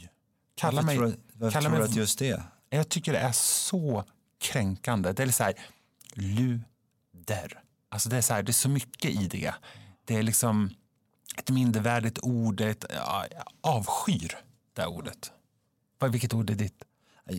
Kalla 0.55 0.81
varför 0.81 0.85
mig... 0.85 0.97
tror 0.97 1.15
varför 1.33 1.51
kalla 1.59 1.69
tror 1.69 1.79
du 1.79 1.85
att 1.85 1.95
just 1.95 2.19
det? 2.19 2.43
Jag 2.69 2.89
tycker 2.89 3.13
det 3.13 3.19
är 3.19 3.31
så 3.31 4.03
kränkande. 4.41 5.13
Det 5.13 5.23
är 5.23 5.27
så 5.27 5.43
här, 5.43 5.53
luder. 6.13 7.61
Alltså 7.89 8.09
det 8.09 8.17
är 8.17 8.21
så 8.21 8.33
här, 8.33 8.43
det 8.43 8.51
är 8.51 8.53
så 8.53 8.69
mycket 8.69 9.11
i 9.11 9.27
det. 9.27 9.53
Det 10.05 10.15
är 10.15 10.23
liksom 10.23 10.69
ett 11.37 11.49
mindervärdigt 11.49 12.19
ord. 12.21 12.61
Ett, 12.61 12.85
ja, 12.89 13.25
avskyr 13.61 14.37
det 14.73 14.81
här 14.81 14.89
ordet. 14.89 15.31
Vilket 16.11 16.33
ord 16.33 16.49
är 16.49 16.55
ditt? 16.55 16.83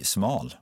Smal. 0.03 0.55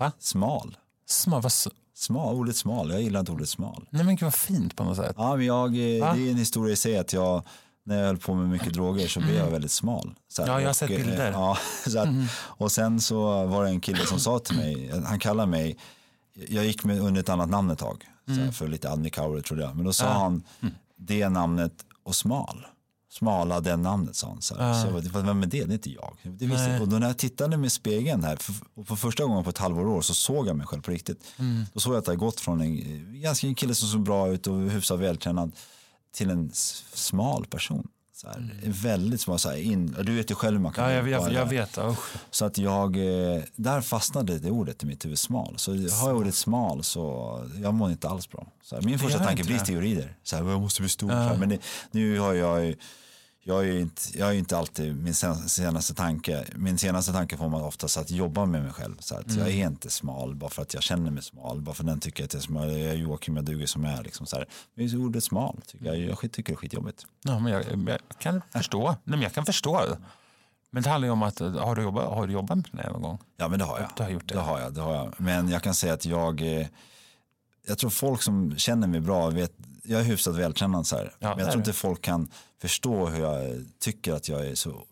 Va? 0.00 0.12
Smal. 0.18 0.76
Sma, 1.08 1.40
vad, 1.40 1.52
Smal. 1.94 2.34
Ordet 2.34 2.56
smal. 2.56 2.90
Jag 2.90 3.02
gillar 3.02 3.20
inte 3.20 3.32
ordet 3.32 3.48
smal. 3.48 3.86
nej 3.90 4.04
men 4.04 4.16
gud 4.16 4.22
vad 4.26 4.34
fint 4.34 4.76
på 4.76 4.84
något 4.84 4.96
sätt. 4.96 5.14
Ja, 5.18 5.36
men 5.36 5.46
jag, 5.46 5.96
eh, 5.96 6.00
Va? 6.00 6.12
det 6.14 6.26
är 6.26 6.30
en 6.30 6.36
historia 6.36 6.72
i 6.72 6.76
sig 6.76 6.98
att 6.98 7.12
jag 7.12 7.42
när 7.84 7.98
jag 7.98 8.06
höll 8.06 8.16
på 8.18 8.34
med 8.34 8.48
mycket 8.48 8.72
droger 8.72 9.08
så 9.08 9.20
blev 9.20 9.34
jag 9.34 9.50
väldigt 9.50 9.70
smal. 9.72 10.14
Så 10.28 10.42
här, 10.42 10.48
Mm. 10.48 10.54
Ja, 10.56 10.60
jag 10.62 10.68
har 10.68 10.74
sett 10.74 10.90
eh, 10.90 10.96
bilder. 10.96 11.28
Mm. 11.28 11.40
Ja, 11.40 11.58
så 11.90 11.98
att, 11.98 12.08
Och 12.32 12.72
sen 12.72 13.00
så 13.00 13.46
var 13.46 13.64
det 13.64 13.70
en 13.70 13.80
kille 13.80 14.06
som 14.06 14.20
sa 14.20 14.38
till 14.38 14.56
mig, 14.56 14.90
han 15.06 15.18
kallade 15.18 15.50
mig, 15.50 15.76
jag 16.48 16.64
gick 16.64 16.84
med 16.84 17.00
under 17.00 17.20
ett 17.20 17.28
annat 17.28 17.48
namn 17.48 17.70
ett 17.70 17.78
tag, 17.78 18.04
så 18.26 18.32
Mm. 18.32 18.44
här, 18.44 18.52
för 18.52 18.68
lite 18.68 18.90
Annie 18.90 19.10
Kauri 19.10 19.42
trodde 19.42 19.62
jag. 19.62 19.76
Men 19.76 19.84
då 19.84 19.92
sa 19.92 20.12
han 20.12 20.42
det 20.96 21.28
namnet 21.28 21.72
och 22.02 22.14
smal. 22.16 22.66
Smala 23.12 23.60
det 23.60 23.76
namnet 23.76 24.16
sa 24.16 24.28
han. 24.28 24.42
Så, 24.42 24.54
här. 24.58 24.82
så 24.82 24.86
jag 24.86 25.12
bara, 25.12 25.22
vem 25.22 25.42
är 25.42 25.46
det? 25.46 25.64
Det 25.64 25.72
är 25.72 25.74
inte 25.74 25.90
jag. 25.90 26.16
Det 26.22 26.46
visste, 26.46 26.78
och 26.80 26.88
då 26.88 26.98
när 26.98 27.06
jag 27.06 27.18
tittade 27.18 27.56
med 27.56 27.72
spegeln 27.72 28.24
här, 28.24 28.36
för, 28.36 28.54
och 28.74 28.86
för 28.86 28.96
första 28.96 29.24
gången 29.24 29.44
på 29.44 29.50
ett 29.50 29.58
halvår 29.58 29.86
år 29.86 30.00
så 30.00 30.14
såg 30.14 30.48
jag 30.48 30.56
mig 30.56 30.66
själv 30.66 30.82
på 30.82 30.90
riktigt. 30.90 31.24
Mm. 31.38 31.64
Då 31.72 31.80
såg 31.80 31.94
jag 31.94 31.98
att 31.98 32.06
jag 32.06 32.18
gått 32.18 32.40
från 32.40 32.60
en, 32.60 33.20
ganska 33.20 33.46
en 33.46 33.54
kille 33.54 33.74
som 33.74 33.88
såg 33.88 34.02
bra 34.02 34.28
ut 34.28 34.46
och 34.46 34.60
hyfsat 34.60 35.00
vältränad 35.00 35.52
till 36.12 36.30
en 36.30 36.50
smal 36.52 37.46
person. 37.46 37.88
Så 38.20 38.26
här, 38.28 38.50
Väldigt 38.64 39.20
smal, 39.20 39.38
så 39.38 39.48
här, 39.48 39.56
in, 39.56 39.96
du 40.02 40.14
vet 40.14 40.30
ju 40.30 40.34
själv 40.34 40.56
hur 40.56 40.62
man 40.62 40.72
kan 40.72 40.84
Mm. 40.84 41.06
Ja, 41.08 41.10
jag, 41.20 41.32
jag, 41.32 41.40
jag 41.40 41.46
vet. 41.46 41.78
Usch. 41.78 42.12
Så 42.30 42.44
att 42.44 42.58
jag, 42.58 42.96
eh, 42.96 43.42
där 43.56 43.80
fastnade 43.80 44.38
det 44.38 44.50
ordet 44.50 44.82
i 44.82 44.86
mitt 44.86 45.04
huvud, 45.04 45.18
smal. 45.18 45.54
Så 45.58 45.72
har 45.72 46.08
jag 46.08 46.16
ordet 46.16 46.34
smal 46.34 46.84
så 46.84 47.38
jag 47.62 47.74
mår 47.74 47.90
inte 47.90 48.08
alls 48.08 48.30
bra. 48.30 48.46
Så 48.62 48.74
här, 48.76 48.82
min 48.82 48.98
första 48.98 49.18
tanke 49.18 49.44
blir 49.44 49.58
teorier. 49.58 50.16
Så 50.22 50.36
här, 50.36 50.50
jag 50.50 50.60
måste 50.60 50.82
bli 50.82 50.88
stor. 50.88 51.10
Här, 51.10 51.36
men 51.36 51.48
det, 51.48 51.58
nu 51.90 52.18
har 52.18 52.34
jag 52.34 52.64
ju- 52.66 52.76
jag 53.42 53.58
är 53.58 53.72
ju 53.72 53.80
inte, 53.80 54.02
jag 54.18 54.28
är 54.28 54.32
inte 54.32 54.58
alltid 54.58 54.96
min 54.96 55.14
sen- 55.14 55.48
senaste 55.48 55.94
tanke. 55.94 56.44
Min 56.56 56.78
senaste 56.78 57.12
tanke 57.12 57.36
får 57.36 57.48
man 57.48 57.62
oftast 57.62 57.96
att 57.96 58.10
jobba 58.10 58.46
med 58.46 58.62
mig 58.62 58.72
själv. 58.72 58.96
Så 59.00 59.14
att 59.14 59.26
Mm. 59.26 59.38
Jag 59.38 59.48
är 59.48 59.66
inte 59.66 59.90
smal 59.90 60.34
bara 60.34 60.50
för 60.50 60.62
att 60.62 60.74
jag 60.74 60.82
känner 60.82 61.10
mig 61.10 61.22
smal. 61.22 61.60
Bara 61.60 61.74
för 61.74 61.84
den 61.84 62.00
tycker 62.00 62.24
att 62.24 62.32
jag 62.34 62.40
är 62.40 62.44
smal. 62.46 62.68
Jag 62.70 62.80
är 62.80 62.94
Joakim, 62.94 63.36
jag 63.36 63.44
duger 63.44 63.66
som 63.66 63.84
jag 63.84 63.98
är. 63.98 64.02
Liksom 64.02 64.26
så 64.26 64.36
här. 64.36 64.46
Men 64.74 64.84
just 64.84 64.96
ordet 64.96 65.24
smal 65.24 65.60
tycker 65.66 65.86
jag, 65.86 65.98
jag 65.98 66.18
tycker 66.20 66.42
det 66.42 66.52
är 66.52 66.56
skitjobbigt. 66.56 67.06
Ja, 67.22 67.38
men 67.38 67.52
jag, 67.52 67.64
jag 67.88 67.98
kan 68.18 68.42
förstå. 68.52 68.88
Nej, 68.88 68.96
men 69.04 69.22
jag 69.22 69.32
kan 69.32 69.46
förstå. 69.46 69.80
Men 70.70 70.82
det 70.82 70.90
handlar 70.90 71.08
ju 71.08 71.12
om 71.12 71.22
att, 71.22 71.38
har 71.40 71.74
du 71.76 71.82
jobbat, 71.82 72.08
har 72.08 72.26
du 72.26 72.32
jobbat 72.32 72.72
med 72.72 72.84
det 72.84 72.90
någon 72.92 73.02
gång? 73.02 73.18
Ja 73.36 73.48
men 73.48 73.58
det 73.58 73.64
har 73.64 73.80
jag. 73.80 73.88
Du 73.96 74.02
har 74.02 74.10
gjort 74.10 74.28
det. 74.28 74.34
det 74.34 74.40
har 74.40 74.60
jag, 74.60 74.74
det 74.74 74.80
har 74.80 74.94
jag. 74.94 75.14
Men 75.16 75.48
jag 75.48 75.62
kan 75.62 75.74
säga 75.74 75.92
att 75.94 76.04
jag, 76.04 76.40
eh, 76.60 76.66
jag 77.66 77.78
tror 77.78 77.90
folk 77.90 78.22
som 78.22 78.56
känner 78.56 78.86
mig 78.86 79.00
bra 79.00 79.30
vet, 79.30 79.52
jag 79.84 80.00
är 80.00 80.04
hyfsat 80.04 80.36
välkännande 80.36 80.84
så 80.84 80.96
här. 80.96 81.12
Ja, 81.18 81.28
men 81.28 81.38
jag 81.38 81.48
tror 81.52 81.60
inte 81.60 81.72
folk 81.72 82.02
kan 82.02 82.28
förstå 82.60 83.06
hur 83.06 83.20
jag 83.22 83.64
tycker 83.78 84.12
att 84.12 84.28
jag 84.28 84.46
är 84.46 84.54
så 84.54 84.84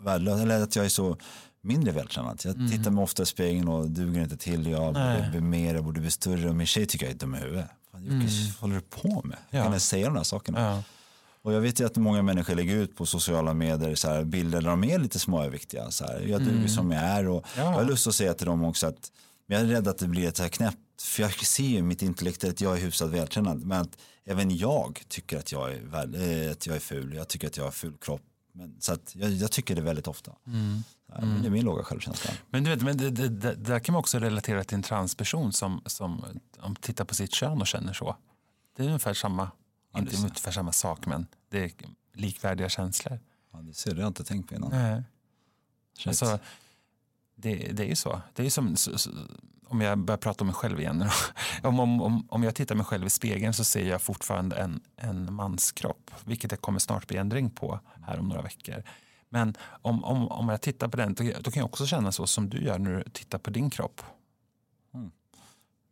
värdelös, 0.00 0.40
eller 0.40 0.62
att 0.62 0.76
jag 0.76 0.84
är 0.84 0.88
så 0.88 1.16
mindre 1.62 1.92
välkännad. 1.92 2.40
Jag 2.44 2.54
tittar 2.72 2.90
mig 2.90 3.02
ofta 3.04 3.22
i 3.22 3.26
spegeln 3.26 3.68
och 3.68 3.90
duger 3.90 4.20
inte 4.22 4.36
till, 4.36 4.66
jag 4.70 4.94
borde 4.94 5.00
Mm. 5.04 5.20
Nej. 5.20 5.30
bli 5.30 5.40
mer, 5.40 5.74
jag 5.74 5.84
borde 5.84 6.00
bli 6.00 6.10
större 6.10 6.48
och 6.48 6.54
min 6.54 6.66
tjej 6.66 6.86
tycker 6.86 7.06
jag 7.06 7.14
är 7.14 7.18
dum 7.18 7.34
i 7.34 7.38
huvudet. 7.38 7.66
Fan, 7.92 8.04
Jocke, 8.04 8.16
vad 8.16 8.60
håller 8.60 8.74
du 8.74 8.80
på 8.80 9.08
med? 9.24 9.38
Mm. 9.38 9.38
Ja. 9.50 9.62
kan 9.62 9.72
jag 9.72 9.82
säga 9.82 10.06
de 10.06 10.16
här 10.16 10.22
sakerna? 10.24 10.60
Ja. 10.60 10.82
Och 11.42 11.52
jag 11.52 11.60
vet 11.60 11.80
ju 11.80 11.86
att 11.86 11.96
många 11.96 12.22
människor 12.22 12.54
lägger 12.54 12.74
ut 12.76 12.96
på 12.96 13.06
sociala 13.06 13.54
medier 13.54 13.94
så 13.94 14.08
här, 14.08 14.24
bilder 14.24 14.60
där 14.60 14.68
de 14.70 14.84
är 14.84 14.98
lite 14.98 15.18
småöverviktiga. 15.18 15.90
Så 15.90 16.04
här, 16.04 16.20
jag 16.20 16.42
duger 16.44 16.68
som 16.68 16.90
jag 16.90 17.02
är 17.02 17.28
och 17.28 17.44
Mm. 17.56 17.66
Ja. 17.66 17.72
jag 17.72 17.78
har 17.78 17.84
lust 17.84 18.06
att 18.06 18.14
säga 18.14 18.34
till 18.34 18.46
dem 18.46 18.64
också 18.64 18.86
att 18.86 19.10
jag 19.46 19.60
är 19.60 19.64
rädd 19.64 19.88
att 19.88 19.98
det 19.98 20.06
blir 20.08 20.28
ett 20.28 20.36
så 20.36 20.42
här 20.42 20.50
knäppt, 20.50 20.78
för 21.02 21.22
jag 21.22 21.32
ser 21.46 21.64
ju 21.64 21.82
mitt 21.82 22.02
intellekt 22.02 22.44
att 22.44 22.60
jag 22.60 22.76
är 22.76 22.80
hyfsat 22.80 23.10
välkännad, 23.10 23.66
men 23.66 23.80
att 23.80 23.98
även 24.24 24.56
jag 24.56 25.02
tycker 25.08 25.38
att 25.38 25.52
jag 25.52 25.72
är, 25.72 25.80
väl, 25.80 26.14
eh, 26.14 26.50
att 26.52 26.66
jag 26.66 26.76
är 26.76 26.80
ful, 26.80 27.14
jag 27.14 27.28
tycker 27.28 27.46
att 27.46 27.56
jag 27.56 27.64
har 27.64 27.70
ful 27.70 27.96
kropp. 28.00 28.22
Men, 28.52 28.76
så 28.80 28.92
att 28.92 29.14
jag, 29.16 29.30
jag 29.30 29.50
tycker 29.52 29.74
det 29.74 29.82
väldigt 29.82 30.06
ofta. 30.06 30.32
Mm. 30.46 30.82
Men 31.06 31.42
Det 31.42 31.48
är 31.48 31.50
min 31.50 31.64
låga 31.64 31.82
självkänsla. 31.84 32.30
Men 32.50 32.64
du 32.64 32.70
vet, 32.70 32.82
men 32.82 32.96
det, 32.96 33.10
det, 33.10 33.28
det, 33.28 33.54
där 33.54 33.78
kan 33.78 33.92
man 33.92 34.00
också 34.00 34.18
relatera 34.18 34.64
till 34.64 34.74
en 34.74 34.82
transperson 34.82 35.52
som, 35.52 35.82
som 35.86 36.24
om 36.60 36.76
tittar 36.76 37.04
på 37.04 37.14
sitt 37.14 37.34
kön 37.34 37.60
och 37.60 37.66
känner 37.66 37.92
så. 37.92 38.16
Det 38.76 38.82
är 38.82 38.86
ungefär 38.86 39.14
samma, 39.14 39.50
inte 39.96 40.10
det 40.10 40.16
ser- 40.16 40.22
ungefär 40.24 40.52
samma 40.52 40.72
sak, 40.72 41.06
men 41.06 41.26
det 41.48 41.64
är 41.64 41.72
likvärdiga 42.14 42.68
känslor. 42.68 43.20
Ja, 43.52 43.58
det 43.58 43.74
ser 43.74 43.90
det 43.90 43.96
har 43.96 44.02
jag 44.02 44.10
inte 44.10 44.24
tänkt 44.24 44.48
på 44.48 44.54
innan. 44.54 44.70
Nej. 44.70 45.02
Shit. 45.98 46.06
Alltså, 46.06 46.38
det, 47.34 47.54
det 47.54 47.82
är 47.82 47.88
ju 47.88 47.96
så. 47.96 48.20
Det 48.32 48.42
är 48.42 48.44
ju 48.44 48.50
som, 48.50 48.76
så, 48.76 48.98
så, 48.98 49.10
om 49.68 49.80
jag 49.80 49.98
börjar 49.98 50.18
prata 50.18 50.44
om 50.44 50.46
mig 50.46 50.54
själv 50.54 50.80
igen. 50.80 51.04
om, 51.62 51.80
om, 51.80 52.02
om, 52.02 52.26
om 52.30 52.42
jag 52.42 52.54
tittar 52.54 52.74
mig 52.74 52.84
själv 52.84 53.06
i 53.06 53.10
spegeln 53.10 53.54
så 53.54 53.64
ser 53.64 53.84
jag 53.84 54.02
fortfarande 54.02 54.56
en, 54.56 54.80
en 54.96 55.34
manskropp. 55.34 56.10
Vilket 56.24 56.50
det 56.50 56.56
kommer 56.56 56.78
snart 56.78 57.06
bli 57.06 57.16
ändring 57.16 57.50
på 57.50 57.80
här 58.02 58.18
om 58.18 58.28
några 58.28 58.42
veckor. 58.42 58.82
Men 59.28 59.54
om, 59.82 60.04
om, 60.04 60.28
om 60.28 60.48
jag 60.48 60.60
tittar 60.60 60.88
på 60.88 60.96
den, 60.96 61.14
då, 61.14 61.24
då 61.40 61.50
kan 61.50 61.60
jag 61.60 61.64
också 61.64 61.86
känna 61.86 62.12
så 62.12 62.26
som 62.26 62.50
du 62.50 62.64
gör 62.64 62.78
när 62.78 62.96
du 62.96 63.10
tittar 63.10 63.38
på 63.38 63.50
din 63.50 63.70
kropp. 63.70 64.02
Mm. 64.94 65.10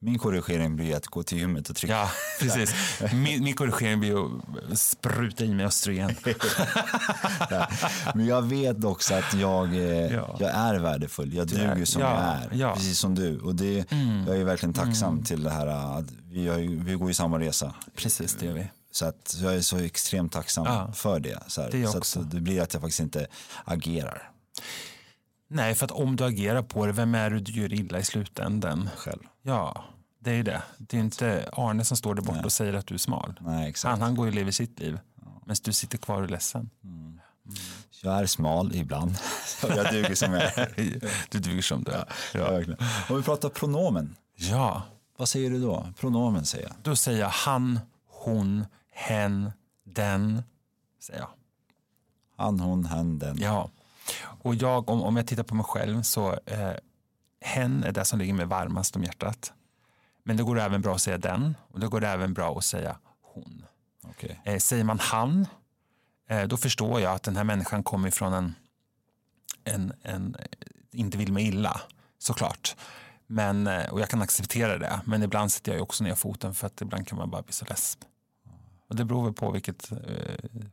Min 0.05 0.19
korrigering 0.19 0.77
blir 0.77 0.97
att 0.97 1.07
gå 1.07 1.23
till 1.23 1.39
gymmet 1.39 1.71
och 1.71 1.77
trycka. 1.77 1.95
Ja, 1.95 2.11
precis. 2.41 2.75
Min, 3.13 3.45
min 3.45 3.55
korrigering 3.55 4.01
blir 4.01 4.17
att 4.73 4.79
spruta 4.79 5.45
i 5.45 5.55
mig 5.55 5.67
östrogen. 5.67 6.15
Men 8.15 8.27
jag 8.27 8.43
vet 8.43 8.85
också 8.85 9.15
att 9.15 9.35
jag, 9.35 9.75
eh, 9.75 10.15
Ja. 10.15 10.37
jag 10.41 10.51
är 10.51 10.79
värdefull. 10.79 11.35
Jag 11.35 11.47
duger 11.47 11.85
som 11.85 12.03
ja, 12.03 12.09
jag 12.09 12.53
är. 12.53 12.59
ja. 12.61 12.67
Mm. 12.67 12.77
Precis 12.77 12.99
som 12.99 13.15
du. 13.15 13.39
Och 13.41 13.55
det, 13.55 13.85
jag 14.27 14.37
är 14.37 14.45
verkligen 14.45 14.73
tacksam 14.75 15.25
till 15.25 15.43
det 15.43 15.51
här. 15.51 15.67
Att 15.99 16.07
vi, 16.31 16.49
har, 16.49 16.59
ju- 16.59 16.83
vi 16.85 16.95
går 16.95 17.11
i 17.11 17.15
samma 17.15 17.39
resa. 17.39 17.75
Precis, 17.97 18.35
det 18.35 18.47
gör 18.47 18.53
vi. 18.55 18.67
Så 18.93 19.07
att 19.07 19.37
jag 19.43 19.55
är 19.55 19.61
så 19.61 19.79
extremt 19.79 20.33
tacksam 20.33 20.65
Ja. 20.67 20.93
för 20.95 21.21
det. 21.21 21.39
Så, 21.47 21.63
här. 21.63 21.71
Det 21.71 22.05
så 22.05 22.21
det 22.21 22.41
blir 22.41 22.63
att 22.63 22.73
jag 22.75 22.83
faktiskt 22.83 23.01
inte 23.01 23.27
agerar 23.65 24.29
Nej, 25.55 25.75
för 25.75 25.85
att 25.85 25.91
om 25.91 26.17
du 26.17 26.25
agerar 26.25 26.63
på 26.63 26.87
det, 26.87 26.93
vem 26.93 27.15
är 27.15 27.31
det 27.31 27.41
du 27.41 27.53
gör 27.53 27.73
illa 27.73 27.99
i 27.99 28.05
slutändan? 28.05 28.91
själv. 28.97 29.21
Ja, 29.43 29.85
det 30.19 30.31
är 30.31 30.35
ju 30.35 30.43
det. 30.43 30.63
Det 30.79 30.97
är 30.97 31.01
inte 31.01 31.49
Arne 31.53 31.85
som 31.85 31.97
står 31.97 32.15
där 32.15 32.23
borta 32.23 32.45
och 32.45 32.53
säger 32.53 32.75
att 32.75 32.87
du 32.87 32.95
är 32.95 32.99
smal. 32.99 33.39
Nej, 33.41 33.69
exakt. 33.71 33.91
Han, 33.91 34.01
han 34.03 34.15
går 34.17 34.27
ju 34.27 34.31
och 34.31 34.35
lever 34.35 34.51
sitt 34.51 34.79
liv. 34.81 34.99
Men 35.47 35.57
du 35.65 35.73
sitter 35.73 35.99
kvar 35.99 36.17
och 36.19 36.25
är 36.25 36.29
ledsen. 36.29 36.71
Jag 38.03 38.19
är 38.19 38.27
smal 38.27 38.75
ibland. 38.75 39.17
Jag 39.63 39.93
duger 39.93 40.15
som 40.15 40.33
jag 40.33 40.43
är. 40.43 40.75
Du 41.31 41.39
duger 41.39 41.63
som 41.63 41.83
du 41.85 41.91
är. 41.93 42.05
Ja. 42.35 42.61
Ja. 42.61 42.75
Om 43.09 43.17
vi 43.17 43.23
pratar 43.23 43.49
pronomen. 43.49 44.17
ja, 44.37 44.83
Vad 45.17 45.29
säger 45.29 45.51
du 45.51 45.61
då? 45.61 45.89
Pronomen 46.01 46.45
säger 46.47 46.65
jag. 46.67 46.75
då 46.83 46.97
säger 46.97 47.21
jag 47.21 47.29
han, 47.29 47.81
hon, 48.09 48.65
hen, 48.93 49.53
den. 49.85 50.43
Säger 51.01 51.21
jag. 51.21 51.29
Han, 52.37 52.61
hon, 52.61 52.85
hen, 52.85 53.19
den. 53.19 53.39
Ja. 53.41 53.71
Och 54.21 54.55
jag, 54.55 54.89
om, 54.89 55.03
om 55.03 55.17
jag 55.17 55.27
tittar 55.27 55.43
på 55.43 55.55
mig 55.55 55.65
själv 55.65 56.03
så 56.03 56.33
eh, 56.47 56.73
hen 57.41 57.85
är 57.85 57.93
det 57.93 58.05
som 58.05 58.19
ligger 58.19 58.35
mig 58.35 58.47
varmast 58.47 58.97
om 58.97 59.05
hjärtat. 59.05 59.53
Men 60.23 60.37
det 60.37 60.43
går 60.43 60.59
även 60.59 60.81
bra 60.81 60.95
att 60.95 61.03
säga 61.03 61.19
den 61.19 61.57
och 61.71 61.81
det 61.81 61.89
går 61.89 62.05
även 62.05 62.35
bra 62.35 62.59
att 62.59 62.65
säga 62.65 62.99
hon. 63.23 63.65
Okej. 64.05 64.41
Eh, 64.45 64.59
säger 64.59 64.85
man 64.85 64.99
han, 64.99 65.47
eh, 66.29 66.43
då 66.43 66.57
förstår 66.57 67.01
jag 67.01 67.15
att 67.15 67.23
den 67.23 67.37
här 67.37 67.45
människan 67.45 67.83
kommer 67.83 68.09
ifrån 68.09 68.33
en, 68.33 68.55
en, 69.65 69.93
en 70.03 70.37
inte 70.93 71.19
vill 71.19 71.33
mig 71.33 71.47
illa, 71.47 71.81
såklart. 72.19 72.77
Men, 73.27 73.67
eh, 73.67 73.91
och 73.91 74.01
jag 74.01 74.09
kan 74.09 74.23
acceptera 74.23 74.79
det, 74.79 75.01
men 75.05 75.23
ibland 75.23 75.53
sätter 75.53 75.73
jag 75.73 75.83
också 75.83 76.05
ner 76.05 76.15
foten 76.15 76.55
för 76.55 76.67
att 76.67 76.81
ibland 76.81 77.09
kan 77.09 77.19
man 77.19 77.31
bara 77.31 77.43
bli 77.43 77.53
så 77.53 77.65
less. 77.65 77.99
Och 78.89 78.97
det 78.97 79.05
beror 79.05 79.25
väl 79.25 79.33
på 79.33 79.51
vilket 79.51 79.93
eh, 79.93 79.99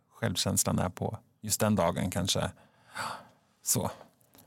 självkänslan 0.10 0.80
är 0.80 0.90
på 0.90 1.18
just 1.42 1.60
den 1.60 1.76
dagen 1.76 2.12
kanske. 2.12 2.52
Så. 3.66 3.92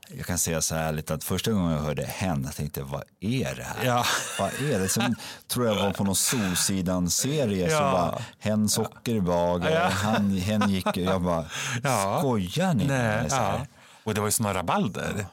Jag 0.09 0.25
kan 0.25 0.37
säga 0.37 0.61
så 0.61 0.75
här 0.75 0.91
lite 0.91 1.13
att 1.13 1.23
första 1.23 1.51
gången 1.51 1.71
jag 1.71 1.79
hörde 1.81 2.05
hen, 2.05 2.43
jag 2.45 2.55
tänkte 2.55 2.83
vad 2.83 3.03
är 3.19 3.55
det 3.55 3.63
här? 3.63 3.85
Ja. 3.85 4.05
Vad 4.39 4.49
är 4.71 4.79
det? 4.79 4.89
Sen 4.89 5.15
tror 5.47 5.65
jag 5.67 5.75
var 5.75 5.91
på 5.91 6.03
någon 6.03 6.15
Solsidan-serie 6.15 7.67
så 7.69 7.73
Ja. 7.75 7.91
bara, 7.91 8.21
hen 8.39 8.69
sockerbagare, 8.69 9.73
Ja. 9.73 9.87
han, 9.89 10.37
hen 10.37 10.69
gick, 10.69 10.97
jag 10.97 11.21
bara, 11.21 11.45
Ja. 11.83 12.17
skojar 12.19 12.73
ni? 12.73 12.85
Nej, 12.87 13.27
ja. 13.29 13.65
Och 14.03 14.13
det 14.13 14.21
var 14.21 14.27
ju 14.27 14.31
såna 14.31 14.53
rabalder. 14.53 15.25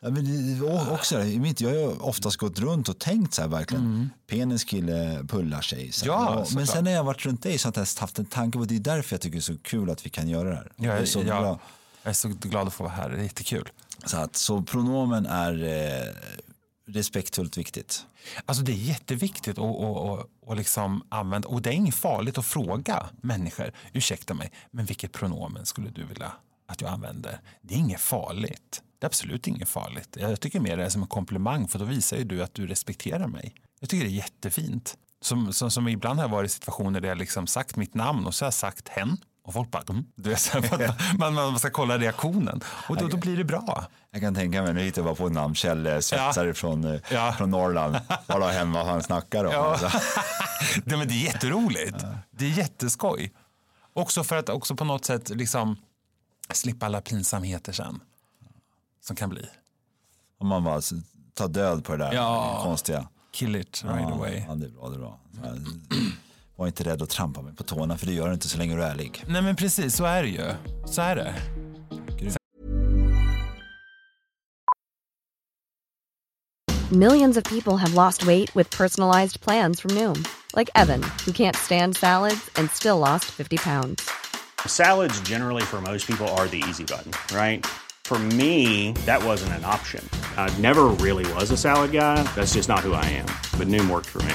Ja, 0.00 0.10
men 0.10 0.24
det 0.60 0.90
också, 0.92 1.18
det, 1.18 1.60
jag 1.60 1.86
har 1.86 2.06
oftast 2.06 2.36
gått 2.36 2.58
runt 2.58 2.88
och 2.88 2.98
tänkt 2.98 3.34
så 3.34 3.42
här 3.42 3.48
verkligen, 3.48 4.10
penis 4.26 4.64
kille 4.64 5.24
pullar 5.28 5.60
sig. 5.60 5.78
Mm. 5.80 5.92
Ja, 6.04 6.46
men 6.54 6.66
sen 6.66 6.84
när 6.84 6.90
jag 6.90 7.04
varit 7.04 7.26
runt 7.26 7.42
dig 7.42 7.58
så 7.58 7.68
har 7.68 7.72
jag 7.76 7.86
haft 8.00 8.18
en 8.18 8.24
tanke 8.24 8.58
på 8.58 8.64
det. 8.64 8.74
är 8.76 8.80
därför 8.80 9.14
jag 9.14 9.20
tycker 9.20 9.36
det 9.36 9.40
är 9.40 9.54
så 9.54 9.58
kul 9.62 9.90
att 9.90 10.06
vi 10.06 10.10
kan 10.10 10.28
göra 10.28 10.48
det 10.48 10.54
här. 10.56 10.72
Jag, 10.76 10.94
Jag 10.94 11.02
är 11.02 11.06
så 11.06 11.18
jag, 11.18 11.26
glad. 11.26 11.58
Jag 12.06 12.10
är 12.10 12.14
så 12.14 12.28
glad 12.28 12.66
att 12.66 12.74
få 12.74 12.84
vara 12.84 12.94
här, 12.94 13.08
det 13.08 13.16
är 13.16 13.22
jättekul. 13.22 13.68
Så, 14.04 14.16
att, 14.16 14.36
så 14.36 14.62
pronomen 14.62 15.26
är 15.26 15.64
eh, 15.64 16.14
respektfullt 16.86 17.56
viktigt. 17.56 18.06
Alltså 18.44 18.62
det 18.64 18.72
är 18.72 18.76
jätteviktigt 18.76 19.58
att 19.58 19.58
och, 19.58 20.10
och, 20.10 20.30
och 20.40 20.56
liksom 20.56 21.04
använda, 21.08 21.48
och 21.48 21.62
det 21.62 21.70
är 21.70 21.74
inget 21.74 21.94
farligt 21.94 22.38
att 22.38 22.46
fråga 22.46 23.06
människor, 23.20 23.72
ursäkta 23.92 24.34
mig, 24.34 24.52
men 24.70 24.84
vilket 24.84 25.12
pronomen 25.12 25.66
skulle 25.66 25.90
du 25.90 26.04
vilja 26.04 26.32
att 26.66 26.80
jag 26.80 26.90
använder? 26.90 27.40
Det 27.60 27.74
är 27.74 27.78
inget 27.78 28.00
farligt. 28.00 28.82
Det 28.98 29.04
är 29.04 29.06
absolut 29.06 29.46
inget 29.46 29.68
farligt. 29.68 30.16
Jag 30.20 30.40
tycker 30.40 30.60
mer 30.60 30.76
det 30.76 30.84
är 30.84 30.88
som 30.88 31.02
en 31.02 31.08
komplimang 31.08 31.68
för 31.68 31.78
då 31.78 31.84
visar 31.84 32.16
ju 32.16 32.24
du 32.24 32.42
att 32.42 32.54
du 32.54 32.66
respekterar 32.66 33.26
mig. 33.26 33.54
Jag 33.80 33.88
tycker 33.88 34.04
det 34.04 34.10
är 34.10 34.16
jättefint. 34.16 34.96
Som, 35.20 35.52
som, 35.52 35.70
som 35.70 35.88
ibland 35.88 36.18
har 36.18 36.24
jag 36.24 36.30
varit 36.30 36.50
i 36.50 36.54
situationer 36.54 37.00
där 37.00 37.08
jag 37.08 37.18
liksom 37.18 37.46
sagt 37.46 37.76
mitt 37.76 37.94
namn 37.94 38.26
och 38.26 38.34
så 38.34 38.44
har 38.44 38.46
jag 38.46 38.54
sagt 38.54 38.88
hen 38.88 39.16
och 39.46 39.52
folk 39.52 39.70
bara 39.70 39.82
mm. 39.88 40.04
du 40.14 40.30
vet, 40.30 40.52
man, 41.18 41.34
man 41.34 41.58
ska 41.58 41.70
kolla 41.70 41.98
reaktionen 41.98 42.60
och 42.88 42.96
då, 42.96 43.08
då 43.08 43.16
blir 43.16 43.36
det 43.36 43.44
bra. 43.44 43.86
Jag 44.10 44.20
kan 44.20 44.34
tänka 44.34 44.62
mig, 44.62 44.74
nu 44.74 44.80
hittar 44.80 45.02
jag 45.02 45.06
bara 45.06 45.14
på 45.14 45.28
namn, 45.34 45.54
Kjell 45.54 46.02
svetsare 46.02 46.54
från, 46.54 46.84
eh, 46.84 47.00
Ja. 47.10 47.34
från 47.38 47.50
Norrland. 47.50 47.96
Bara 48.26 48.50
hemma 48.50 48.78
vad 48.84 48.92
han 48.92 49.02
snackar 49.02 49.44
om. 49.44 49.52
Ja. 49.52 49.72
Alltså. 49.72 49.90
Nej, 50.84 50.98
men 50.98 51.08
det 51.08 51.14
är 51.14 51.24
jätteroligt. 51.24 52.04
Det 52.30 52.44
är 52.44 52.50
jätteskoj. 52.50 53.32
Också 53.92 54.24
för 54.24 54.36
att 54.36 54.48
också 54.48 54.76
på 54.76 54.84
något 54.84 55.04
sätt 55.04 55.28
liksom 55.28 55.76
slippa 56.50 56.86
alla 56.86 57.00
pinsamheter 57.00 57.72
sen. 57.72 58.00
Som 59.04 59.16
kan 59.16 59.30
bli. 59.30 59.46
Om 60.38 60.48
man 60.48 60.64
bara 60.64 60.80
tar 61.34 61.48
död 61.48 61.84
på 61.84 61.92
det 61.92 61.98
där 61.98 62.12
Ja. 62.12 62.60
konstiga. 62.62 63.08
Kill 63.32 63.56
it 63.56 63.84
right 63.84 64.00
ja, 64.00 64.14
away. 64.14 64.44
Ja, 64.48 64.54
det 64.54 64.66
är 64.66 64.70
bra. 64.70 64.88
Det 64.88 64.96
är 64.96 64.98
bra. 65.00 65.18
Så 66.56 66.62
här, 66.62 66.64
Var 66.64 66.66
inte 66.66 66.84
rädd 66.84 67.02
att 67.02 67.10
trampa 67.10 67.42
mig 67.42 67.54
på 67.54 67.64
tårna 67.64 67.96
för 67.96 68.06
det 68.06 68.12
gör 68.12 68.28
du 68.28 68.34
inte 68.34 68.48
så 68.48 68.58
länge 68.58 68.76
du 68.76 68.82
är 68.82 68.90
ärlig. 68.90 69.24
Nej 69.28 69.42
men 69.42 69.56
precis, 69.56 69.96
så 69.96 70.04
är 70.04 70.22
det 70.22 70.28
ju. 70.28 70.54
Så 70.86 71.02
är 71.02 71.16
det. 71.16 71.34
Millions 76.90 77.36
of 77.36 77.44
people 77.44 77.76
have 77.76 77.94
lost 77.94 78.22
weight 78.22 78.54
with 78.54 78.70
personalized 78.70 79.40
plans 79.40 79.80
from 79.80 79.90
Noom, 79.90 80.24
like 80.54 80.70
Evan, 80.74 81.02
who 81.26 81.32
can't 81.32 81.56
stand 81.56 81.96
salads 81.96 82.50
and 82.56 82.70
still 82.70 82.98
lost 82.98 83.24
50 83.24 83.56
pounds. 83.56 84.08
Salads, 84.66 85.20
generally, 85.28 85.62
for 85.62 85.80
most 85.80 86.06
people, 86.06 86.28
are 86.38 86.46
the 86.48 86.62
easy 86.68 86.84
button, 86.84 87.10
right? 87.36 87.66
For 88.04 88.18
me, 88.18 88.92
that 89.04 89.24
wasn't 89.24 89.52
an 89.58 89.64
option. 89.64 90.08
I 90.36 90.48
never 90.60 90.84
really 91.02 91.32
was 91.34 91.50
a 91.50 91.56
salad 91.56 91.90
guy. 91.90 92.22
That's 92.36 92.54
just 92.54 92.68
not 92.68 92.80
who 92.84 92.92
I 92.92 93.04
am. 93.04 93.26
But 93.58 93.66
Noom 93.66 93.90
worked 93.90 94.06
for 94.06 94.22
me. 94.22 94.34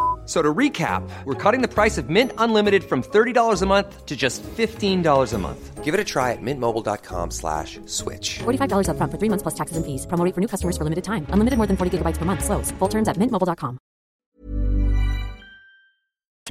So 0.25 0.41
to 0.41 0.53
recap, 0.53 1.03
we're 1.25 1.35
cutting 1.51 1.61
the 1.61 1.67
price 1.67 1.97
of 1.97 2.09
Mint 2.09 2.31
Unlimited 2.37 2.83
from 2.83 3.01
$30 3.03 3.61
a 3.61 3.65
month 3.65 4.05
to 4.05 4.15
just 4.15 4.43
$15 4.43 5.33
a 5.33 5.37
month. 5.37 5.83
Give 5.83 5.93
it 5.93 5.99
a 5.99 6.05
try 6.05 6.31
at 6.31 6.41
mintmobile.com 6.41 7.31
slash 7.31 7.79
switch. 7.85 8.39
$45 8.39 8.87
upfront 8.87 9.11
for 9.11 9.17
three 9.17 9.29
months 9.29 9.43
plus 9.43 9.55
taxes 9.55 9.77
and 9.77 9.85
fees. 9.85 10.05
Promo 10.07 10.23
rate 10.23 10.35
for 10.35 10.41
new 10.41 10.47
customers 10.47 10.77
for 10.77 10.83
limited 10.85 11.03
time. 11.03 11.25
Unlimited 11.33 11.57
more 11.57 11.67
than 11.67 11.75
40 11.75 11.97
gigabytes 11.97 12.17
per 12.17 12.25
month. 12.25 12.43
Slows. 12.45 12.71
Full 12.79 12.89
terms 12.89 13.07
at 13.09 13.17
mintmobile.com. 13.17 13.77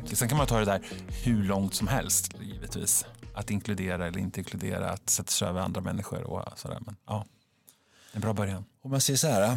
Sen 0.05 0.29
kan 0.29 0.39
man 0.39 0.47
ta 0.47 0.59
det 0.59 0.65
där 0.65 0.81
hur 1.25 1.45
långt 1.45 1.75
som 1.75 1.89
helst, 1.89 2.33
givetvis. 2.41 3.07
Att 3.35 3.51
inkludera 3.51 4.07
eller 4.07 4.19
inte 4.19 4.41
inkludera, 4.41 4.91
att 4.91 5.11
sätta 5.11 5.31
sig 5.31 5.49
över 5.49 5.61
andra 5.61 5.81
människor 5.81 6.23
och 6.23 6.59
sådär. 6.59 6.79
Men 6.87 6.97
ja, 7.07 7.25
en 8.13 8.21
bra 8.21 8.33
början. 8.33 8.65
Om 8.83 8.93
jag 8.93 9.03
säger 9.03 9.17
så 9.17 9.27
här, 9.27 9.57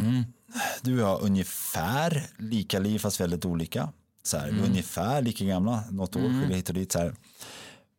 du 0.82 0.94
och 0.94 1.02
jag 1.02 1.06
har 1.06 1.24
ungefär 1.24 2.28
lika 2.38 2.80
liv 2.80 3.00
fast 3.00 3.22
väldigt 3.22 3.46
olika. 3.46 3.90
Så 4.24 4.38
här, 4.38 4.48
är 4.48 4.64
ungefär 4.66 5.22
lika 5.22 5.46
gamla, 5.46 5.84
något 5.92 6.16
år 6.16 6.22
skiljer 6.22 6.56
hit 6.56 6.70
och 6.70 6.76
dit. 6.76 6.92
Så 6.92 7.00
här. 7.00 7.16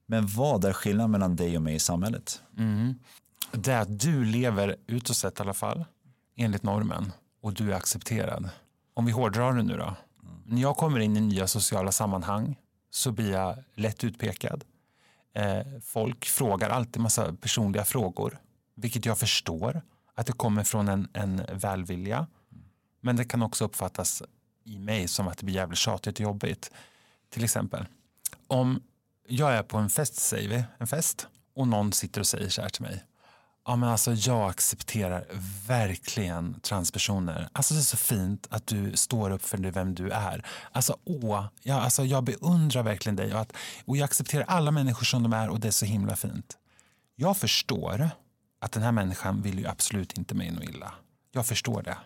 Men 0.06 0.26
vad 0.26 0.64
är 0.64 0.72
skillnaden 0.72 1.10
mellan 1.10 1.36
dig 1.36 1.56
och 1.56 1.62
mig 1.62 1.74
i 1.74 1.78
samhället? 1.78 2.42
Det 3.52 3.72
är 3.72 3.80
att 3.80 4.00
du 4.00 4.24
lever 4.24 4.76
utåt 4.86 5.16
sett 5.16 5.38
i 5.38 5.42
alla 5.42 5.54
fall, 5.54 5.84
enligt 6.36 6.62
normen, 6.62 7.12
och 7.42 7.54
du 7.54 7.72
är 7.72 7.76
accepterad. 7.76 8.48
Om 8.94 9.04
vi 9.04 9.12
hårdrar 9.12 9.52
det 9.52 9.62
nu 9.62 9.76
då. 9.76 9.96
När 10.46 10.62
jag 10.62 10.76
kommer 10.76 11.00
in 11.00 11.16
i 11.16 11.20
nya 11.20 11.46
sociala 11.46 11.92
sammanhang 11.92 12.56
så 12.90 13.12
blir 13.12 13.30
jag 13.30 13.56
lätt 13.74 14.04
utpekad. 14.04 14.64
Eh, 15.34 15.80
folk 15.82 16.24
frågar 16.24 16.70
alltid 16.70 17.02
massa 17.02 17.34
personliga 17.34 17.84
frågor, 17.84 18.38
vilket 18.74 19.06
jag 19.06 19.18
förstår 19.18 19.82
att 20.14 20.26
det 20.26 20.32
kommer 20.32 20.64
från 20.64 20.88
en, 20.88 21.08
en 21.12 21.42
välvilja. 21.52 22.26
Men 23.00 23.16
det 23.16 23.24
kan 23.24 23.42
också 23.42 23.64
uppfattas 23.64 24.22
i 24.64 24.78
mig 24.78 25.08
som 25.08 25.28
att 25.28 25.38
det 25.38 25.44
blir 25.44 25.54
jävligt 25.54 25.78
tjatigt 25.78 26.14
och 26.14 26.20
jobbigt. 26.20 26.70
Till 27.30 27.44
exempel, 27.44 27.86
om 28.46 28.82
jag 29.28 29.52
är 29.52 29.62
på 29.62 29.78
en 29.78 29.90
fest, 29.90 30.14
säger 30.14 30.48
vi, 30.48 30.64
en 30.78 30.86
fest, 30.86 31.26
och 31.54 31.68
någon 31.68 31.92
sitter 31.92 32.20
och 32.20 32.26
säger 32.26 32.48
så 32.48 32.62
här 32.62 32.68
till 32.68 32.82
mig. 32.82 33.04
Ja, 33.66 33.76
men 33.76 33.88
alltså, 33.88 34.12
jag 34.12 34.50
accepterar 34.50 35.26
verkligen 35.68 36.60
transpersoner. 36.60 37.48
Alltså, 37.52 37.74
det 37.74 37.80
är 37.80 37.82
så 37.82 37.96
fint 37.96 38.46
att 38.50 38.66
du 38.66 38.96
står 38.96 39.30
upp 39.30 39.42
för 39.42 39.58
vem 39.58 39.94
du 39.94 40.10
är. 40.10 40.46
Alltså, 40.72 40.96
åh, 41.04 41.46
jag, 41.62 41.78
alltså, 41.78 42.04
jag 42.04 42.24
beundrar 42.24 42.82
verkligen 42.82 43.16
dig 43.16 43.34
och, 43.34 43.40
att, 43.40 43.52
och 43.84 43.96
jag 43.96 44.04
accepterar 44.04 44.44
alla 44.44 44.70
människor 44.70 45.04
som 45.04 45.22
de 45.22 45.32
är 45.32 45.48
och 45.48 45.60
det 45.60 45.68
är 45.68 45.72
så 45.72 45.86
himla 45.86 46.16
fint. 46.16 46.58
Jag 47.16 47.36
förstår 47.36 48.10
att 48.60 48.72
den 48.72 48.82
här 48.82 48.92
människan 48.92 49.42
vill 49.42 49.58
ju 49.58 49.66
absolut 49.66 50.18
inte 50.18 50.34
mig 50.34 50.50
något 50.50 50.64
illa. 50.64 50.94
Jag 51.32 51.46
förstår 51.46 51.82
det. 51.82 51.96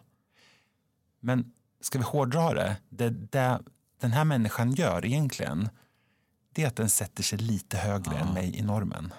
Men 1.21 1.53
ska 1.80 1.98
vi 1.98 2.04
hårdra 2.04 2.52
det, 2.54 2.76
det, 2.88 3.10
det 3.10 3.58
den 4.00 4.12
här 4.12 4.24
människan 4.24 4.72
gör 4.74 5.04
egentligen 5.06 5.68
det 6.54 6.62
är 6.62 6.66
att 6.68 6.76
den 6.76 6.88
sätter 6.88 7.22
sig 7.22 7.38
lite 7.38 7.76
högre 7.76 8.16
än 8.16 8.34
mig 8.34 8.56
i 8.56 8.62
normen. 8.62 9.12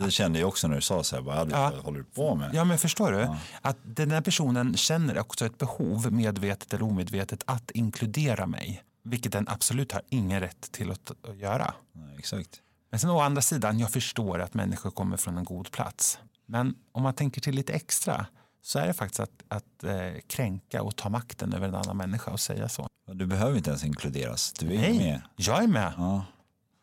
Det 0.00 0.10
kände 0.10 0.38
jag 0.38 0.48
också 0.48 0.68
när 0.68 0.74
du 0.74 0.80
sa 0.80 1.04
så 1.04 1.16
här, 1.16 1.22
vad 1.22 1.50
Ja. 1.52 1.72
håller 1.82 1.98
du 1.98 2.04
på 2.04 2.34
med? 2.34 2.54
Ja, 2.54 2.64
men 2.64 2.78
förstår 2.78 3.12
du? 3.12 3.28
Att 3.62 3.76
den 3.82 4.10
här 4.10 4.20
personen 4.20 4.76
känner 4.76 5.18
också 5.18 5.46
ett 5.46 5.58
behov, 5.58 6.12
medvetet 6.12 6.74
eller 6.74 6.84
omedvetet, 6.84 7.42
att 7.46 7.70
inkludera 7.70 8.46
mig. 8.46 8.82
Vilket 9.02 9.32
den 9.32 9.48
absolut 9.48 9.92
har 9.92 10.02
ingen 10.08 10.40
rätt 10.40 10.72
till 10.72 10.90
att, 10.90 11.10
att 11.28 11.36
göra. 11.36 11.74
Nej, 11.92 12.16
exakt. 12.18 12.60
Men 12.90 13.00
sen 13.00 13.10
å 13.10 13.20
andra 13.20 13.42
sidan, 13.42 13.78
jag 13.78 13.90
förstår 13.90 14.38
att 14.40 14.54
människor 14.54 14.90
kommer 14.90 15.16
från 15.16 15.38
en 15.38 15.44
god 15.44 15.70
plats. 15.70 16.18
Men 16.46 16.74
om 16.92 17.02
man 17.02 17.14
tänker 17.14 17.40
till 17.40 17.54
lite 17.54 17.72
extra 17.72 18.26
så 18.66 18.78
är 18.78 18.86
det 18.86 18.92
faktiskt 18.94 19.20
att, 19.20 19.30
att 19.48 19.84
eh, 19.84 20.20
kränka 20.26 20.82
och 20.82 20.96
ta 20.96 21.08
makten 21.08 21.52
över 21.52 21.68
en 21.68 21.74
annan 21.74 21.96
människa 21.96 22.30
och 22.30 22.40
säga 22.40 22.68
så. 22.68 22.86
Du 23.12 23.26
behöver 23.26 23.56
inte 23.56 23.70
ens 23.70 23.84
inkluderas, 23.84 24.52
du 24.52 24.66
är 24.66 24.78
Nej, 24.78 24.98
med. 24.98 25.20
jag 25.36 25.62
är 25.62 25.66
med. 25.68 25.92
Ja, 25.96 26.24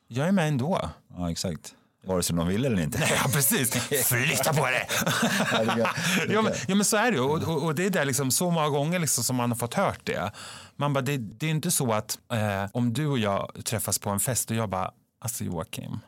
Jag 0.08 0.28
är 0.28 0.32
med 0.32 0.48
ändå. 0.48 0.90
ja, 1.18 1.32
exakt. 1.32 1.76
Vare 2.06 2.24
sig 2.24 2.36
de 2.36 2.48
vill 2.48 2.66
eller 2.66 2.82
inte. 2.82 3.00
Ja, 3.24 3.30
precis. 3.34 3.72
Flytta 4.06 4.54
på 4.54 4.66
det 4.66 4.88
ja, 6.34 6.42
men, 6.42 6.54
ja, 6.68 6.76
men 6.76 6.86
så 6.86 6.98
är 6.98 7.12
det. 7.12 7.20
Och, 7.20 7.44
och, 7.44 7.64
och 7.64 7.76
det 7.76 7.86
är 7.86 7.90
där 7.90 8.06
liksom, 8.06 8.32
så 8.32 8.52
många 8.52 8.70
gånger 8.70 9.00
liksom 9.00 9.24
som 9.24 9.36
man 9.36 9.52
har 9.52 9.56
fått 9.58 9.74
hört 9.74 10.00
det. 10.04 10.32
Man 10.76 10.94
bara, 10.94 11.02
det, 11.02 11.18
det 11.18 11.46
är 11.46 11.50
inte 11.50 11.72
så 11.72 11.94
att 11.94 12.20
eh, 12.34 12.66
om 12.74 12.94
du 12.94 13.08
och 13.08 13.20
jag 13.20 13.52
träffas 13.66 14.00
på 14.00 14.10
en 14.10 14.20
fest 14.20 14.50
och 14.52 14.56
jag 14.58 14.70
bara, 14.70 14.92
alltså 15.20 15.44
Joakim, 15.44 16.00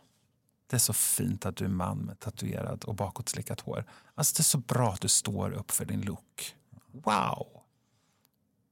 det 0.74 0.78
är 0.78 0.80
så 0.80 0.94
fint 0.94 1.46
att 1.46 1.56
du 1.56 1.66
är 1.66 1.70
man 1.70 1.98
med 1.98 2.20
tatuerad 2.20 2.84
och 2.84 2.96
bakåtslickat 2.96 3.62
hår. 3.62 3.86
Alltså 4.16 4.34
det 4.36 4.42
är 4.42 4.44
så 4.44 4.58
bra 4.58 4.94
att 4.94 5.02
du 5.02 5.08
står 5.08 5.52
upp 5.52 5.72
för 5.72 5.86
din 5.86 6.02
look. 6.02 6.56
Wow! 6.92 7.48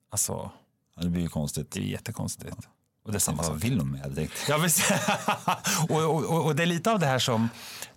Alltså, 0.09 0.51
Ja, 0.95 1.03
det 1.03 1.09
blir 1.09 1.21
ju 1.21 1.29
konstigt. 1.29 1.71
det 1.71 1.79
är 1.79 1.83
jättekonstigt. 1.83 2.55
Och 3.03 3.11
det 3.11 3.17
är 3.17 3.19
samma. 3.19 3.43
Vad 3.43 3.61
vill 3.61 3.77
de 3.77 3.91
med 3.91 4.15
tänkte 4.15 4.37
Ja, 4.47 4.67
och, 5.89 6.15
och, 6.15 6.45
och, 6.45 6.55
det 6.55 6.63
är 6.63 6.67
lite 6.67 6.91
av 6.91 6.99
det 6.99 7.05
här 7.05 7.19
som 7.19 7.49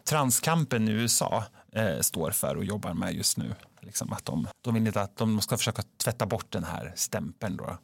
transkampen 0.05 0.88
i 0.88 0.90
USA 0.90 1.45
eh, 1.73 2.01
står 2.01 2.31
för 2.31 2.57
och 2.57 2.64
jobbar 2.64 2.95
med 2.95 3.14
just 3.14 3.37
nu. 3.37 3.55
Liksom 3.81 4.12
att 4.12 4.25
de, 4.25 4.49
de 4.61 4.75
vill 4.75 4.87
inte 4.87 5.03
att 5.03 5.17
de 5.17 5.40
ska 5.40 5.57
försöka 5.57 5.83
tvätta 5.97 6.27
bort 6.27 6.51
den 6.51 6.64
här 6.64 6.93
stämpeln 6.97 7.57
då. 7.57 7.79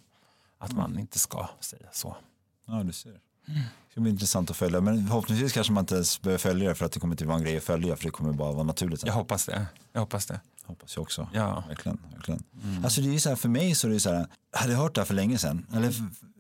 Att 0.58 0.72
man 0.72 0.98
inte 0.98 1.18
ska 1.18 1.48
säga 1.60 1.88
så. 1.92 2.16
Ja, 2.66 2.82
du 2.82 2.92
ser. 2.92 3.20
Det 3.46 3.92
ska 3.92 4.00
bli 4.00 4.10
intressant 4.10 4.50
att 4.50 4.56
följa. 4.56 4.80
Men 4.80 5.06
förhoppningsvis 5.06 5.52
kanske 5.52 5.72
man 5.72 5.82
inte 5.82 5.94
ens 5.94 6.22
behöver 6.22 6.38
följa 6.38 6.68
det 6.68 6.74
för 6.74 6.86
att 6.86 6.92
det 6.92 7.00
kommer 7.00 7.14
inte 7.14 7.24
vara 7.24 7.36
en 7.36 7.42
grej 7.42 7.56
att 7.56 7.64
följa 7.64 7.96
för 7.96 8.04
det 8.04 8.10
kommer 8.10 8.32
bara 8.32 8.52
vara 8.52 8.62
naturligt. 8.62 9.06
Jag 9.06 9.12
hoppas 9.12 9.46
det. 9.46 9.66
Jag 9.92 10.00
hoppas 10.00 10.26
det. 10.26 10.40
Hoppas 10.64 10.96
jag 10.96 11.02
också. 11.02 11.28
Ja. 11.32 11.64
Verkligen. 11.68 11.98
verkligen. 12.14 12.42
Alltså 12.84 13.00
det 13.00 13.08
är 13.08 13.12
ju 13.12 13.20
så 13.20 13.28
här, 13.28 13.36
för 13.36 13.48
mig 13.48 13.74
så 13.74 13.88
är 13.88 13.92
det 13.92 14.00
så 14.00 14.10
här, 14.10 14.26
hade 14.52 14.72
jag 14.72 14.78
hört 14.78 14.94
det 14.94 15.00
här 15.00 15.06
för 15.06 15.14
länge 15.14 15.38
sedan, 15.38 15.66
eller 15.74 15.94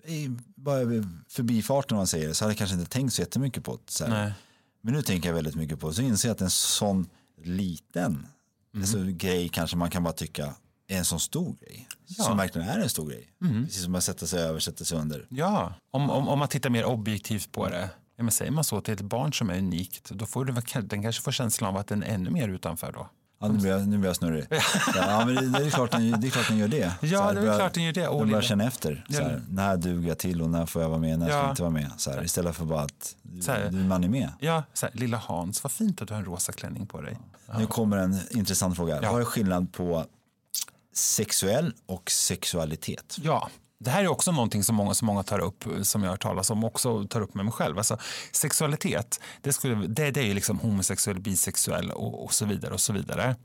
i, 0.06 0.28
bara 0.54 0.80
förbifarten 1.28 1.94
om 1.94 1.98
man 1.98 2.06
säger 2.06 2.28
det, 2.28 2.34
så 2.34 2.44
hade 2.44 2.52
jag 2.52 2.58
kanske 2.58 2.76
inte 2.76 2.90
tänkt 2.90 3.14
så 3.14 3.22
jättemycket 3.22 3.64
på 3.64 3.72
det. 3.72 3.92
Så 3.92 4.06
här. 4.06 4.34
Men 4.80 4.94
nu 4.94 5.02
tänker 5.02 5.28
jag 5.28 5.34
väldigt 5.34 5.54
mycket 5.54 5.80
på 5.80 5.88
det, 5.88 5.94
så 5.94 6.02
inser 6.02 6.28
jag 6.28 6.34
att 6.34 6.40
en 6.40 6.50
sån 6.50 7.08
liten 7.42 8.26
alltså, 8.76 9.04
grej 9.04 9.48
kanske 9.48 9.76
man 9.76 9.90
kan 9.90 10.02
bara 10.02 10.12
tycka 10.12 10.54
är 10.94 10.98
en 10.98 11.04
sån 11.04 11.20
stor 11.20 11.56
grej. 11.60 11.88
Som 12.16 12.36
verkligen 12.36 12.68
är 12.68 12.78
en 12.78 12.88
stor 12.88 13.08
grej. 13.10 13.28
Precis 13.64 13.84
som 13.84 13.94
att 13.94 14.04
sätta 14.04 14.26
sig 14.26 14.42
över, 14.42 14.58
sätta 14.60 14.84
sig 14.84 14.98
under. 14.98 15.26
Ja, 15.28 15.74
om, 15.90 16.10
om, 16.10 16.28
om 16.28 16.38
man 16.38 16.48
tittar 16.48 16.70
mer 16.70 16.84
objektivt 16.84 17.52
på 17.52 17.68
det. 17.68 17.90
Ja, 18.16 18.22
men 18.22 18.30
säger 18.32 18.50
man 18.50 18.64
så 18.64 18.80
till 18.80 18.94
ett 18.94 19.00
barn 19.00 19.32
som 19.32 19.50
är 19.50 19.58
unikt, 19.58 20.10
då 20.10 20.26
får 20.26 20.44
väl- 20.44 20.88
den 20.88 21.02
kanske 21.02 21.22
får 21.22 21.32
känslan 21.32 21.70
av 21.70 21.76
att 21.80 21.86
den 21.86 22.02
är 22.02 22.06
ännu 22.14 22.30
mer 22.30 22.48
utanför 22.48 22.92
då. 22.92 23.08
Ja, 23.42 23.48
nu 23.48 23.58
blir 23.58 23.70
jag, 23.70 23.88
nu 23.88 23.98
blir 23.98 24.08
jag 24.08 24.16
snurrig. 24.16 24.46
Ja, 24.96 25.24
men 25.26 25.52
det, 25.52 25.58
är 25.66 25.70
klart 25.70 25.90
den, 25.90 26.20
det 26.20 26.26
är 26.26 26.30
klart 26.30 26.48
den 26.48 26.56
gör 26.58 26.68
det. 26.68 26.92
Ja, 27.02 27.22
här, 27.22 27.34
det 27.34 27.40
är 27.40 27.44
börjar- 27.44 27.58
klart 27.58 27.74
den 27.74 27.84
gör 27.84 27.92
det. 27.92 28.00
Den 28.00 28.28
börjar 28.28 28.42
känna 28.42 28.64
efter. 28.64 29.04
Så 29.08 29.14
Ja. 29.14 29.22
här, 29.24 29.42
när 29.48 29.76
duger 29.76 30.08
jag 30.08 30.18
till 30.18 30.42
och 30.42 30.50
när 30.50 30.66
får 30.66 30.82
jag 30.82 30.88
vara 30.88 30.98
med, 30.98 31.18
när 31.18 31.26
ska 31.26 31.36
Ja. 31.36 31.42
jag 31.42 31.52
inte 31.52 31.62
vara 31.62 31.72
med. 31.72 31.90
Så 31.96 32.10
här, 32.10 32.24
istället 32.24 32.56
för 32.56 32.64
bara 32.64 32.80
att 32.82 33.16
du, 33.22 33.40
du, 33.70 33.76
man 33.84 34.04
är 34.04 34.08
med. 34.08 34.28
Ja, 34.40 34.62
så 34.74 34.86
lilla 34.92 35.16
Hans, 35.16 35.62
vad 35.64 35.72
fint 35.72 36.02
att 36.02 36.08
du 36.08 36.14
har 36.14 36.18
en 36.18 36.24
rosa 36.26 36.52
klänning 36.52 36.86
på 36.86 37.00
dig. 37.00 37.18
Nu 37.58 37.66
kommer 37.66 37.96
en 37.96 38.18
intressant 38.30 38.76
fråga. 38.76 38.98
Ja. 39.02 39.12
Vad 39.12 39.20
är 39.20 39.24
skillnad 39.24 39.72
på 39.72 40.04
sexuell 41.00 41.74
och 41.86 42.10
sexualitet? 42.10 43.16
Ja, 43.22 43.50
det 43.78 43.90
här 43.90 44.04
är 44.04 44.08
också 44.08 44.32
någonting 44.32 44.64
som 44.64 44.76
många, 44.76 44.94
som 44.94 45.06
många 45.06 45.22
tar 45.22 45.38
upp, 45.38 45.64
som 45.82 46.02
jag 46.02 46.08
har 46.08 46.12
hört 46.12 46.22
talas 46.22 46.50
om, 46.50 46.64
också 46.64 47.04
tar 47.04 47.20
upp 47.20 47.34
med 47.34 47.44
mig 47.44 47.52
själv. 47.52 47.78
Alltså, 47.78 47.98
sexualitet, 48.32 49.20
det, 49.40 49.52
skulle, 49.52 49.74
det, 49.86 50.10
det 50.10 50.20
är 50.20 50.24
ju 50.24 50.34
liksom 50.34 50.58
homosexuell, 50.58 51.20
bisexuell 51.20 51.90
och, 51.90 52.24
och 52.24 52.34
så 52.34 52.46
vidare. 52.46 52.74
och 52.74 52.80
så 52.80 52.92
vidare. 52.92 53.36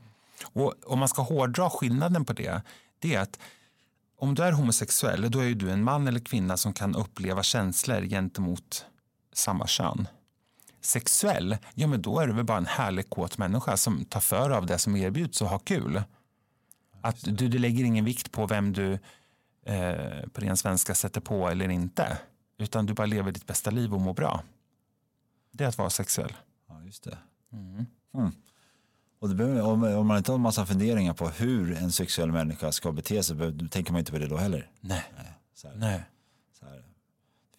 Och 0.44 0.74
om 0.86 0.98
man 0.98 1.08
ska 1.08 1.22
hårdra 1.22 1.70
skillnaden 1.70 2.24
på 2.24 2.32
det, 2.32 2.62
det 2.98 3.14
är 3.14 3.20
att 3.20 3.38
om 4.18 4.34
du 4.34 4.42
är 4.42 4.52
homosexuell, 4.52 5.30
då 5.30 5.38
är 5.38 5.44
ju 5.44 5.54
du 5.54 5.70
en 5.70 5.84
man 5.84 6.08
eller 6.08 6.20
kvinna 6.20 6.56
som 6.56 6.72
kan 6.72 6.94
uppleva 6.94 7.42
känslor 7.42 8.00
gentemot 8.00 8.84
samma 9.32 9.66
kön. 9.66 10.08
Sexuell, 10.80 11.56
ja 11.74 11.86
men 11.86 12.02
då 12.02 12.20
är 12.20 12.26
du 12.26 12.32
väl 12.32 12.44
bara 12.44 12.58
en 12.58 12.66
härlig 12.66 13.10
kåt 13.10 13.38
människa 13.38 13.76
som 13.76 14.04
tar 14.04 14.20
för 14.20 14.50
av 14.50 14.66
det 14.66 14.78
som 14.78 14.96
erbjuds 14.96 15.42
och 15.42 15.48
har 15.48 15.58
kul. 15.58 16.02
Att 17.06 17.24
du, 17.24 17.48
du 17.48 17.58
lägger 17.58 17.84
ingen 17.84 18.04
vikt 18.04 18.32
på 18.32 18.46
vem 18.46 18.72
du 18.72 18.92
eh, 19.66 20.28
på 20.32 20.40
ren 20.40 20.56
svenska 20.56 20.94
sätter 20.94 21.20
på 21.20 21.48
eller 21.48 21.68
inte. 21.68 22.18
Utan 22.58 22.86
du 22.86 22.94
bara 22.94 23.06
lever 23.06 23.32
ditt 23.32 23.46
bästa 23.46 23.70
liv 23.70 23.94
och 23.94 24.00
mår 24.00 24.14
bra. 24.14 24.42
Det 25.52 25.64
är 25.64 25.68
att 25.68 25.78
vara 25.78 25.90
sexuell. 25.90 26.32
Ja, 26.68 26.82
just 26.82 27.04
det. 27.04 27.18
Mm. 27.52 27.86
Och 29.18 29.28
det 29.28 29.34
behöver, 29.34 29.62
om, 29.62 29.82
om 29.82 30.06
man 30.06 30.18
inte 30.18 30.30
har 30.32 30.36
en 30.36 30.42
massa 30.42 30.66
funderingar 30.66 31.14
på 31.14 31.28
hur 31.28 31.76
en 31.76 31.92
sexuell 31.92 32.32
människa 32.32 32.72
ska 32.72 32.92
bete 32.92 33.22
sig, 33.22 33.36
behöver- 33.36 33.68
tänker 33.68 33.92
man 33.92 33.98
inte 33.98 34.12
på 34.12 34.18
det 34.18 34.26
då 34.26 34.36
heller. 34.36 34.70
Nej. 34.80 35.04
Nej. 35.76 36.02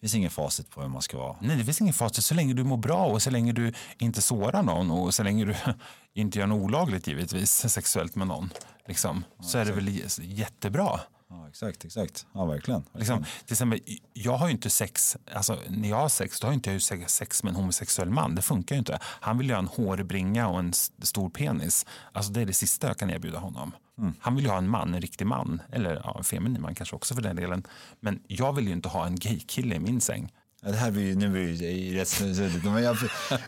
finns 0.00 0.14
ingen 0.14 0.30
facit 0.30 0.70
på 0.70 0.82
hur 0.82 0.88
man 0.88 1.02
ska 1.02 1.18
vara. 1.18 1.36
Nej, 1.40 1.56
det 1.56 1.64
finns 1.64 1.80
ingen 1.80 1.94
facit 1.94 2.24
så 2.24 2.34
länge 2.34 2.54
du 2.54 2.64
mår 2.64 2.76
bra 2.76 3.06
och 3.06 3.22
så 3.22 3.30
länge 3.30 3.52
du 3.52 3.72
inte 3.98 4.22
sårar 4.22 4.62
någon 4.62 4.90
och 4.90 5.14
så 5.14 5.22
länge 5.22 5.44
du 5.44 5.54
inte 6.14 6.38
gör 6.38 6.46
något 6.46 6.62
olagligt 6.62 7.06
givetvis 7.06 7.70
sexuellt 7.70 8.14
med 8.14 8.26
någon. 8.26 8.50
Liksom, 8.86 9.24
så 9.40 9.58
är 9.58 9.64
det 9.64 9.72
väl 9.72 10.00
jättebra. 10.20 11.00
Ja, 11.30 11.48
exakt, 11.48 11.84
exakt. 11.84 12.26
Ja, 12.34 12.44
verkligen. 12.44 12.84
Liksom, 12.94 13.24
till 13.44 13.54
exempel, 13.54 13.80
jag 14.12 14.36
har 14.36 14.46
ju 14.46 14.52
inte 14.52 14.70
sex, 14.70 15.16
alltså 15.34 15.58
när 15.68 15.88
jag 15.88 15.96
har 15.96 16.08
sex, 16.08 16.40
då 16.40 16.46
har 16.46 16.54
inte 16.54 16.70
jag 16.72 17.10
sex- 17.10 17.42
med 17.42 17.50
en 17.50 17.56
homosexuell 17.56 18.10
man. 18.10 18.34
Det 18.34 18.42
funkar 18.42 18.74
ju 18.74 18.78
inte. 18.78 18.98
Han 19.02 19.38
vill 19.38 19.46
ju 19.46 19.52
ha 19.52 19.58
en 19.58 19.68
hårbringa 19.68 20.48
och 20.48 20.58
en 20.58 20.72
stor 21.02 21.30
penis. 21.30 21.86
Alltså 22.12 22.32
det 22.32 22.40
är 22.40 22.46
det 22.46 22.52
sista 22.52 22.86
jag 22.86 22.96
kan 22.96 23.10
erbjuda 23.10 23.38
honom. 23.38 23.72
Han 24.20 24.34
vill 24.34 24.44
ju 24.44 24.50
ha 24.50 24.58
en 24.58 24.68
man, 24.68 24.94
en 24.94 25.00
riktig 25.00 25.26
man. 25.26 25.62
Eller 25.72 26.00
ja, 26.04 26.14
en 26.18 26.24
feminin 26.24 26.62
man 26.62 26.74
kanske 26.74 26.96
också 26.96 27.14
för 27.14 27.22
den 27.22 27.36
delen. 27.36 27.66
Men 28.00 28.22
jag 28.26 28.52
vill 28.52 28.66
ju 28.66 28.72
inte 28.72 28.88
ha 28.88 29.06
en 29.06 29.16
gaykille 29.16 29.74
i 29.74 29.78
min 29.80 30.00
säng. 30.00 30.32
Ja, 30.62 30.68
det 30.70 30.76
här 30.76 30.90
blir 30.90 31.02
ju, 31.02 31.14
nu 31.14 31.28
blir 31.28 31.58
det 31.58 31.70
ju 31.70 31.96
rätt. 31.98 32.20
Men 32.64 32.82
jag, 32.82 32.96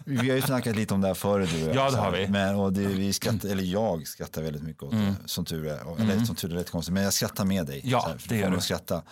vi 0.05 0.17
har 0.29 0.37
ju 0.37 0.43
snackat 0.43 0.77
lite 0.77 0.95
om 0.95 1.01
det 1.01 1.07
här 1.07 1.15
förut. 1.15 1.51
Du 1.53 1.59
Ja, 1.59 1.91
det 1.91 1.97
har 1.97 2.11
vi. 2.13 2.29
Men, 2.29 2.55
och 2.55 2.73
det, 2.73 2.81
vi 2.87 3.13
skrattar, 3.13 3.49
eller 3.49 3.63
jag 3.65 4.07
skrattar 4.07 4.43
väldigt 4.43 4.63
mycket 4.63 4.83
åt 4.83 4.91
det, 4.93 5.15
som 5.27 5.45
tur 5.45 5.67
är. 5.67 5.87
Och- 5.89 6.01
Eller 6.01 6.25
som 6.25 6.37
tur 6.37 6.53
är 6.53 6.57
lite 6.59 6.71
konstigt, 6.71 6.95
men 6.95 7.03
jag 7.03 7.13
skrattar 7.13 7.45
med 7.45 7.67
dig. 7.67 7.81
Ja, 7.85 8.05
här, 8.07 8.21
det 8.29 8.37
gör 8.37 8.51
du. 8.51 8.57
att 8.57 8.63
skratta. 8.65 9.03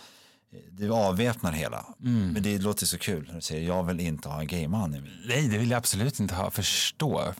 Det 0.71 0.89
avväpnar 0.89 1.51
hela. 1.51 1.85
Men 2.33 2.43
det 2.43 2.57
låter 2.57 2.85
så 2.85 2.97
kul 2.97 3.25
när 3.27 3.35
du 3.35 3.41
säger 3.41 3.67
jag 3.67 3.83
vill 3.83 3.99
inte 3.99 4.29
ha 4.29 4.39
en 4.39 4.47
gayman 4.47 4.95
i 4.95 5.01
min. 5.01 5.11
Nej, 5.27 5.47
det 5.47 5.57
vill 5.57 5.69
jag 5.71 5.77
absolut 5.77 6.19
inte 6.19 6.35
ha. 6.35 6.51
Förstå. 6.51 7.33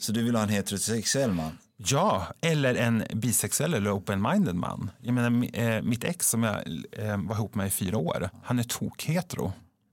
Så 0.00 0.12
du 0.12 0.22
vill 0.22 0.34
ha 0.36 0.42
en 0.42 0.48
heterosexuell 0.48 1.32
man? 1.32 1.58
Ja, 1.76 2.26
eller 2.40 2.74
en 2.74 3.04
bisexuell 3.14 3.74
eller 3.74 3.90
open-minded 3.90 4.52
man. 4.54 4.90
Jag 5.00 5.14
menar, 5.14 5.58
eh, 5.58 5.82
mitt 5.82 6.04
ex 6.04 6.28
som 6.28 6.42
jag 6.42 6.56
eh, 6.98 7.16
var 7.22 7.34
ihop 7.34 7.54
med 7.54 7.66
i 7.66 7.70
fyra 7.70 7.98
år, 7.98 8.30
han 8.44 8.58
är 8.58 8.62
tok-hetero. 8.62 9.52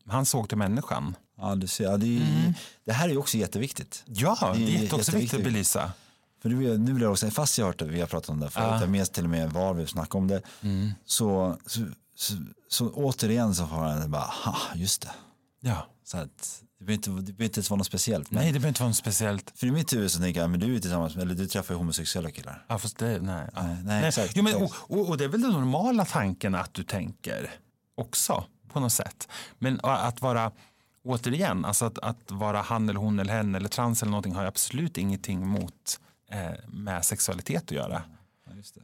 Han 0.09 0.25
såg 0.25 0.49
till 0.49 0.57
människan. 0.57 1.15
Ja, 1.37 1.55
du 1.55 1.67
ser, 1.67 1.83
ja, 1.83 1.97
det, 1.97 2.17
är, 2.17 2.53
det 2.85 2.93
här 2.93 3.05
är 3.05 3.11
ju 3.11 3.17
också 3.17 3.37
jätteviktigt. 3.37 4.03
Ja, 4.05 4.37
det 4.55 4.63
är, 4.63 4.79
Det 4.79 4.87
är 4.87 4.95
också 4.95 5.11
viktigt 5.11 5.39
att 5.39 5.43
belysa. 5.43 5.91
För 6.41 6.49
nu, 6.49 6.77
nu 6.77 6.93
vill 6.93 7.01
jag 7.01 7.11
också, 7.11 7.29
fast 7.29 7.57
jag 7.57 7.65
har 7.65 7.69
hört 7.69 7.81
att 7.81 7.87
vi 7.87 7.99
har 7.99 8.07
pratat 8.07 8.29
om 8.29 8.39
det 8.39 8.49
förut, 8.49 8.81
jag 8.81 8.89
minns 8.89 9.09
till 9.09 9.23
och 9.23 9.29
med 9.29 9.51
var 9.51 9.73
vi 9.73 9.87
snackade 9.87 10.17
om 10.17 10.27
det, 10.27 10.41
så, 11.05 11.57
så, 11.65 11.85
så, 12.15 12.33
så 12.69 12.89
återigen 12.89 13.55
så 13.55 13.63
har 13.63 13.89
jag 13.89 14.09
bara, 14.09 14.21
ha, 14.21 14.57
just 14.75 15.01
det. 15.01 15.11
Ja. 15.61 15.87
Så 16.03 16.17
att, 16.17 16.61
det 16.79 16.85
behöver 16.85 16.93
inte, 16.93 17.09
det 17.09 17.33
behöver 17.33 17.57
inte 17.57 17.69
vara 17.69 17.77
något 17.77 17.87
speciellt. 17.87 18.31
Men 18.31 18.43
Nej, 18.43 18.51
det 18.51 18.59
behöver 18.59 18.67
inte 18.67 18.81
vara 18.81 18.89
något 18.89 18.97
speciellt. 18.97 19.51
För 19.55 19.67
i 19.67 19.71
mitt 19.71 19.93
huvud 19.93 20.11
så 20.11 20.19
tänker 20.19 20.41
jag, 20.41 20.49
men 20.49 20.59
du 20.59 20.75
är 20.75 20.79
tillsammans 20.79 21.15
med, 21.15 21.21
eller 21.23 21.35
du 21.35 21.47
träffar 21.47 21.73
ju 21.73 21.77
homosexuella 21.77 22.31
killar. 22.31 22.65
Ja, 22.67 22.77
fast 22.77 22.97
det, 22.97 23.21
nej. 23.21 23.49
Ja. 23.55 23.63
Nej, 23.63 23.77
nej, 23.83 24.07
exakt, 24.07 24.33
Jo, 24.35 24.43
men, 24.43 24.55
och, 24.55 24.71
och, 24.75 25.09
och 25.09 25.17
det 25.17 25.23
är 25.23 25.27
väl 25.27 25.41
den 25.41 25.51
normala 25.51 26.05
tanken 26.05 26.55
att 26.55 26.73
du 26.73 26.83
tänker 26.83 27.51
också 27.95 28.43
på 28.69 28.79
något 28.79 28.93
sätt. 28.93 29.27
Men 29.57 29.79
att 29.83 30.21
vara, 30.21 30.51
återigen, 31.03 31.65
alltså 31.65 31.85
att, 31.85 31.99
att 31.99 32.31
vara 32.31 32.61
han 32.61 32.89
eller 32.89 32.99
hon 32.99 33.19
eller 33.19 33.33
hen 33.33 33.55
eller 33.55 33.69
trans 33.69 34.01
eller 34.01 34.11
någonting 34.11 34.33
har 34.33 34.41
jag 34.41 34.47
absolut 34.47 34.97
ingenting 34.97 35.47
mot 35.47 35.99
eh, 36.31 36.51
med 36.67 37.05
sexualitet 37.05 37.63
att 37.63 37.71
göra. 37.71 38.03
Ja, 38.45 38.53
just 38.55 38.75
det. 38.75 38.81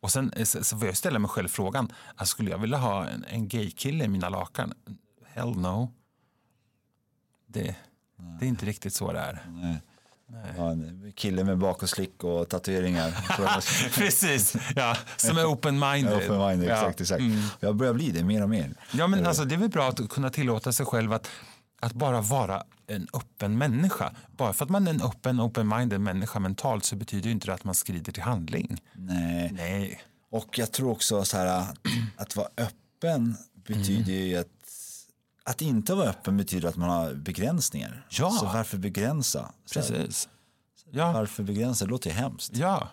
Och 0.00 0.10
sen 0.10 0.32
eh, 0.32 0.44
så, 0.44 0.64
så 0.64 0.78
får 0.78 0.86
jag 0.86 0.96
ställa 0.96 1.18
mig 1.18 1.28
själv 1.28 1.48
frågan, 1.48 1.92
alltså, 2.08 2.32
skulle 2.32 2.50
jag 2.50 2.58
vilja 2.58 2.78
ha 2.78 3.06
en, 3.06 3.24
en 3.24 3.48
gaykille 3.48 4.04
i 4.04 4.08
mina 4.08 4.28
lakan? 4.28 4.74
Hell 5.26 5.56
no. 5.56 5.92
Det, 7.46 7.76
det 8.40 8.46
är 8.46 8.48
inte 8.48 8.66
riktigt 8.66 8.94
så 8.94 9.12
det 9.12 9.20
är. 9.20 9.46
Nej. 9.48 9.80
Ja, 10.56 10.70
en 10.70 11.12
kille 11.16 11.44
med 11.44 11.58
bakotslick 11.58 12.24
och 12.24 12.48
tatueringar. 12.48 13.24
Jag 13.38 13.62
ska- 13.62 13.88
Precis, 14.00 14.56
ja, 14.76 14.96
som 15.16 15.38
är 15.38 15.44
open-minded. 15.44 16.12
Ja, 16.12 16.34
open 16.36 16.48
mind, 16.58 16.70
Ja. 16.70 16.74
exakt, 16.76 17.00
exakt. 17.00 17.20
Mm. 17.20 17.42
Jag 17.60 17.76
börjar 17.76 17.92
bli 17.94 18.10
det 18.10 18.24
mer 18.24 18.42
och 18.42 18.50
mer. 18.50 18.74
Ja, 18.92 19.06
men 19.06 19.26
alltså, 19.26 19.44
det 19.44 19.54
är 19.54 19.58
väl 19.58 19.68
bra 19.68 19.88
att 19.88 20.08
kunna 20.08 20.30
tillåta 20.30 20.72
sig 20.72 20.86
själv 20.86 21.12
att, 21.12 21.30
att 21.80 21.92
bara 21.92 22.20
vara 22.20 22.62
en 22.86 23.06
öppen 23.12 23.58
människa. 23.58 24.12
Bara 24.36 24.52
för 24.52 24.64
att 24.64 24.70
man 24.70 24.86
är 24.86 24.90
en 24.90 25.02
öppen, 25.02 25.40
open-minded 25.40 25.98
människa 25.98 26.38
mentalt 26.38 26.84
så 26.84 26.96
betyder 26.96 27.30
inte 27.30 27.46
det 27.46 27.54
att 27.54 27.64
man 27.64 27.74
skrider 27.74 28.12
till 28.12 28.22
handling. 28.22 28.80
Nej. 28.94 29.50
Nej. 29.52 30.00
Och 30.30 30.58
jag 30.58 30.72
tror 30.72 30.90
också 30.90 31.24
så 31.24 31.36
här 31.36 31.66
att 32.16 32.36
vara 32.36 32.48
öppen 32.56 33.36
betyder 33.68 34.12
Mm. 34.12 34.26
ju 34.28 34.36
att 34.36 34.46
att 35.44 35.62
inte 35.62 35.94
vara 35.94 36.08
öppen 36.08 36.36
betyder 36.36 36.68
att 36.68 36.76
man 36.76 36.88
har 36.90 37.14
begränsningar. 37.14 38.06
Ja. 38.10 38.30
Så 38.30 38.46
varför 38.46 38.78
begränsa? 38.78 39.52
Så 39.64 39.80
Precis. 39.80 40.28
Ja, 40.90 41.12
Varför 41.12 41.42
begränsa? 41.42 41.84
Det 41.84 41.90
låter 41.90 42.10
ju 42.10 42.16
hemskt. 42.16 42.56
ja. 42.56 42.88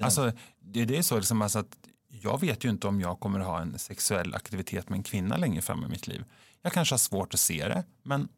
Alltså, 0.00 0.32
det, 0.60 0.84
det 0.84 0.98
är 0.98 1.02
så 1.02 1.16
liksom 1.16 1.42
alltså 1.42 1.58
att 1.58 1.76
jag 2.08 2.40
vet 2.40 2.64
ju 2.64 2.68
inte 2.70 2.86
om 2.88 3.00
jag 3.00 3.20
kommer 3.20 3.40
ha 3.40 3.60
en 3.60 3.78
sexuell 3.78 4.34
aktivitet 4.34 4.88
med 4.88 4.96
en 4.96 5.02
kvinna 5.02 5.36
längre 5.36 5.62
fram 5.62 5.84
i 5.84 5.88
mitt 5.88 6.06
liv. 6.06 6.24
Jag 6.62 6.72
kanske 6.72 6.92
har 6.92 6.98
svårt 6.98 7.34
att 7.34 7.40
se 7.40 7.68
det, 7.68 7.84
men 8.02 8.28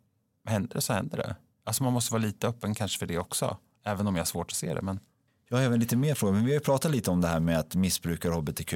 händer 0.47 0.75
det 0.75 0.81
så 0.81 0.93
händer 0.93 1.17
det. 1.17 1.37
Alltså 1.65 1.83
man 1.83 1.93
måste 1.93 2.13
vara 2.13 2.23
lite 2.23 2.49
öppen 2.49 2.75
kanske 2.75 2.99
för 2.99 3.07
det 3.07 3.19
också, 3.19 3.57
även 3.85 4.07
om 4.07 4.15
jag 4.17 4.21
har 4.21 4.27
svårt 4.27 4.51
att 4.51 4.57
se 4.57 4.75
det. 4.75 4.83
Men 4.83 5.01
Jag 5.49 5.57
har 5.57 5.65
även 5.65 5.81
lite 5.81 5.97
mer 5.97 6.15
frågor, 6.15 6.35
men 6.35 6.45
vi 6.45 6.53
har 6.53 6.61
pratat 6.61 6.91
lite 6.91 7.11
om 7.11 7.21
det 7.21 7.29
här 7.29 7.41
med 7.41 7.59
att 7.59 7.75
missbrukar 7.75 8.31
HBTQ. 8.31 8.75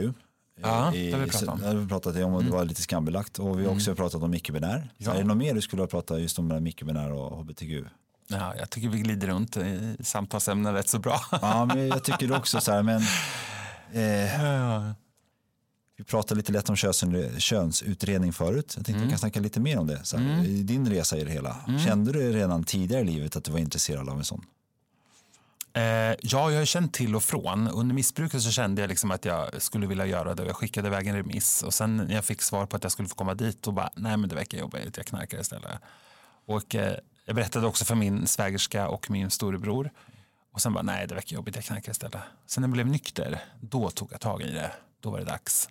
Ja, 0.63 0.95
I- 0.95 1.11
det 1.11 1.17
har 1.17 1.25
vi 1.25 1.31
pratat 1.31 1.49
om. 1.49 1.55
Mm. 1.59 1.61
Det 1.71 1.77
har 1.77 1.83
vi 1.83 1.89
pratat 1.89 2.17
om 2.17 2.35
och 2.35 2.45
det 2.45 2.51
var 2.51 2.65
lite 2.65 2.83
skambelagt. 2.83 3.39
Och 3.39 3.61
vi 3.61 3.65
har 3.67 3.73
också 3.75 3.95
pratat 3.95 4.23
om 4.23 4.35
icke-binär. 4.35 4.93
Ja. 4.97 5.15
Är 5.15 5.19
det 5.19 5.25
något 5.25 5.37
mer 5.37 5.55
du 5.55 5.61
skulle 5.61 5.83
ha 5.83 5.87
pratat 5.87 6.21
just 6.21 6.39
om 6.39 6.67
icke-binär 6.67 7.13
och 7.13 7.39
HBTQ? 7.39 7.85
ja, 8.29 8.55
jag 8.59 8.71
tycker 8.71 8.89
vi 8.89 8.99
glider 8.99 9.27
runt 9.29 9.57
i 9.57 9.97
samtalsämnen 10.01 10.75
rätt 10.75 10.89
så 10.89 10.99
bra. 10.99 11.21
Ja, 11.43 11.65
men 11.65 11.89
jag 11.89 12.05
tycker 12.05 12.29
det 12.29 12.37
också 12.37 12.61
så 12.61 12.73
här, 12.73 12.83
men 12.83 13.03
eh, 13.93 14.43
Ja. 14.45 14.95
vi 15.97 16.05
pratade 16.05 16.39
lite 16.39 16.53
lätt 16.53 16.69
om 16.69 16.77
köns, 16.77 17.05
könsutredning 17.39 18.33
förut. 18.33 18.75
Jag 18.77 18.87
tänkte 18.87 18.93
Mm. 18.93 19.05
vi 19.05 19.11
kan 19.11 19.19
snacka 19.19 19.41
lite 19.41 19.61
mer 19.61 19.79
om 19.79 19.87
det. 19.87 20.01
Så 20.05 20.17
här, 20.19 20.45
I 20.45 20.63
din 20.63 20.89
resa 20.91 21.17
i 21.19 21.25
det 21.25 21.31
hela. 21.31 21.57
Mm. 21.69 21.81
Kände 21.81 22.13
du 22.13 22.33
redan 22.33 22.65
tidigare 22.65 23.03
i 23.03 23.05
livet 23.05 23.37
att 23.37 23.45
du 23.45 23.53
var 23.53 23.59
intresserad 23.59 24.09
av 24.09 24.19
en 24.19 24.25
sån? 24.25 24.45
Eh, 25.77 25.83
ja, 26.23 26.51
jag 26.51 26.59
har 26.59 26.65
känt 26.65 26.95
till 26.95 27.17
och 27.17 27.23
från. 27.23 27.69
Under 27.69 27.95
missbruket 27.95 28.43
så 28.43 28.51
kände 28.51 28.81
jag 28.81 28.89
liksom 28.89 29.11
att 29.11 29.25
jag 29.25 29.63
skulle 29.63 29.87
vilja 29.87 30.07
göra 30.07 30.35
det. 30.35 30.47
Jag 30.47 30.57
skickade 30.57 30.89
iväg 30.89 31.07
en 31.07 31.17
remiss 31.17 31.63
och 31.63 31.75
sen 31.75 31.97
när 31.97 32.15
jag 32.15 32.25
fick 32.25 32.43
svar 32.43 32.67
på 32.67 32.77
att 32.77 32.83
jag 32.83 32.93
skulle 32.93 33.09
få 33.09 33.15
komma 33.15 33.35
dit 33.35 33.67
och 33.67 33.73
bara, 33.73 33.91
nej 33.95 34.17
men 34.17 34.29
det 34.29 34.35
verkar 34.35 34.59
jobbigt, 34.59 34.97
jag 34.97 35.07
knarkar 35.07 35.41
istället. 35.41 35.81
Och 36.47 36.75
eh, 36.75 36.97
jag 37.25 37.37
berättade 37.37 37.67
också 37.67 37.85
för 37.85 37.95
min 37.95 38.27
svägerska 38.27 38.89
och 38.89 39.11
min 39.11 39.31
storebror. 39.31 39.91
Och 40.53 40.63
sen 40.63 40.73
bara, 40.73 40.83
nej 40.83 41.07
det 41.07 41.15
verkar 41.15 41.37
jobbigt, 41.37 41.57
jag 41.57 41.65
knarkar 41.65 41.93
istället. 41.93 42.21
Sen 42.47 42.61
när 42.61 42.69
jag 42.69 42.73
blev 42.73 42.87
nykter, 42.87 43.43
då 43.61 43.91
tog 43.91 44.13
jag 44.13 44.21
tag 44.21 44.43
i 44.43 44.51
det. 44.51 44.71
Då 45.01 45.11
var 45.11 45.19
det 45.19 45.25
dags. 45.25 45.69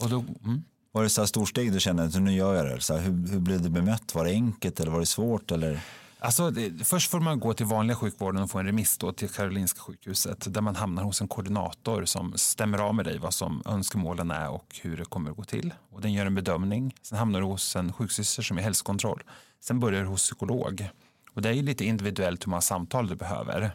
Och 0.00 0.10
då, 0.10 0.24
mm. 0.44 0.62
Var 0.92 1.02
det 1.02 1.10
så 1.10 1.20
här 1.20 1.26
storsteg 1.26 1.72
du 1.72 1.80
kände 1.80 2.20
nu 2.20 2.32
gör 2.32 2.54
jag 2.54 2.66
det? 2.66 2.80
Så 2.80 2.96
här, 2.96 3.02
hur, 3.02 3.28
hur 3.28 3.40
blev 3.40 3.62
du 3.62 3.68
bemött? 3.68 4.14
Var 4.14 4.24
det 4.24 4.30
enkelt 4.30 4.80
eller 4.80 4.92
var 4.92 5.00
det 5.00 5.06
svårt? 5.06 5.50
Eller? 5.50 5.80
Alltså, 6.24 6.50
det, 6.50 6.84
först 6.84 7.10
får 7.10 7.20
man 7.20 7.40
gå 7.40 7.54
till 7.54 7.66
vanliga 7.66 7.96
sjukvården 7.96 8.42
och 8.42 8.50
få 8.50 8.58
en 8.58 8.66
remiss 8.66 8.98
då 8.98 9.12
till 9.12 9.28
Karolinska 9.28 9.80
sjukhuset 9.80 10.54
där 10.54 10.60
man 10.60 10.76
hamnar 10.76 11.02
hos 11.02 11.20
en 11.20 11.28
koordinator 11.28 12.04
som 12.04 12.32
stämmer 12.36 12.78
av 12.78 12.94
med 12.94 13.04
dig 13.04 13.18
vad 13.18 13.34
som 13.34 13.62
önskemålen 13.66 14.30
är 14.30 14.48
och 14.48 14.80
hur 14.82 14.96
det 14.96 15.04
kommer 15.04 15.30
att 15.30 15.36
gå 15.36 15.44
till. 15.44 15.74
Och 15.90 16.00
den 16.00 16.12
gör 16.12 16.26
en 16.26 16.34
bedömning. 16.34 16.94
Sen 17.02 17.18
hamnar 17.18 17.40
du 17.40 17.46
hos 17.46 17.76
en 17.76 17.92
sjuksyster 17.92 18.42
som 18.42 18.58
är 18.58 18.62
hälsokontroll. 18.62 19.22
Sen 19.60 19.80
börjar 19.80 20.02
du 20.02 20.06
hos 20.06 20.22
psykolog. 20.22 20.88
Och 21.34 21.42
det 21.42 21.48
är 21.48 21.52
ju 21.52 21.62
lite 21.62 21.84
individuellt 21.84 22.46
hur 22.46 22.50
många 22.50 22.60
samtal 22.60 23.08
du 23.08 23.14
behöver. 23.14 23.72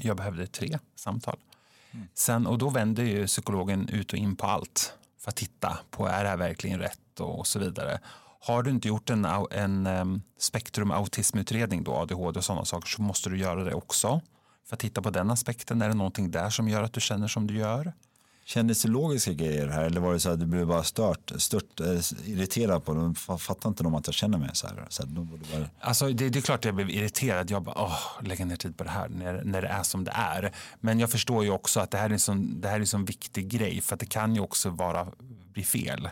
Jag 0.00 0.16
behövde 0.16 0.46
tre 0.46 0.78
samtal. 0.96 1.36
Sen, 2.14 2.46
och 2.46 2.58
då 2.58 2.70
vänder 2.70 3.02
ju 3.02 3.26
psykologen 3.26 3.88
ut 3.88 4.12
och 4.12 4.18
in 4.18 4.36
på 4.36 4.46
allt 4.46 4.94
för 5.18 5.28
att 5.28 5.36
titta 5.36 5.78
på 5.90 6.06
är 6.06 6.24
det 6.24 6.30
här 6.30 6.36
verkligen 6.36 6.78
rätt 6.78 7.20
och 7.20 7.46
så 7.46 7.58
vidare. 7.58 7.98
Har 8.46 8.62
du 8.62 8.70
inte 8.70 8.88
gjort 8.88 9.10
en, 9.10 9.24
en 9.50 9.86
um, 9.86 10.22
spektrum 10.38 10.90
autismutredning 10.90 11.84
då, 11.84 11.94
ADHD 11.96 12.38
och 12.38 12.44
sådana 12.44 12.64
saker 12.64 12.88
så 12.88 13.02
måste 13.02 13.30
du 13.30 13.38
göra 13.38 13.64
det 13.64 13.74
också. 13.74 14.20
För 14.66 14.76
att 14.76 14.80
titta 14.80 15.02
på 15.02 15.10
den 15.10 15.30
aspekten, 15.30 15.82
är 15.82 15.88
det 15.88 15.94
någonting 15.94 16.30
där 16.30 16.50
som 16.50 16.68
gör 16.68 16.82
att 16.82 16.92
du 16.92 17.00
känner 17.00 17.28
som 17.28 17.46
du 17.46 17.56
gör? 17.56 17.92
Kändes 18.46 18.82
det 18.82 18.88
logiska 18.88 19.32
grejer 19.32 19.68
här 19.68 19.84
eller 19.84 20.00
var 20.00 20.12
det 20.12 20.20
så 20.20 20.30
att 20.30 20.40
du 20.40 20.46
blev 20.46 20.66
bara 20.66 20.82
stört, 20.82 21.32
stört 21.36 21.80
eh, 21.80 21.86
irriterad 22.24 22.84
på? 22.84 22.92
Fa- 22.92 23.38
Fattar 23.38 23.68
inte 23.68 23.82
de 23.82 23.94
att 23.94 24.06
jag 24.06 24.14
känner 24.14 24.38
mig 24.38 24.50
så 24.52 24.66
här? 24.66 24.86
Så 24.88 25.02
här 25.02 25.10
de 25.10 25.26
borde 25.26 25.42
bara... 25.52 25.68
Alltså, 25.80 26.08
det, 26.08 26.28
det 26.28 26.38
är 26.38 26.40
klart 26.40 26.58
att 26.58 26.64
jag 26.64 26.74
blev 26.74 26.90
irriterad. 26.90 27.50
Jag 27.50 27.62
bara, 27.62 27.82
åh, 27.82 27.98
lägga 28.22 28.44
ner 28.44 28.56
tid 28.56 28.76
på 28.76 28.84
det 28.84 28.90
här 28.90 29.08
när, 29.08 29.44
när 29.44 29.62
det 29.62 29.68
är 29.68 29.82
som 29.82 30.04
det 30.04 30.12
är. 30.14 30.52
Men 30.80 31.00
jag 31.00 31.10
förstår 31.10 31.44
ju 31.44 31.50
också 31.50 31.80
att 31.80 31.90
det 31.90 31.98
här 31.98 32.06
är 32.06 32.12
en 32.12 32.20
sån, 32.20 32.60
det 32.60 32.68
här 32.68 32.76
är 32.76 32.80
en 32.80 32.86
sån 32.86 33.04
viktig 33.04 33.48
grej 33.48 33.80
för 33.80 33.94
att 33.94 34.00
det 34.00 34.06
kan 34.06 34.34
ju 34.34 34.40
också 34.40 34.70
vara, 34.70 35.06
bli 35.52 35.64
fel. 35.64 36.08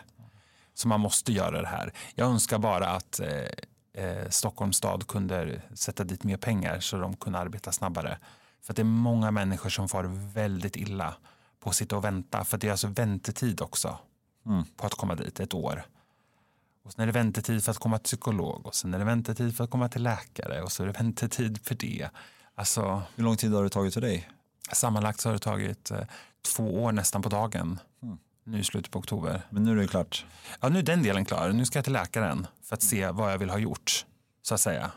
Så 0.73 0.87
man 0.87 0.99
måste 0.99 1.31
göra 1.31 1.61
det 1.61 1.67
här. 1.67 1.93
Jag 2.15 2.27
önskar 2.27 2.59
bara 2.59 2.87
att 2.87 3.19
eh, 3.19 4.03
eh, 4.03 4.29
Stockholms 4.29 4.77
stad 4.77 5.07
kunde 5.07 5.61
sätta 5.73 6.03
dit 6.03 6.23
mer 6.23 6.37
pengar 6.37 6.79
så 6.79 6.97
de 6.97 7.15
kunde 7.15 7.39
arbeta 7.39 7.71
snabbare. 7.71 8.17
För 8.61 8.73
det 8.73 8.81
är 8.81 8.83
många 8.83 9.31
människor 9.31 9.69
som 9.69 9.89
far 9.89 10.03
väldigt 10.33 10.75
illa 10.75 11.15
på 11.59 11.69
att 11.69 11.75
sitta 11.75 11.97
och 11.97 12.03
vänta. 12.03 12.43
För 12.43 12.57
det 12.57 12.67
är 12.67 12.71
alltså 12.71 12.87
väntetid 12.87 13.61
också 13.61 13.97
på 14.75 14.85
att 14.85 14.93
komma 14.93 15.15
dit, 15.15 15.39
ett 15.39 15.53
år. 15.53 15.85
Och 16.83 16.93
sen 16.93 17.01
är 17.01 17.05
det 17.05 17.11
väntetid 17.11 17.63
för 17.63 17.71
att 17.71 17.77
komma 17.77 17.97
till 17.97 18.03
psykolog 18.03 18.65
och 18.65 18.75
sen 18.75 18.93
är 18.93 18.99
det 18.99 19.05
väntetid 19.05 19.57
för 19.57 19.63
att 19.63 19.69
komma 19.69 19.89
till 19.89 20.03
läkare 20.03 20.61
och 20.61 20.71
så 20.71 20.83
är 20.83 20.87
det 20.87 20.93
väntetid 20.93 21.59
för 21.63 21.75
det. 21.75 22.09
Alltså 22.55 23.01
Hur 23.15 23.23
lång 23.23 23.37
tid 23.37 23.53
har 23.53 23.63
det 23.63 23.69
tagit 23.69 23.93
för 23.93 24.01
dig? 24.01 24.29
sammanlagt 24.71 25.19
så 25.19 25.29
har 25.29 25.33
det 25.33 25.39
tagit 25.39 25.91
eh, 25.91 25.99
två 26.55 26.83
år 26.83 26.91
nästan 26.91 27.21
på 27.21 27.29
dagen. 27.29 27.79
Nu 28.43 28.59
i 28.59 28.63
slutet 28.63 28.91
på 28.91 28.99
oktober. 28.99 29.41
Men 29.49 29.63
nu 29.63 29.71
är 29.71 29.75
det 29.75 29.87
klart. 29.87 30.25
Ja, 30.61 30.69
nu 30.69 30.79
är 30.79 30.83
den 30.83 31.03
delen 31.03 31.25
klar. 31.25 31.49
Nu 31.51 31.65
ska 31.65 31.77
jag 31.77 31.83
till 31.83 31.93
läkaren 31.93 32.47
för 32.63 32.75
att 32.75 32.83
se 32.83 33.11
vad 33.11 33.31
jag 33.33 33.37
vill 33.37 33.49
ha 33.49 33.57
gjort, 33.57 34.05
så 34.41 34.53
att 34.53 34.61
säga. 34.61 34.91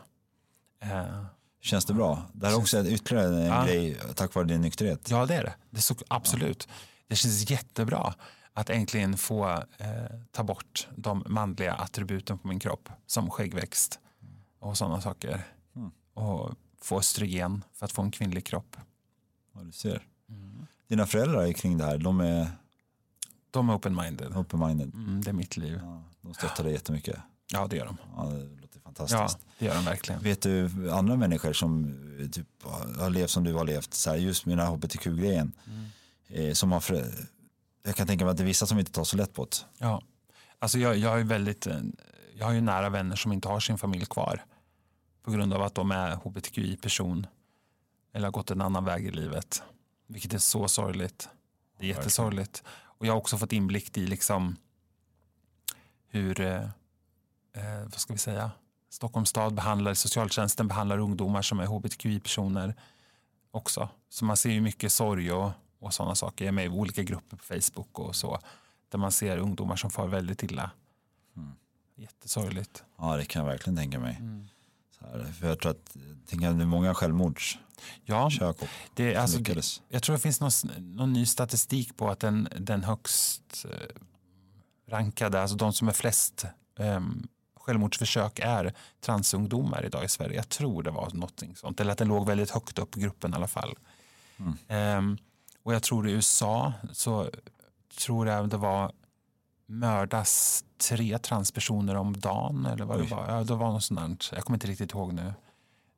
Eh, 0.81 1.23
Känns 1.61 1.85
det 1.85 1.93
bra? 1.93 2.23
Det 2.33 2.45
här 2.47 2.53
är 2.53 2.57
också 2.57 2.85
ytterligare 2.87 3.27
en 3.41 3.45
Ja. 3.45 3.65
grej 3.65 3.99
tack 4.15 4.33
vare 4.35 4.45
din 4.45 4.61
nykterhet. 4.61 5.09
ja, 5.09 5.25
det 5.25 5.35
är 5.35 5.43
det. 5.43 5.53
det 5.69 5.77
är 5.77 5.81
så, 5.81 5.95
absolut. 6.07 6.67
Det 7.07 7.15
känns 7.15 7.49
jättebra 7.49 8.13
att 8.53 8.69
äntligen 8.69 9.17
få 9.17 9.47
eh, 9.77 9.87
ta 10.31 10.43
bort 10.43 10.87
de 10.95 11.23
manliga 11.27 11.73
attributen 11.73 12.37
på 12.37 12.47
min 12.47 12.59
kropp, 12.59 12.89
som 13.05 13.29
skäggväxt 13.29 13.99
och 14.59 14.77
sådana 14.77 15.01
saker. 15.01 15.41
Och 16.13 16.51
få 16.81 16.99
östrogen 16.99 17.63
för 17.73 17.85
att 17.85 17.91
få 17.91 18.01
en 18.01 18.11
kvinnlig 18.11 18.45
kropp. 18.45 18.77
Ja, 19.53 19.61
du 19.61 19.71
ser. 19.71 20.01
Dina 20.87 21.05
föräldrar 21.05 21.41
är 21.47 21.53
kring 21.53 21.77
det 21.77 21.85
här, 21.85 21.97
de 21.97 22.19
är 22.19 22.47
De 23.51 23.69
är 23.69 23.73
open-minded. 23.73 24.33
open-minded. 24.35 24.93
Mm, 24.93 25.23
det 25.23 25.31
är 25.31 25.33
mitt 25.33 25.57
liv. 25.57 25.79
Ja, 25.83 26.03
de 26.21 26.33
stöttar 26.33 26.63
dig 26.63 26.73
jättemycket. 26.73 27.19
Ja, 27.53 27.67
det 27.67 27.75
gör 27.75 27.85
de. 27.85 27.97
Ja, 28.15 28.23
det 28.23 28.61
låter 28.61 28.79
Ja, 28.83 29.05
fantastiskt. 29.05 29.47
det 29.59 29.65
gör 29.65 29.75
de 29.75 29.85
verkligen. 29.85 30.21
Vet 30.21 30.41
du 30.41 30.91
andra 30.91 31.15
människor 31.15 31.53
som 31.53 31.85
eh, 32.19 32.29
typ, 32.29 32.47
har 32.99 33.09
levt 33.09 33.29
som 33.29 33.43
du 33.43 33.53
har 33.53 33.65
levt, 33.65 33.93
så 33.93 34.09
här, 34.09 34.17
just 34.17 34.45
med 34.45 34.57
den 34.57 34.67
här 34.67 34.73
hbtq-grejen, 34.73 35.51
eh, 36.27 36.53
som 36.53 36.71
har 36.71 36.81
jag 37.83 37.95
kan 37.95 38.07
tänka 38.07 38.25
mig 38.25 38.31
att 38.31 38.37
det 38.37 38.43
är 38.43 38.45
vissa 38.45 38.65
som 38.65 38.79
inte 38.79 38.91
tar 38.91 39.03
så 39.03 39.17
lätt 39.17 39.33
på 39.33 39.45
det. 39.45 39.57
Ja. 39.77 40.01
Alltså 40.59 40.79
jag, 40.79 40.97
jag, 40.97 41.19
är 41.19 41.23
väldigt, 41.23 41.67
eh, 41.67 41.79
jag 42.35 42.45
har 42.45 42.53
ju 42.53 42.61
nära 42.61 42.89
vänner 42.89 43.15
som 43.15 43.31
inte 43.31 43.47
har 43.47 43.59
sin 43.59 43.77
familj 43.77 44.05
kvar 44.05 44.45
på 45.23 45.31
grund 45.31 45.53
av 45.53 45.61
att 45.61 45.75
de 45.75 45.91
är 45.91 46.15
hbtqi-person 46.15 47.27
eller 48.13 48.27
har 48.27 48.31
gått 48.31 48.51
en 48.51 48.61
annan 48.61 48.85
väg 48.85 49.05
i 49.05 49.11
livet. 49.11 49.63
Vilket 50.07 50.33
är 50.33 50.37
så 50.37 50.67
sorgligt. 50.67 51.29
Det 51.79 51.85
är 51.85 51.89
jättesorgligt. 51.89 52.63
Och 52.97 53.05
jag 53.05 53.13
har 53.13 53.17
också 53.17 53.37
fått 53.37 53.53
inblick 53.53 53.97
i 53.97 54.07
liksom 54.07 54.55
hur, 56.07 56.41
eh, 56.41 56.63
eh, 57.53 57.81
vad 57.83 57.99
ska 57.99 58.13
vi 58.13 58.19
säga, 58.19 58.51
Stockholms 58.89 59.29
stad 59.29 59.53
behandlar, 59.53 59.93
socialtjänsten 59.93 60.67
behandlar 60.67 60.97
ungdomar 60.97 61.41
som 61.41 61.59
är 61.59 61.65
hbtqi-personer 61.65 62.75
också. 63.51 63.89
Så 64.09 64.25
man 64.25 64.37
ser 64.37 64.49
ju 64.49 64.61
mycket 64.61 64.91
sorg 64.91 65.31
och, 65.31 65.51
och 65.79 65.93
sådana 65.93 66.15
saker. 66.15 66.45
Jag 66.45 66.49
är 66.49 66.55
med 66.55 66.65
i 66.65 66.69
olika 66.69 67.03
grupper 67.03 67.37
på 67.37 67.43
Facebook 67.43 67.99
och 67.99 68.15
så. 68.15 68.39
Där 68.89 68.99
man 68.99 69.11
ser 69.11 69.37
ungdomar 69.37 69.75
som 69.75 69.89
far 69.89 70.07
väldigt 70.07 70.43
illa. 70.43 70.71
Jättesorgligt. 71.95 72.83
Ja, 72.97 73.17
det 73.17 73.25
kan 73.25 73.39
jag 73.39 73.51
verkligen 73.51 73.77
tänka 73.77 73.99
mig. 73.99 74.17
Mm. 74.19 74.47
För 75.39 75.47
jag 75.47 75.59
tror 75.59 75.71
att 75.71 75.97
det 76.29 76.45
är 76.45 76.65
många 76.65 76.93
självmordsförsök 76.93 77.61
Ja, 78.05 78.29
det, 78.93 79.15
alltså, 79.15 79.39
det, 79.39 79.81
jag 79.89 80.03
tror 80.03 80.15
det 80.15 80.21
finns 80.21 80.41
någon, 80.41 80.51
någon 80.77 81.13
ny 81.13 81.25
statistik 81.25 81.97
på 81.97 82.09
att 82.09 82.19
den, 82.19 82.49
den 82.59 82.83
högst 82.83 83.65
eh, 83.65 84.01
rankade, 84.87 85.41
alltså 85.41 85.57
de 85.57 85.73
som 85.73 85.87
är 85.87 85.91
flest 85.91 86.45
um, 86.79 87.27
självmordsförsök 87.55 88.39
är 88.39 88.73
transungdomar 89.01 89.85
idag 89.85 90.05
i 90.05 90.07
Sverige. 90.07 90.35
Jag 90.35 90.49
tror 90.49 90.83
det 90.83 90.91
var 90.91 91.09
något 91.13 91.43
sånt. 91.55 91.79
Eller 91.79 91.91
att 91.91 91.97
den 91.97 92.07
låg 92.07 92.27
väldigt 92.27 92.49
högt 92.49 92.79
upp 92.79 92.97
i 92.97 92.99
gruppen 92.99 93.33
i 93.33 93.35
alla 93.35 93.47
fall. 93.47 93.75
Um, 94.67 95.17
och 95.63 95.73
jag 95.73 95.83
tror 95.83 96.09
i 96.09 96.11
USA 96.11 96.73
så 96.91 97.29
tror 97.99 98.27
jag 98.27 98.49
det 98.49 98.57
var 98.57 98.91
mördas 99.67 100.63
tre 100.77 101.17
transpersoner 101.17 101.95
om 101.95 102.19
dagen. 102.19 102.65
Eller 102.65 102.85
vad 102.85 102.99
det 102.99 103.03
var. 103.03 103.31
Ja, 103.31 103.43
det 103.43 103.55
var 103.55 103.71
något 103.71 103.83
sånt. 103.83 104.29
Jag 104.33 104.43
kommer 104.43 104.55
inte 104.55 104.67
riktigt 104.67 104.91
ihåg 104.91 105.13
nu. 105.13 105.33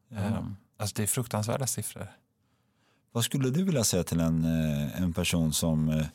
Um, 0.09 0.57
alltså 0.78 0.95
det 0.95 1.03
är 1.03 1.07
fruktansvärda 1.07 1.67
siffror. 1.67 2.11
Vad 3.11 3.24
skulle 3.24 3.49
du 3.49 3.63
vilja 3.63 3.84
säga 3.84 4.03
till 4.03 4.20
en, 4.20 4.45
eh, 4.45 5.01
en 5.01 5.13
person 5.13 5.53
som 5.53 5.89
eh, 5.89 6.05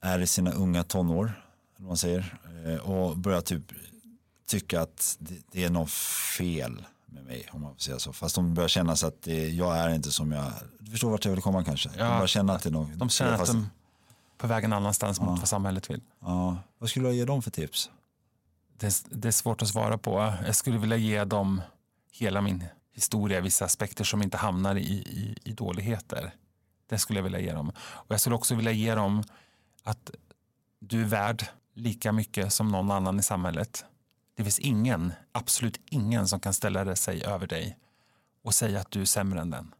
är 0.00 0.18
i 0.18 0.26
sina 0.26 0.52
unga 0.52 0.84
tonår, 0.84 1.32
eller 1.76 1.88
man 1.88 1.96
säger, 1.96 2.38
eh, 2.66 2.76
och 2.76 3.18
börjar 3.18 3.40
typ 3.40 3.72
tycka 4.46 4.80
att 4.80 5.18
det, 5.50 5.64
är 5.64 5.70
något 5.70 5.90
fel 6.38 6.84
med 7.06 7.24
mig, 7.24 7.48
om 7.52 7.62
man 7.62 7.74
får 7.74 7.80
säga 7.80 7.98
så. 7.98 8.12
Fast 8.12 8.34
de 8.34 8.54
börjar 8.54 8.68
känna 8.68 8.96
sig 8.96 9.08
att 9.08 9.22
det, 9.22 9.48
jag 9.48 9.78
är 9.78 9.94
inte 9.94 10.12
som 10.12 10.32
jag, 10.32 10.52
du 10.78 10.90
förstår 10.90 11.10
vart 11.10 11.24
jag 11.24 11.32
vill 11.32 11.42
komma 11.42 11.64
kanske? 11.64 11.88
de 11.88 11.96
börjar 11.96 12.26
känna 12.26 12.54
att 12.54 12.62
det 12.62 12.68
är 12.68 12.72
något. 12.72 12.94
De 12.94 13.08
känner 13.08 13.32
att 13.32 13.46
de 13.46 13.70
på 14.36 14.46
väg 14.46 14.64
en 14.64 14.72
annanstans 14.72 15.20
mot 15.20 15.38
vad 15.38 15.48
samhället 15.48 15.90
vill. 15.90 16.00
Ja. 16.20 16.58
Vad 16.78 16.90
skulle 16.90 17.08
du 17.08 17.14
ge 17.14 17.24
dem 17.24 17.42
för 17.42 17.50
tips? 17.50 17.90
Det, 18.78 19.04
det 19.10 19.28
är 19.28 19.32
svårt 19.32 19.62
att 19.62 19.68
svara 19.68 19.98
på. 19.98 20.34
Jag 20.46 20.56
skulle 20.56 20.78
vilja 20.78 20.96
ge 20.96 21.24
dem 21.24 21.62
hela 22.12 22.40
min 22.40 22.64
historia, 22.92 23.40
vissa 23.40 23.64
aspekter 23.64 24.04
som 24.04 24.22
inte 24.22 24.36
hamnar 24.36 24.76
i, 24.76 24.92
i, 24.92 25.36
i 25.44 25.52
dåligheter. 25.52 26.34
Det 26.86 26.98
skulle 26.98 27.18
jag 27.18 27.24
vilja 27.24 27.40
ge 27.40 27.52
dem. 27.52 27.68
Och 27.78 28.06
jag 28.08 28.20
skulle 28.20 28.36
också 28.36 28.54
vilja 28.54 28.72
ge 28.72 28.94
dem 28.94 29.22
att 29.82 30.10
du 30.80 31.00
är 31.00 31.06
värd 31.06 31.46
lika 31.74 32.12
mycket 32.12 32.52
som 32.52 32.68
någon 32.68 32.90
annan 32.90 33.18
i 33.18 33.22
samhället. 33.22 33.84
Det 34.36 34.42
finns 34.42 34.58
ingen, 34.58 35.12
absolut 35.32 35.80
ingen 35.90 36.28
som 36.28 36.40
kan 36.40 36.54
ställa 36.54 36.96
sig 36.96 37.24
över 37.24 37.46
dig 37.46 37.78
och 38.42 38.54
säga 38.54 38.80
att 38.80 38.90
du 38.90 39.00
är 39.00 39.04
sämre 39.04 39.40
än 39.40 39.50
den. 39.50 39.74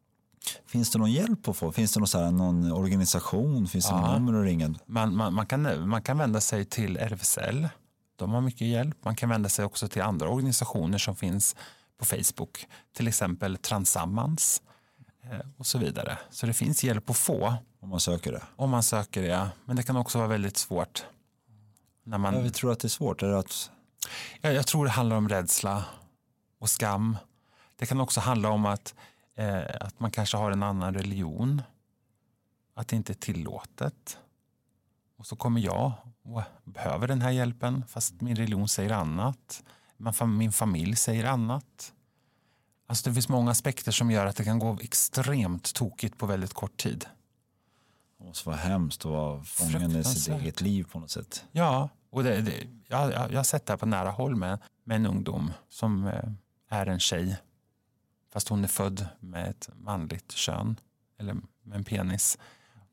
Finns 0.67 0.91
det 0.91 0.99
någon 0.99 1.13
hjälp 1.13 1.49
att 1.49 1.57
få? 1.57 1.73
Finns 1.73 1.93
det 1.93 2.01
någon, 2.01 2.09
så 2.09 2.19
här, 2.19 2.31
någon 2.31 2.73
organisation? 2.73 3.67
Finns 3.69 3.87
det 3.87 3.93
Ja. 3.95 4.01
någon 4.01 4.25
nummer 4.27 4.39
att 4.41 4.45
ringa? 4.47 4.75
Man, 4.87 5.17
man, 5.17 5.35
man, 5.35 5.47
kan, 5.47 5.89
man 5.89 6.03
kan 6.03 6.19
vända 6.19 6.41
sig 6.41 6.65
till 6.65 6.97
RFSL. 6.97 7.69
De 8.17 8.31
har 8.31 8.41
mycket 8.41 8.69
hjälp. 8.69 8.97
Man 9.05 9.17
kan 9.17 9.29
vända 9.29 9.49
sig 9.49 9.65
också 9.65 9.89
till 9.89 10.03
andra 10.03 10.29
organisationer 10.29 10.99
som 10.99 11.17
finns 11.17 11.57
på 11.99 12.05
Facebook. 12.05 12.67
Till 12.97 13.09
exempel 13.09 13.57
Transammans 13.57 14.63
eh, 15.25 15.47
och 15.59 15.67
så 15.67 15.79
vidare. 15.79 16.19
Så 16.31 16.47
det 16.47 16.53
finns 16.55 16.85
hjälp 16.85 17.11
att 17.11 17.17
få 17.17 17.55
Om 17.81 17.89
man 17.89 18.01
söker 18.01 18.33
det. 18.33 18.43
om 18.57 18.71
man 18.71 18.83
söker 18.83 19.23
det. 19.23 19.49
Men 19.65 19.77
det 19.77 19.83
kan 19.83 19.97
också 19.97 20.19
vara 20.19 20.29
väldigt 20.29 20.57
svårt. 20.57 21.05
När 22.05 22.19
man, 22.19 22.35
Jag 22.45 22.55
tror 22.55 22.73
att 22.73 22.81
det 22.81 22.87
är 22.87 22.91
svårt. 22.91 23.23
Är 23.23 23.29
att, 23.29 23.71
jag, 24.41 24.55
jag 24.55 24.67
tror 24.67 24.85
det 24.85 24.91
handlar 24.91 25.17
om 25.17 25.29
rädsla 25.29 25.85
och 26.61 26.71
skam. 26.71 27.17
Det 27.77 27.87
kan 27.87 28.01
också 28.01 28.21
handla 28.21 28.49
om 28.51 28.67
att, 28.67 28.95
eh, 29.37 29.63
att 29.81 30.01
man 30.01 30.11
kanske 30.11 30.37
har 30.37 30.51
en 30.51 30.63
annan 30.63 30.95
religion. 30.95 31.63
Att 32.75 32.89
det 32.89 32.97
inte 32.97 33.13
är 33.13 33.15
tillåtet. 33.15 34.19
Och 35.17 35.27
så 35.27 35.37
kommer 35.37 35.61
jag 35.61 35.93
och 36.23 36.43
behöver 36.65 37.09
den 37.09 37.23
här 37.23 37.31
hjälpen 37.31 37.85
fast 37.89 38.21
min 38.21 38.37
religion 38.37 38.69
säger 38.69 38.91
annat. 38.91 39.63
Min 40.27 40.53
familj 40.53 40.97
säger 40.97 41.25
annat. 41.25 41.93
Alltså 42.87 43.09
det 43.09 43.15
finns 43.15 43.29
många 43.29 43.51
aspekter 43.51 43.93
som 43.93 44.11
gör 44.11 44.27
att 44.27 44.37
det 44.37 44.45
kan 44.45 44.59
gå 44.59 44.79
extremt 44.83 45.75
tokigt 45.75 46.19
på 46.19 46.27
väldigt 46.27 46.55
kort 46.55 46.77
tid. 46.77 47.07
det 48.19 48.25
måste 48.25 48.49
vara 48.49 48.59
hemskt 48.59 49.07
att 49.07 49.11
vara 49.13 49.45
fången 49.45 49.97
i 49.97 50.05
sitt 50.05 50.35
eget 50.35 50.61
liv 50.61 50.87
på 50.93 51.01
något 51.01 51.11
sätt. 51.11 51.45
Ja, 51.53 51.89
och 52.11 52.25
det, 52.25 52.41
det, 52.41 52.67
jag, 52.89 53.13
jag, 53.13 53.33
jag 53.33 53.39
har 53.39 53.45
sett 53.45 53.67
det 53.67 53.73
här 53.73 53.79
på 53.79 53.87
nära 53.87 54.11
håll 54.11 54.37
med, 54.37 54.59
med 54.85 54.97
en 54.97 55.07
ungdom 55.07 55.53
som 55.69 56.07
eh, 56.07 56.31
är 56.69 56.87
en 56.87 57.01
tjej. 57.01 57.37
Fast 58.37 58.49
hon 58.49 58.65
är 58.65 58.69
född 58.69 59.07
med 59.21 59.51
ett 59.51 59.69
manligt 59.77 60.33
kön, 60.33 60.81
eller 61.19 61.35
med 61.63 61.77
en 61.77 61.85
penis. 61.85 62.39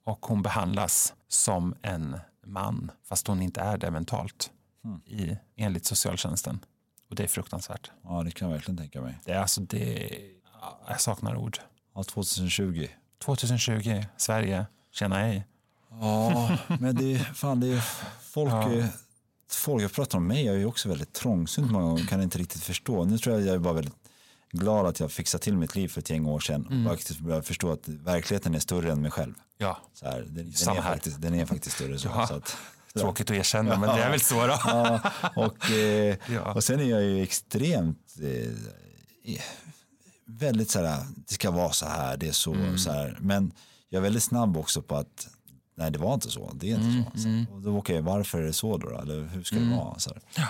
Och 0.03 0.25
hon 0.25 0.41
behandlas 0.41 1.13
som 1.27 1.75
en 1.81 2.19
man, 2.45 2.91
fast 3.03 3.27
hon 3.27 3.41
inte 3.41 3.61
är 3.61 3.77
det 3.77 3.91
mentalt. 3.91 4.51
I, 5.05 5.37
enligt 5.55 5.85
socialtjänsten. 5.85 6.59
Och 7.09 7.15
det 7.15 7.23
är 7.23 7.27
fruktansvärt. 7.27 7.91
Ja, 8.03 8.23
det 8.23 8.31
kan 8.31 8.47
jag 8.47 8.55
verkligen 8.55 8.77
tänka 8.77 9.01
mig. 9.01 9.19
Det 9.25 9.31
är 9.31 9.39
alltså 9.39 9.61
det, 9.61 10.09
ja, 10.61 10.79
jag 10.87 11.01
saknar 11.01 11.35
ord. 11.35 11.57
Ja, 11.95 12.03
2020. 12.03 12.87
2020, 13.25 14.03
Sverige, 14.17 14.65
tjena 14.91 15.15
hej. 15.15 15.47
Ja, 15.89 16.57
men 16.79 16.95
det 16.95 17.13
är 17.13 17.19
fan 17.19 17.59
det 17.59 17.67
är 17.67 17.81
folk, 18.21 18.51
Ja. 18.51 18.71
är, 18.71 18.87
folk 19.49 19.83
jag 19.83 19.91
pratar 19.93 20.17
om 20.17 20.27
mig, 20.27 20.45
jag 20.45 20.55
är 20.55 20.59
ju 20.59 20.65
också 20.65 20.89
väldigt 20.89 21.13
trångsynt 21.13 21.71
många 21.71 21.85
gånger, 21.85 22.05
kan 22.05 22.21
inte 22.21 22.37
riktigt 22.37 22.63
förstå. 22.63 23.05
Nu 23.05 23.17
tror 23.17 23.35
jag 23.35 23.47
jag 23.47 23.55
är 23.55 23.59
bara 23.59 23.73
väldigt 23.73 24.02
glad 24.53 24.85
att 24.85 24.99
jag 24.99 25.11
fixade 25.11 25.43
till 25.43 25.57
mitt 25.57 25.75
liv 25.75 25.87
för 25.87 25.99
ett 26.01 26.09
gäng 26.09 26.25
år 26.25 26.39
sedan 26.39 26.67
Mm. 26.71 26.87
och 26.87 26.93
faktiskt 26.93 27.19
började 27.19 27.43
förstå 27.43 27.71
att 27.71 27.87
verkligheten 27.87 28.55
är 28.55 28.59
större 28.59 28.91
än 28.91 29.01
mig 29.01 29.11
själv. 29.11 29.33
Ja, 29.57 29.77
Så 29.93 30.05
här, 30.05 30.19
den, 30.29 30.53
den, 30.65 30.77
är 30.77 30.81
faktiskt, 30.81 31.21
den 31.21 31.33
är 31.35 31.45
faktiskt 31.45 31.75
större 31.75 31.99
så. 31.99 32.07
Ja. 32.07 32.27
så 32.27 32.33
att, 32.35 32.57
tråkigt 32.93 33.29
att 33.31 33.37
erkänna, 33.37 33.79
men 33.79 33.95
det 33.95 34.03
är 34.03 34.09
väl 34.11 34.19
så 34.21 34.47
då. 34.47 34.59
ja, 34.65 34.99
och, 35.35 35.71
eh, 35.71 36.17
Ja. 36.33 36.53
och 36.53 36.63
sen 36.63 36.79
är 36.79 36.83
jag 36.83 37.03
ju 37.03 37.23
extremt 37.23 38.15
eh, 38.21 38.51
väldigt 40.25 40.69
så 40.69 40.85
här, 40.85 41.05
det 41.27 41.33
ska 41.33 41.51
vara 41.51 41.71
så 41.71 41.85
här, 41.85 42.17
det 42.17 42.27
är 42.27 42.31
så, 42.31 42.53
Mm. 42.53 42.77
så 42.77 42.91
här. 42.91 43.17
Men 43.21 43.51
jag 43.89 43.97
är 43.99 44.03
väldigt 44.03 44.23
snabb 44.23 44.57
också 44.57 44.81
på 44.81 44.95
att 44.95 45.27
nej 45.75 45.91
det 45.91 45.99
var 45.99 46.13
inte 46.13 46.29
så, 46.29 46.51
det 46.53 46.71
är 46.71 46.75
inte 46.75 46.85
Mm, 46.87 47.03
så. 47.15 47.45
så. 47.51 47.55
Och 47.55 47.61
då, 47.61 47.77
okej, 47.77 48.01
varför 48.01 48.37
är 48.41 48.45
det 48.45 48.53
så 48.53 48.77
då? 48.77 48.89
Eller 48.99 49.23
hur 49.27 49.43
ska 49.43 49.55
det 49.55 49.75
vara? 49.75 49.99
Så 49.99 50.09
här. 50.35 50.47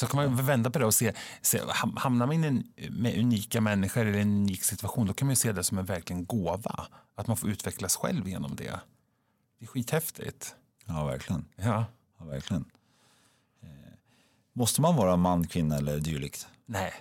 Så 0.00 0.06
kan 0.06 0.24
man 0.24 0.46
vända 0.46 0.70
på 0.70 0.78
det 0.78 0.84
och 0.84 0.94
se, 0.94 1.12
se 1.42 1.58
ham- 1.60 1.96
hamnar 1.98 2.26
man 2.26 2.44
in 2.44 2.72
med 2.90 3.18
unika 3.18 3.60
människor 3.60 4.06
eller 4.06 4.18
en 4.18 4.28
unik 4.28 4.62
situation 4.64 5.06
då 5.06 5.12
kan 5.14 5.26
man 5.26 5.32
ju 5.32 5.36
se 5.36 5.52
det 5.52 5.64
som 5.64 5.78
en 5.78 5.84
verkligen 5.84 6.26
gåva. 6.26 6.86
Att 7.14 7.26
man 7.26 7.36
får 7.36 7.50
utvecklas 7.50 7.96
själv 7.96 8.28
genom 8.28 8.56
det. 8.56 8.80
Det 9.58 9.64
är 9.64 9.66
skithäftigt. 9.68 10.54
Ja, 10.86 11.04
verkligen. 11.04 11.44
Ja. 11.56 11.84
Ja, 12.18 12.24
verkligen. 12.24 12.64
Eh, 13.62 13.68
måste 14.52 14.80
man 14.80 14.96
vara 14.96 15.16
man, 15.16 15.46
kvinna 15.46 15.76
eller 15.76 15.98
dylikt? 16.00 16.48
Nej, 16.66 16.92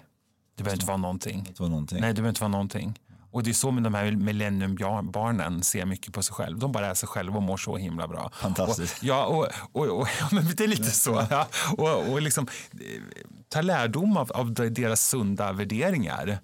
det 0.55 0.63
behöver 0.63 0.75
inte 0.75 0.85
vara 0.87 0.97
någonting. 0.97 1.43
Det 1.47 1.59
var 1.59 1.69
någonting. 1.69 2.01
Nej, 2.01 2.09
det 2.09 2.13
behöver 2.15 2.29
inte 2.29 2.41
vara 2.41 2.51
någonting. 2.51 2.99
Och 3.38 3.43
det 3.43 3.51
är 3.51 3.53
så 3.53 3.71
med 3.71 3.83
de 3.83 3.93
här 3.93 4.11
millenniumbarnen 4.11 5.63
ser 5.63 5.85
mycket 5.85 6.13
på 6.13 6.23
sig 6.23 6.33
själv. 6.33 6.59
De 6.59 6.71
bara 6.71 6.88
är 6.88 6.93
sig 6.93 7.09
själva 7.09 7.38
och 7.38 7.43
mår 7.43 7.57
så 7.57 7.77
himla 7.77 8.07
bra. 8.07 8.31
Fantastiskt. 8.33 8.97
Och, 8.97 9.03
ja, 9.03 9.25
och, 9.25 9.47
och, 9.71 9.99
och, 9.99 10.07
ja, 10.19 10.27
men 10.31 10.45
det 10.57 10.63
är 10.63 10.67
lite 10.67 10.91
så. 10.91 11.27
Ja. 11.29 11.47
Och, 11.77 12.11
och 12.11 12.21
liksom, 12.21 12.47
eh, 12.71 13.01
ta 13.49 13.61
lärdom 13.61 14.17
av, 14.17 14.31
av 14.31 14.53
deras 14.53 15.09
sunda 15.09 15.51
värderingar. 15.51 16.39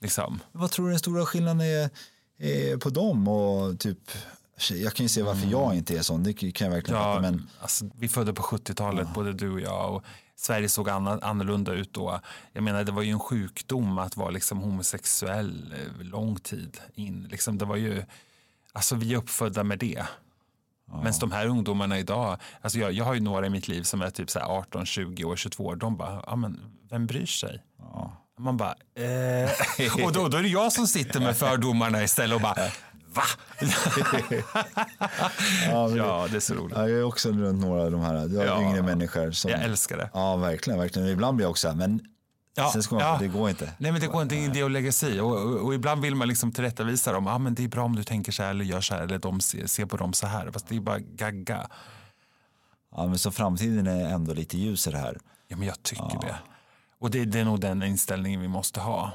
Liksom. 0.00 0.40
Vad 0.52 0.70
tror 0.70 0.86
du 0.86 0.90
den 0.90 0.98
stora 0.98 1.26
skillnaden 1.26 1.60
är, 1.60 1.90
är 2.38 2.76
på 2.76 2.90
dem 2.90 3.28
och 3.28 3.78
typ 3.78 4.10
jag 4.70 4.94
kan 4.94 5.04
ju 5.04 5.08
se 5.08 5.22
varför 5.22 5.46
jag 5.46 5.74
inte 5.74 5.98
är 5.98 6.02
sån, 6.02 6.22
det 6.22 6.32
kan 6.32 6.66
jag 6.66 6.74
verkligen 6.74 7.00
fatta. 7.00 7.18
Mm. 7.18 7.24
Ja, 7.24 7.30
Men 7.30 7.48
alltså, 7.60 7.84
vi 7.98 8.08
födde 8.08 8.32
på 8.32 8.42
70-talet, 8.42 9.08
både 9.14 9.32
du 9.32 9.52
och 9.52 9.60
jag. 9.60 9.94
Och 9.94 10.04
Sverige 10.40 10.68
såg 10.68 10.88
annorlunda 10.88 11.72
ut 11.72 11.94
då. 11.94 12.20
Jag 12.52 12.62
menar, 12.64 12.84
det 12.84 12.92
var 12.92 13.02
ju 13.02 13.10
en 13.10 13.20
sjukdom 13.20 13.98
att 13.98 14.16
vara 14.16 14.30
liksom 14.30 14.58
homosexuell 14.58 15.74
eh, 15.76 16.06
lång 16.06 16.36
tid 16.36 16.80
in. 16.94 17.28
Liksom, 17.30 17.58
det 17.58 17.64
var 17.64 17.76
ju, 17.76 18.04
alltså, 18.72 18.94
vi 18.94 19.12
är 19.12 19.16
uppfödda 19.16 19.64
med 19.64 19.78
det. 19.78 20.04
Men 21.02 21.12
de 21.20 21.32
här 21.32 21.46
ungdomarna 21.46 21.98
idag, 21.98 22.38
alltså 22.60 22.78
jag, 22.78 22.92
jag 22.92 23.04
har 23.04 23.14
ju 23.14 23.20
några 23.20 23.46
i 23.46 23.50
mitt 23.50 23.68
liv 23.68 23.82
som 23.82 24.02
är 24.02 24.10
typ 24.10 24.30
så 24.30 24.38
här 24.38 24.46
18, 24.46 24.86
20 24.86 25.24
år, 25.24 25.36
22 25.36 25.64
år. 25.64 25.76
De 25.76 25.96
bara, 25.96 26.24
ja, 26.26 26.36
men 26.36 26.60
vem 26.90 27.06
bryr 27.06 27.26
sig? 27.26 27.62
Man 28.38 28.56
bara, 28.56 28.74
eh. 28.94 30.04
och 30.04 30.12
då, 30.12 30.28
då 30.28 30.36
är 30.36 30.42
det 30.42 30.48
jag 30.48 30.72
som 30.72 30.86
sitter 30.86 31.20
med 31.20 31.36
fördomarna 31.36 32.02
istället 32.02 32.34
och 32.34 32.42
bara, 32.42 32.70
va? 33.14 33.22
ja, 35.70 35.88
men 35.88 35.96
ja, 35.96 36.26
det 36.30 36.36
är 36.36 36.40
så 36.40 36.54
roligt. 36.54 36.76
Ja, 36.76 36.88
jag 36.88 36.98
är 36.98 37.04
också 37.04 37.28
runt 37.32 37.60
några 37.60 37.82
av 37.82 37.90
de 37.90 38.00
här 38.00 38.14
jag 38.14 38.46
Ja. 38.46 38.62
yngre 38.62 38.82
människor. 38.82 39.30
Som, 39.30 39.50
Jag 39.50 39.62
älskar 39.62 39.96
det. 39.96 40.10
Ja, 40.12 40.36
verkligen. 40.36 40.78
verkligen. 40.78 41.08
Ibland 41.08 41.36
blir 41.36 41.44
jag 41.44 41.50
också 41.50 41.74
men 41.74 42.00
Ja, 42.54 42.70
sen 42.72 42.82
ska 42.82 42.94
man, 42.94 43.04
ja. 43.04 43.16
det 43.20 43.28
går 43.28 43.50
inte. 43.50 43.72
Nej, 43.78 43.92
men 43.92 44.00
det 44.00 44.06
går 44.06 44.22
inte 44.22 44.36
in 44.36 44.52
det 44.52 44.62
att 44.62 44.70
lägga 44.70 44.92
sig 44.92 45.16
i. 45.16 45.20
och, 45.20 45.30
och, 45.36 45.64
och 45.64 45.74
ibland 45.74 46.02
vill 46.02 46.14
man 46.14 46.28
liksom 46.28 46.52
tillrättavisa 46.52 47.12
dem. 47.12 47.26
Ah, 47.26 47.38
men 47.38 47.54
det 47.54 47.64
är 47.64 47.68
bra 47.68 47.84
om 47.84 47.96
du 47.96 48.04
tänker 48.04 48.32
så 48.32 48.42
här 48.42 48.50
eller 48.50 48.64
gör 48.64 48.80
så 48.80 48.94
här 48.94 49.02
eller 49.02 49.18
de 49.18 49.40
ser, 49.40 49.66
ser 49.66 49.86
på 49.86 49.96
dem 49.96 50.12
så 50.12 50.26
här. 50.26 50.50
Fast 50.50 50.68
det 50.68 50.76
är 50.76 50.80
bara 50.80 50.98
gagga. 50.98 51.66
Ja, 52.96 53.06
men 53.06 53.18
så 53.18 53.30
framtiden 53.30 53.86
är 53.86 54.14
ändå 54.14 54.34
lite 54.34 54.58
ljusare 54.58 54.96
här. 54.96 55.18
Ja, 55.48 55.56
men 55.56 55.66
jag 55.66 55.82
tycker 55.82 56.18
det. 56.22 56.36
Och 57.00 57.10
det, 57.10 57.24
det 57.24 57.40
är 57.40 57.44
nog 57.44 57.60
den 57.60 57.82
inställningen 57.82 58.40
vi 58.40 58.48
måste 58.48 58.80
ha. 58.80 59.12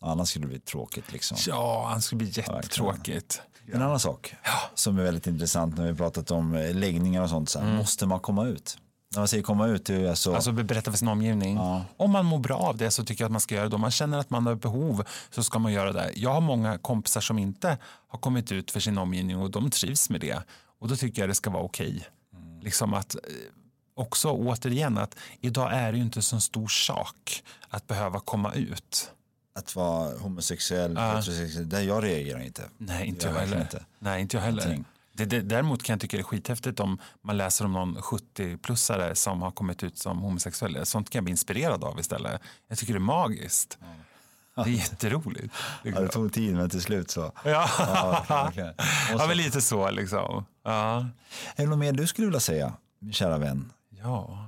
Annars 0.00 0.28
skulle 0.28 0.44
det 0.44 0.48
bli 0.48 0.58
tråkigt 0.58 1.12
liksom. 1.12 1.38
Ja, 1.46 1.86
han 1.90 2.02
skulle 2.02 2.16
bli 2.18 2.28
jättetråkigt. 2.28 3.42
En 3.72 3.82
annan 3.82 4.00
sak 4.00 4.34
som 4.74 4.98
är 4.98 5.02
väldigt 5.02 5.26
intressant 5.26 5.76
när 5.76 5.92
vi 5.92 5.94
pratat 5.94 6.30
om 6.30 6.54
eh, 6.54 6.74
läggningar 6.74 7.22
och 7.22 7.30
sånt. 7.30 7.48
Så 7.48 7.60
här, 7.60 7.76
Måste 7.76 8.06
man 8.06 8.20
komma 8.20 8.46
ut? 8.46 8.78
När 9.12 9.20
man 9.20 9.28
säger 9.28 9.42
komma 9.42 9.66
ut, 9.66 9.84
det 9.86 9.94
är 9.94 10.08
alltså, 10.10 10.34
Alltså 10.34 10.52
berätta 10.52 10.90
för 10.90 10.98
sin 10.98 11.08
omgivning. 11.08 11.58
Om 11.96 12.10
man 12.10 12.24
mår 12.26 12.38
bra 12.38 12.56
av 12.56 12.76
det 12.76 12.90
så 12.90 13.04
tycker 13.04 13.24
jag 13.24 13.26
att 13.28 13.32
man 13.32 13.40
ska 13.40 13.54
göra 13.54 13.68
det. 13.68 13.74
Om 13.74 13.80
man 13.80 13.90
känner 13.90 14.18
att 14.18 14.30
man 14.30 14.46
har 14.46 14.54
behov 14.54 15.04
så 15.30 15.42
ska 15.42 15.58
man 15.58 15.72
göra 15.72 15.92
det. 15.92 16.12
Jag 16.14 16.30
har 16.32 16.40
många 16.40 16.78
kompisar 16.78 17.20
som 17.20 17.38
inte 17.38 17.78
har 18.08 18.18
kommit 18.18 18.52
ut 18.52 18.70
för 18.70 18.80
sin 18.80 18.98
omgivning 18.98 19.36
och 19.38 19.50
de 19.50 19.70
trivs 19.70 20.10
med 20.10 20.20
det. 20.20 20.42
Och 20.80 20.88
då 20.88 20.96
tycker 20.96 21.22
jag 21.22 21.28
det 21.28 21.34
ska 21.34 21.50
vara 21.50 21.62
okej. 21.62 22.08
Liksom 22.62 22.94
att, 22.94 23.14
eh, 23.14 23.20
också 23.94 24.30
återigen 24.30 24.98
att 24.98 25.16
idag 25.40 25.72
är 25.72 25.92
det 25.92 25.98
ju 25.98 26.04
inte 26.04 26.22
så 26.22 26.40
stor 26.40 26.68
sak 26.68 27.42
att 27.68 27.86
behöva 27.86 28.20
komma 28.20 28.52
ut. 28.52 29.10
Att 29.58 29.76
vara 29.76 30.18
homosexuell, 30.18 30.94
Ja. 30.96 31.00
heterosexuell, 31.16 31.68
där 31.68 31.80
jag 31.80 32.04
reagerar 32.04 32.40
inte. 32.40 32.62
Nej, 32.78 33.06
inte 33.08 33.26
Jag 33.26 33.34
jag 33.34 33.40
heller. 33.40 33.60
inte. 33.60 33.84
Nej, 33.98 34.20
inte 34.20 34.36
jag 34.36 34.44
heller. 34.44 34.84
Det, 35.12 35.24
det, 35.24 35.40
däremot 35.40 35.82
kan 35.82 35.92
jag 35.94 36.00
tycka 36.00 36.16
det 36.16 36.20
är 36.20 36.24
skithäftigt 36.24 36.80
om 36.80 36.98
man 37.22 37.36
läser 37.36 37.64
om 37.64 37.72
någon 37.72 37.96
70-plussare 37.98 39.14
som 39.14 39.42
har 39.42 39.50
kommit 39.50 39.82
ut 39.82 39.98
som 39.98 40.18
homosexuell. 40.18 40.86
Sånt 40.86 41.10
kan 41.10 41.18
jag 41.18 41.24
bli 41.24 41.30
inspirerad 41.30 41.84
av 41.84 42.00
istället. 42.00 42.40
Jag 42.68 42.78
tycker 42.78 42.92
det 42.92 42.98
är 42.98 43.00
magiskt. 43.00 43.78
Det 44.54 44.60
är 44.62 44.66
jätteroligt. 44.68 45.54
Ja, 45.82 45.88
Liksom. 45.88 46.04
det 46.04 46.08
tog 46.12 46.32
tid 46.32 46.54
men 46.56 46.70
till 46.70 46.82
slut 46.82 47.10
så. 47.10 47.20
Ja, 47.44 47.68
Ja, 47.78 48.24
verkligen. 48.28 48.68
Och 48.70 48.74
ja 49.10 49.18
så- 49.18 49.26
men 49.26 49.36
lite 49.36 49.60
så 49.60 49.90
liksom. 49.90 50.44
Ja. 50.62 50.98
Är 51.56 51.62
det 51.62 51.66
något 51.66 51.78
mer 51.78 51.92
du 51.92 52.06
skulle 52.06 52.26
vilja 52.26 52.40
säga, 52.40 52.72
min 52.98 53.12
kära 53.12 53.38
vän? 53.38 53.72
ja. 53.90 54.44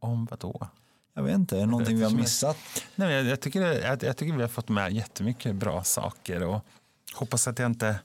Om 0.00 0.24
vad 0.30 0.38
då? 0.38 0.68
Jag 1.14 1.22
vet 1.22 1.34
inte, 1.34 1.56
är 1.56 1.60
det 1.60 1.66
någonting 1.66 1.96
vi 1.98 2.04
har 2.04 2.10
missat? 2.10 2.56
Nej, 2.96 3.12
jag, 3.14 3.24
jag, 3.24 3.40
tycker, 3.40 3.62
jag, 3.62 4.02
jag 4.02 4.16
tycker 4.16 4.34
vi 4.36 4.42
har 4.42 4.48
fått 4.48 4.68
med 4.68 4.92
jättemycket 4.92 5.54
bra 5.56 5.84
saker 5.84 6.42
och 6.42 6.64
hoppas 7.14 7.48
att 7.48 7.58
jag 7.58 7.66
inte 7.70 7.96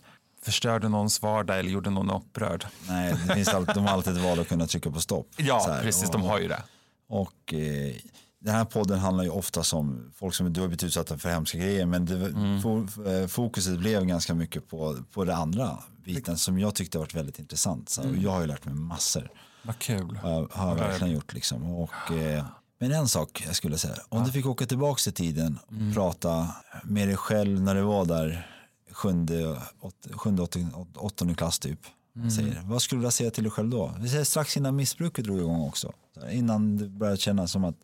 förstörde 0.42 0.90
någons 0.90 1.22
vardag 1.22 1.60
eller 1.60 1.70
gjorde 1.70 1.90
någon 1.90 2.10
upprörd. 2.12 2.66
Nej, 2.88 3.16
det 3.28 3.34
finns 3.34 3.48
alltid, 3.48 3.76
de 3.76 3.86
har 3.86 3.94
alltid 3.94 4.18
ett 4.18 4.24
val 4.24 4.40
att 4.40 4.48
kunna 4.48 4.68
trycka 4.68 4.92
på 4.92 5.00
stopp. 5.02 5.28
Ja, 5.38 5.78
precis. 5.82 6.10
De 6.12 6.22
har 6.22 6.40
ju 6.40 6.48
det. 6.48 6.64
Och 7.10 7.54
eh, 7.54 7.96
den 8.40 8.56
här 8.56 8.66
podden 8.66 9.00
handlar 9.00 9.24
ju 9.24 9.30
ofta 9.30 9.62
om 9.78 10.12
folk 10.16 10.36
som 10.36 10.54
du 10.54 10.62
har 10.62 10.68
blivit 10.68 10.84
utsatta 10.84 11.18
för 11.18 11.30
hemska 11.30 11.58
grejer 11.58 11.86
men 11.86 12.06
det, 12.06 12.16
Mm. 12.16 12.88
eh, 13.22 13.28
fokuset 13.28 13.80
blev 13.80 14.06
ganska 14.06 14.34
mycket 14.34 14.70
på, 14.70 14.98
på 15.14 15.26
det 15.26 15.36
andra 15.36 15.78
biten 16.06 16.38
som 16.38 16.60
jag 16.60 16.76
tyckte 16.76 16.98
har 16.98 17.04
varit 17.04 17.14
väldigt 17.16 17.40
intressant. 17.40 17.90
Så, 17.90 18.02
Mm. 18.02 18.22
jag 18.22 18.32
har 18.32 18.42
ju 18.42 18.48
lärt 18.48 18.66
mig 18.66 18.74
massor. 18.74 19.32
Vad 19.64 19.80
kul. 19.80 20.18
Har, 20.18 20.32
har 20.32 20.68
jag 20.70 20.78
Ja, 20.78 20.88
verkligen 20.88 21.14
gjort 21.14 21.34
liksom. 21.34 21.64
Och, 21.76 22.12
eh, 22.12 22.46
men 22.80 22.92
en 22.92 23.08
sak 23.08 23.44
jag 23.48 23.56
skulle 23.56 23.78
säga, 23.78 23.96
om 24.10 24.24
du 24.24 24.32
fick 24.32 24.46
åka 24.46 24.66
tillbaka 24.66 25.10
i 25.10 25.14
tiden 25.14 25.60
och 25.68 25.72
Mm. 25.74 25.94
prata 25.94 26.56
med 26.84 27.08
dig 27.08 27.18
själv 27.18 27.62
när 27.62 27.76
du 27.76 27.82
var 27.82 28.06
där 28.06 28.52
sjunde, 28.92 29.62
åt, 29.82 30.08
sjunde 30.12 30.42
åttonde, 30.42 30.86
åttonde 30.96 31.36
klass 31.36 31.60
typ. 31.60 31.80
Mm. 32.16 32.32
Säger, 32.32 32.62
vad 32.64 32.82
skulle 32.82 33.02
du 33.06 33.12
säga 33.12 33.32
till 33.32 33.44
dig 33.44 33.52
själv 33.52 33.70
då? 33.70 33.94
Vi 34.00 34.10
säger 34.10 34.24
strax 34.24 34.58
innan 34.58 34.76
missbruket 34.76 35.26
drog 35.26 35.40
igång 35.40 35.62
också. 35.62 35.94
Här, 36.22 36.30
innan 36.30 36.78
det 36.78 36.90
började 36.90 37.18
kännas 37.18 37.52
som 37.52 37.64
att 37.66 37.76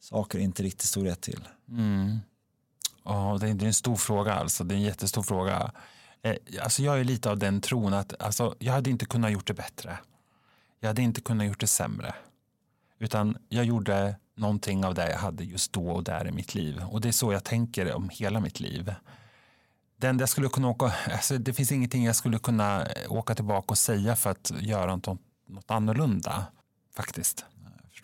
saker 0.00 0.38
inte 0.38 0.62
riktigt 0.62 0.88
stod 0.88 1.06
rätt 1.06 1.20
till. 1.20 1.48
Mm. 1.68 2.18
Ja, 3.04 3.38
det 3.40 3.48
är, 3.48 3.54
det 3.54 3.64
är 3.64 3.66
en 3.66 3.74
stor 3.74 3.96
fråga 3.96 4.34
alltså. 4.34 4.64
Det 4.64 4.74
är 4.74 4.76
en 4.76 4.82
jättestor 4.82 5.22
fråga. 5.22 5.72
Eh, 6.22 6.34
alltså 6.62 6.82
jag 6.82 7.00
är 7.00 7.04
lite 7.04 7.30
av 7.30 7.38
den 7.38 7.60
tron 7.60 7.94
att 7.94 8.22
alltså, 8.22 8.54
jag 8.58 8.72
hade 8.72 8.90
inte 8.90 9.06
kunnat 9.06 9.32
gjort 9.32 9.46
det 9.46 9.54
bättre. 9.54 9.98
Jag 10.80 10.88
hade 10.88 11.02
inte 11.02 11.20
kunnat 11.20 11.46
gjort 11.46 11.60
det 11.60 11.66
sämre. 11.66 12.14
Utan 12.98 13.36
jag 13.48 13.64
gjorde 13.64 14.16
någonting 14.34 14.84
av 14.84 14.94
det 14.94 15.10
jag 15.10 15.18
hade 15.18 15.44
just 15.44 15.72
då 15.72 15.88
och 15.90 16.04
där 16.04 16.28
i 16.28 16.32
mitt 16.32 16.54
liv. 16.54 16.82
Och 16.90 17.00
det 17.00 17.08
är 17.08 17.12
så 17.12 17.32
jag 17.32 17.44
tänker 17.44 17.94
om 17.94 18.08
hela 18.08 18.40
mitt 18.40 18.60
liv. 18.60 18.94
Det 19.96 20.06
jag 20.06 20.28
skulle 20.28 20.48
kunna 20.48 20.68
åka, 20.68 20.92
alltså 21.12 21.38
det 21.38 21.52
finns 21.52 21.72
ingenting 21.72 22.04
jag 22.04 22.16
skulle 22.16 22.38
kunna 22.38 22.86
eh, 22.86 23.12
åka 23.12 23.34
tillbaka 23.34 23.66
och 23.68 23.78
säga 23.78 24.16
för 24.16 24.30
att 24.30 24.52
göra 24.60 24.96
något, 24.96 25.20
något 25.48 25.70
annorlunda. 25.70 26.46
Faktiskt. 26.94 27.44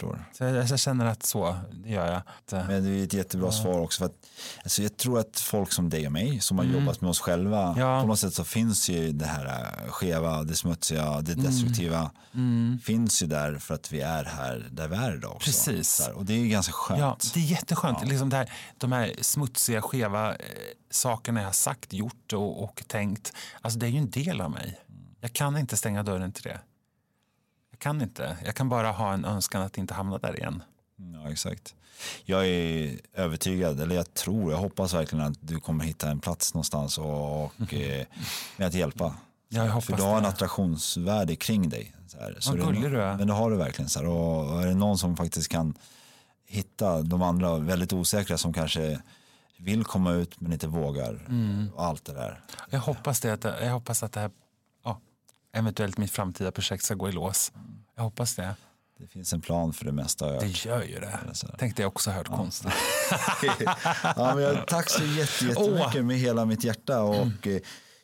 Jag 0.08 0.16
förstår. 0.18 0.24
Så 0.32 0.44
jag, 0.44 0.66
jag 0.70 0.78
känner 0.78 1.06
att 1.06 1.22
så, 1.22 1.56
det 1.72 1.90
gör 1.90 2.06
jag. 2.06 2.16
Att, 2.16 2.52
eh, 2.52 2.66
Men 2.66 2.84
det 2.84 2.90
är 3.00 3.04
ett 3.04 3.12
jättebra 3.12 3.52
svar 3.52 3.78
också. 3.80 3.98
För 3.98 4.06
att, 4.06 4.16
alltså 4.64 4.82
jag 4.82 4.96
tror 4.96 5.18
att 5.20 5.40
folk 5.40 5.72
som 5.72 5.90
dig 5.90 6.06
och 6.06 6.12
mig 6.12 6.40
som 6.40 6.58
har 6.58 6.64
jobbat 6.64 7.00
med 7.00 7.10
oss 7.10 7.20
själva, 7.20 7.62
Mm. 7.66 7.78
Ja. 7.80 8.00
på 8.00 8.06
något 8.06 8.18
sätt 8.18 8.34
så 8.34 8.44
finns 8.44 8.88
ju 8.90 9.12
det 9.12 9.26
här 9.26 9.46
äh, 9.46 9.90
skeva, 9.90 10.42
det 10.42 10.54
smutsiga, 10.54 11.20
det 11.20 11.32
Mm. 11.32 11.44
destruktiva, 11.44 12.10
finns 12.82 13.22
ju 13.22 13.26
där 13.26 13.58
för 13.58 13.74
att 13.74 13.92
vi 13.92 14.00
är 14.00 14.24
här 14.24 14.68
där 14.72 14.88
vi 14.88 14.96
är 14.96 15.14
idag 15.16 15.32
också. 15.36 15.44
Precis. 15.46 16.00
Här, 16.00 16.12
och 16.12 16.24
det 16.24 16.32
är 16.32 16.38
ju 16.38 16.48
ganska 16.48 16.72
skönt. 16.72 17.00
Ja, 17.00 17.16
det 17.34 17.40
är 17.40 17.44
jätteskönt. 17.44 18.08
Liksom 18.08 18.28
det 18.30 18.36
här, 18.36 18.52
de 18.78 18.92
här 18.92 19.12
smutsiga, 19.20 19.82
skeva 19.82 20.30
eh, 20.30 20.36
sakerna 20.90 21.40
jag 21.40 21.48
har 21.48 21.52
sagt, 21.52 21.92
gjort 21.92 22.32
och, 22.32 22.64
och 22.64 22.82
tänkt. 22.86 23.32
Alltså 23.60 23.78
det 23.78 23.86
är 23.86 23.90
ju 23.90 23.98
en 23.98 24.10
del 24.10 24.40
av 24.40 24.50
mig. 24.50 24.78
Jag 25.20 25.32
kan 25.32 25.56
inte 25.56 25.76
stänga 25.76 26.02
dörren 26.02 26.32
till 26.32 26.42
det. 26.42 26.60
Kan 27.82 28.02
inte. 28.02 28.36
Jag 28.44 28.54
kan 28.54 28.68
bara 28.68 28.90
ha 28.90 29.12
en 29.12 29.24
önskan 29.24 29.62
att 29.62 29.78
inte 29.78 29.94
hamna 29.94 30.18
där 30.18 30.38
igen. 30.38 30.62
Ja, 30.96 31.30
exakt. 31.30 31.74
Jag 32.24 32.48
är 32.48 32.98
övertygad, 33.14 33.80
eller 33.80 33.96
jag 33.96 34.14
tror, 34.14 34.52
jag 34.52 34.58
hoppas 34.58 34.94
verkligen 34.94 35.24
att 35.24 35.38
du 35.40 35.60
kommer 35.60 35.84
hitta 35.84 36.10
en 36.10 36.20
plats 36.20 36.54
någonstans 36.54 36.98
och, 36.98 37.44
och 37.44 37.52
eh, 37.74 38.06
med 38.56 38.66
att 38.66 38.74
hjälpa. 38.74 39.14
Ja, 39.48 39.64
jag 39.64 39.72
hoppas 39.72 39.86
För 39.86 39.96
du 39.96 40.02
har 40.02 40.18
en 40.18 40.26
attraktionsvärde 40.26 41.36
kring 41.36 41.68
dig. 41.68 41.94
Så 42.06 42.18
här. 42.18 42.36
Så 42.40 42.50
Vad 42.50 42.60
är 42.60 42.64
gullig 42.64 42.90
du 42.90 43.02
är. 43.02 43.16
Men 43.16 43.26
det 43.26 43.32
har 43.32 43.50
du 43.50 43.56
verkligen. 43.56 43.88
Så 43.88 43.98
här. 44.00 44.08
Och 44.08 44.62
är 44.62 44.66
det 44.66 44.74
någon 44.74 44.98
som 44.98 45.16
faktiskt 45.16 45.48
kan 45.48 45.74
hitta 46.46 47.02
de 47.02 47.22
andra 47.22 47.56
väldigt 47.58 47.92
osäkra 47.92 48.38
som 48.38 48.52
kanske 48.52 49.00
vill 49.58 49.84
komma 49.84 50.12
ut 50.12 50.40
men 50.40 50.52
inte 50.52 50.66
vågar 50.66 51.26
Mm. 51.28 51.70
och 51.74 51.84
allt 51.84 52.04
det 52.04 52.12
där. 52.12 52.40
Jag 52.70 52.80
hoppas, 52.80 53.20
det 53.20 53.32
att, 53.32 53.44
jag 53.44 53.72
hoppas 53.72 54.02
att 54.02 54.12
det 54.12 54.20
här, 54.20 54.30
eventuellt 55.52 55.98
mitt 55.98 56.10
framtida 56.10 56.52
projekt 56.52 56.84
ska 56.84 56.94
gå 56.94 57.08
i 57.08 57.12
lås. 57.12 57.52
Jag 57.96 58.02
hoppas 58.02 58.34
det. 58.34 58.54
Det 58.98 59.06
finns 59.06 59.32
en 59.32 59.40
plan 59.40 59.72
för 59.72 59.84
det 59.84 59.92
mesta. 59.92 60.24
har 60.24 60.32
jag 60.32 60.40
hört. 60.42 60.50
Det 60.52 60.64
gör 60.68 60.82
ju 60.82 61.00
det. 61.00 61.18
Tänkte 61.58 61.82
jag 61.82 61.88
också 61.88 62.10
hört 62.10 62.28
konstigt. 62.28 62.72
ja, 64.16 64.34
men 64.34 64.42
jag, 64.42 64.68
tack 64.68 64.90
så 64.90 65.04
jätte, 65.04 65.44
jättemycket 65.44 66.04
med 66.04 66.18
hela 66.18 66.44
mitt 66.44 66.64
hjärta 66.64 67.02
och 67.02 67.46
eh, 67.46 67.60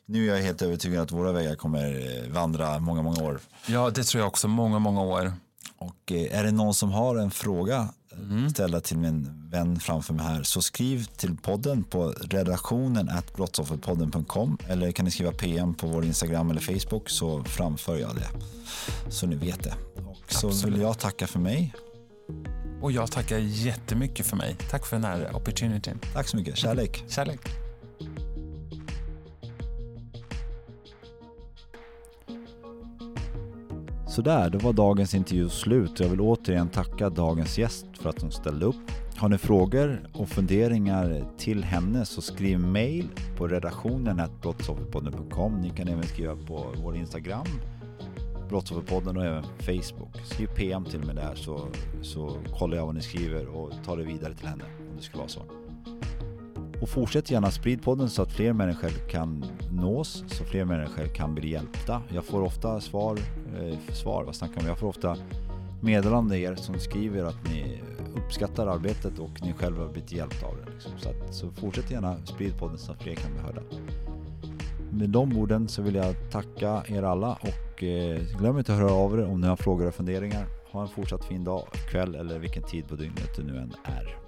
nu 0.07 0.31
är 0.31 0.37
jag 0.37 0.43
helt 0.43 0.63
övertygad 0.63 1.03
att 1.03 1.13
våra 1.13 1.33
vägar 1.33 1.55
kommer 1.55 2.17
eh, 2.25 2.33
vandra 2.33 2.79
många, 2.79 3.03
många 3.03 3.23
år. 3.23 3.41
Ja, 3.67 3.91
det 3.91 4.05
tror 4.05 4.21
jag 4.21 4.29
också. 4.29 4.49
Många, 4.49 4.79
många 4.79 5.03
år. 5.03 5.33
Och 5.77 6.13
eh, 6.13 6.39
är 6.39 6.45
det 6.45 6.53
någon 6.53 6.75
som 6.75 6.91
har 6.91 7.17
en 7.17 7.31
fråga 7.31 7.89
Mm. 8.23 8.51
ställa 8.51 8.81
till 8.81 8.99
min 8.99 9.49
vän 9.51 9.81
framför 9.81 10.15
mig 10.15 10.27
här 10.27 10.43
så 10.43 10.63
skriv 10.63 11.05
till 11.05 11.37
podden 11.37 11.85
på 11.85 12.11
redaktionen 12.11 13.09
at 13.09 13.37
brottsofferpodden.com 13.37 14.59
eller 14.69 14.93
kan 14.93 15.05
ni 15.05 15.11
skriva 15.11 15.33
PM 15.33 15.75
på 15.75 15.87
vår 15.87 16.05
Instagram 16.05 16.51
eller 16.51 16.61
Facebook 16.61 17.11
så 17.11 17.45
framför 17.45 17.97
jag 17.97 18.15
det. 18.15 18.29
Så 19.11 19.27
ni 19.27 19.37
vet 19.37 19.65
det. 19.65 19.75
Och 19.97 20.33
så 20.33 20.49
Absolut. 20.49 20.75
vill 20.75 20.83
jag 20.83 20.99
tacka 20.99 21.27
för 21.27 21.39
mig. 21.39 21.75
Och 22.83 22.93
jag 22.93 23.11
tackar 23.11 23.39
jättemycket 23.39 24.27
för 24.27 24.37
mig. 24.37 24.57
Tack 24.71 24.87
för 24.87 24.97
den 24.97 25.05
här 25.05 25.37
opportunityn. 25.37 25.99
Tack 26.15 26.29
så 26.29 26.37
mycket. 26.37 26.57
Kärlek. 26.57 27.05
Kärlek. 27.09 27.41
Sådär, 34.09 34.51
då 34.51 34.59
var 34.59 34.73
dagens 34.73 35.15
intervju 35.15 35.49
slut. 35.49 36.01
Jag 36.01 36.09
vill 36.09 36.21
återigen 36.21 36.69
tacka 36.69 37.11
dagens 37.11 37.59
gäst 37.59 37.88
för 37.99 38.11
att 38.11 38.23
hon 38.23 38.31
ställde 38.31 38.67
upp. 38.67 38.77
Har 39.17 39.29
ni 39.29 39.39
frågor 39.39 40.09
och 40.13 40.29
funderingar 40.29 41.25
till 41.39 41.65
henne 41.65 42.05
så 42.05 42.23
skriv 42.23 42.59
mail 42.59 43.09
på 43.37 43.49
redaktionen 43.49 44.23
brottsofferpodden.com. 44.43 45.61
Ni 45.61 45.71
kan 45.71 45.89
även 45.89 46.03
skriva 46.03 46.37
på 46.37 46.67
vår 46.83 46.97
Instagram, 46.97 47.47
Brottsofferpodden 48.49 49.17
och 49.17 49.25
även 49.25 49.45
Facebook. 49.45 50.17
Skriv 50.25 50.47
PM 50.47 50.85
till 50.85 51.05
mig 51.05 51.15
där 51.15 51.35
så, 51.35 51.69
så 52.03 52.37
kollar 52.59 52.77
jag 52.77 52.87
vad 52.87 52.95
ni 52.95 53.03
skriver 53.03 53.47
och 53.47 53.73
tar 53.85 53.97
det 53.97 54.05
vidare 54.05 54.35
till 54.35 54.47
henne 54.47 54.65
om 54.91 54.97
det 54.97 55.03
skulle 55.03 55.19
vara 55.19 55.29
så. 55.29 55.43
Och 56.83 56.89
fortsätt 56.89 57.31
gärna 57.31 57.51
sprid 57.51 57.83
podden 57.83 58.11
så 58.11 58.23
att 58.23 58.33
fler 58.33 58.53
människor 58.53 59.09
kan 59.11 59.45
nås, 59.71 60.25
så 60.27 60.45
fler 60.45 60.65
människor 60.65 61.07
kan 61.07 61.35
bli 61.35 61.51
hjälpta. 61.51 62.03
Jag 62.09 62.25
får 62.25 62.43
ofta 62.43 62.81
svar, 62.81 63.19
eh, 63.61 63.79
svar 63.93 64.25
vad 64.25 64.35
snackar 64.35 64.61
om? 64.61 64.67
Jag 64.67 64.79
får 64.79 64.89
ofta 64.89 65.17
meddelande 65.81 66.39
er 66.39 66.55
som 66.55 66.79
skriver 66.79 67.25
att 67.25 67.45
ni 67.45 67.83
uppskattar 68.17 68.67
arbetet 68.67 69.19
och 69.19 69.43
ni 69.43 69.53
själva 69.53 69.83
har 69.83 69.93
blivit 69.93 70.13
hjälpta 70.13 70.47
av 70.47 70.57
det. 70.57 70.73
Liksom. 70.73 70.93
Så, 70.99 71.09
att, 71.09 71.35
så 71.35 71.51
fortsätt 71.51 71.91
gärna 71.91 72.27
sprid 72.27 72.59
podden 72.59 72.79
så 72.79 72.93
att 72.93 73.03
fler 73.03 73.15
kan 73.15 73.33
bli 73.33 73.41
hörda. 73.41 73.63
Med 74.93 75.11
de 75.11 75.39
orden 75.39 75.69
så 75.69 75.83
vill 75.83 75.95
jag 75.95 76.31
tacka 76.31 76.83
er 76.89 77.03
alla 77.03 77.39
och 77.41 77.85
eh, 77.85 78.21
glöm 78.39 78.59
inte 78.59 78.73
att 78.73 78.79
höra 78.79 78.93
av 78.93 79.19
er 79.19 79.25
om 79.25 79.41
ni 79.41 79.47
har 79.47 79.57
frågor 79.57 79.87
och 79.87 79.95
funderingar. 79.95 80.47
Ha 80.73 80.83
en 80.83 80.89
fortsatt 80.89 81.25
fin 81.25 81.45
dag, 81.45 81.63
kväll 81.91 82.15
eller 82.15 82.39
vilken 82.39 82.63
tid 82.63 82.89
på 82.89 82.95
dygnet 82.95 83.37
det 83.37 83.43
nu 83.43 83.59
än 83.59 83.75
är. 83.85 84.28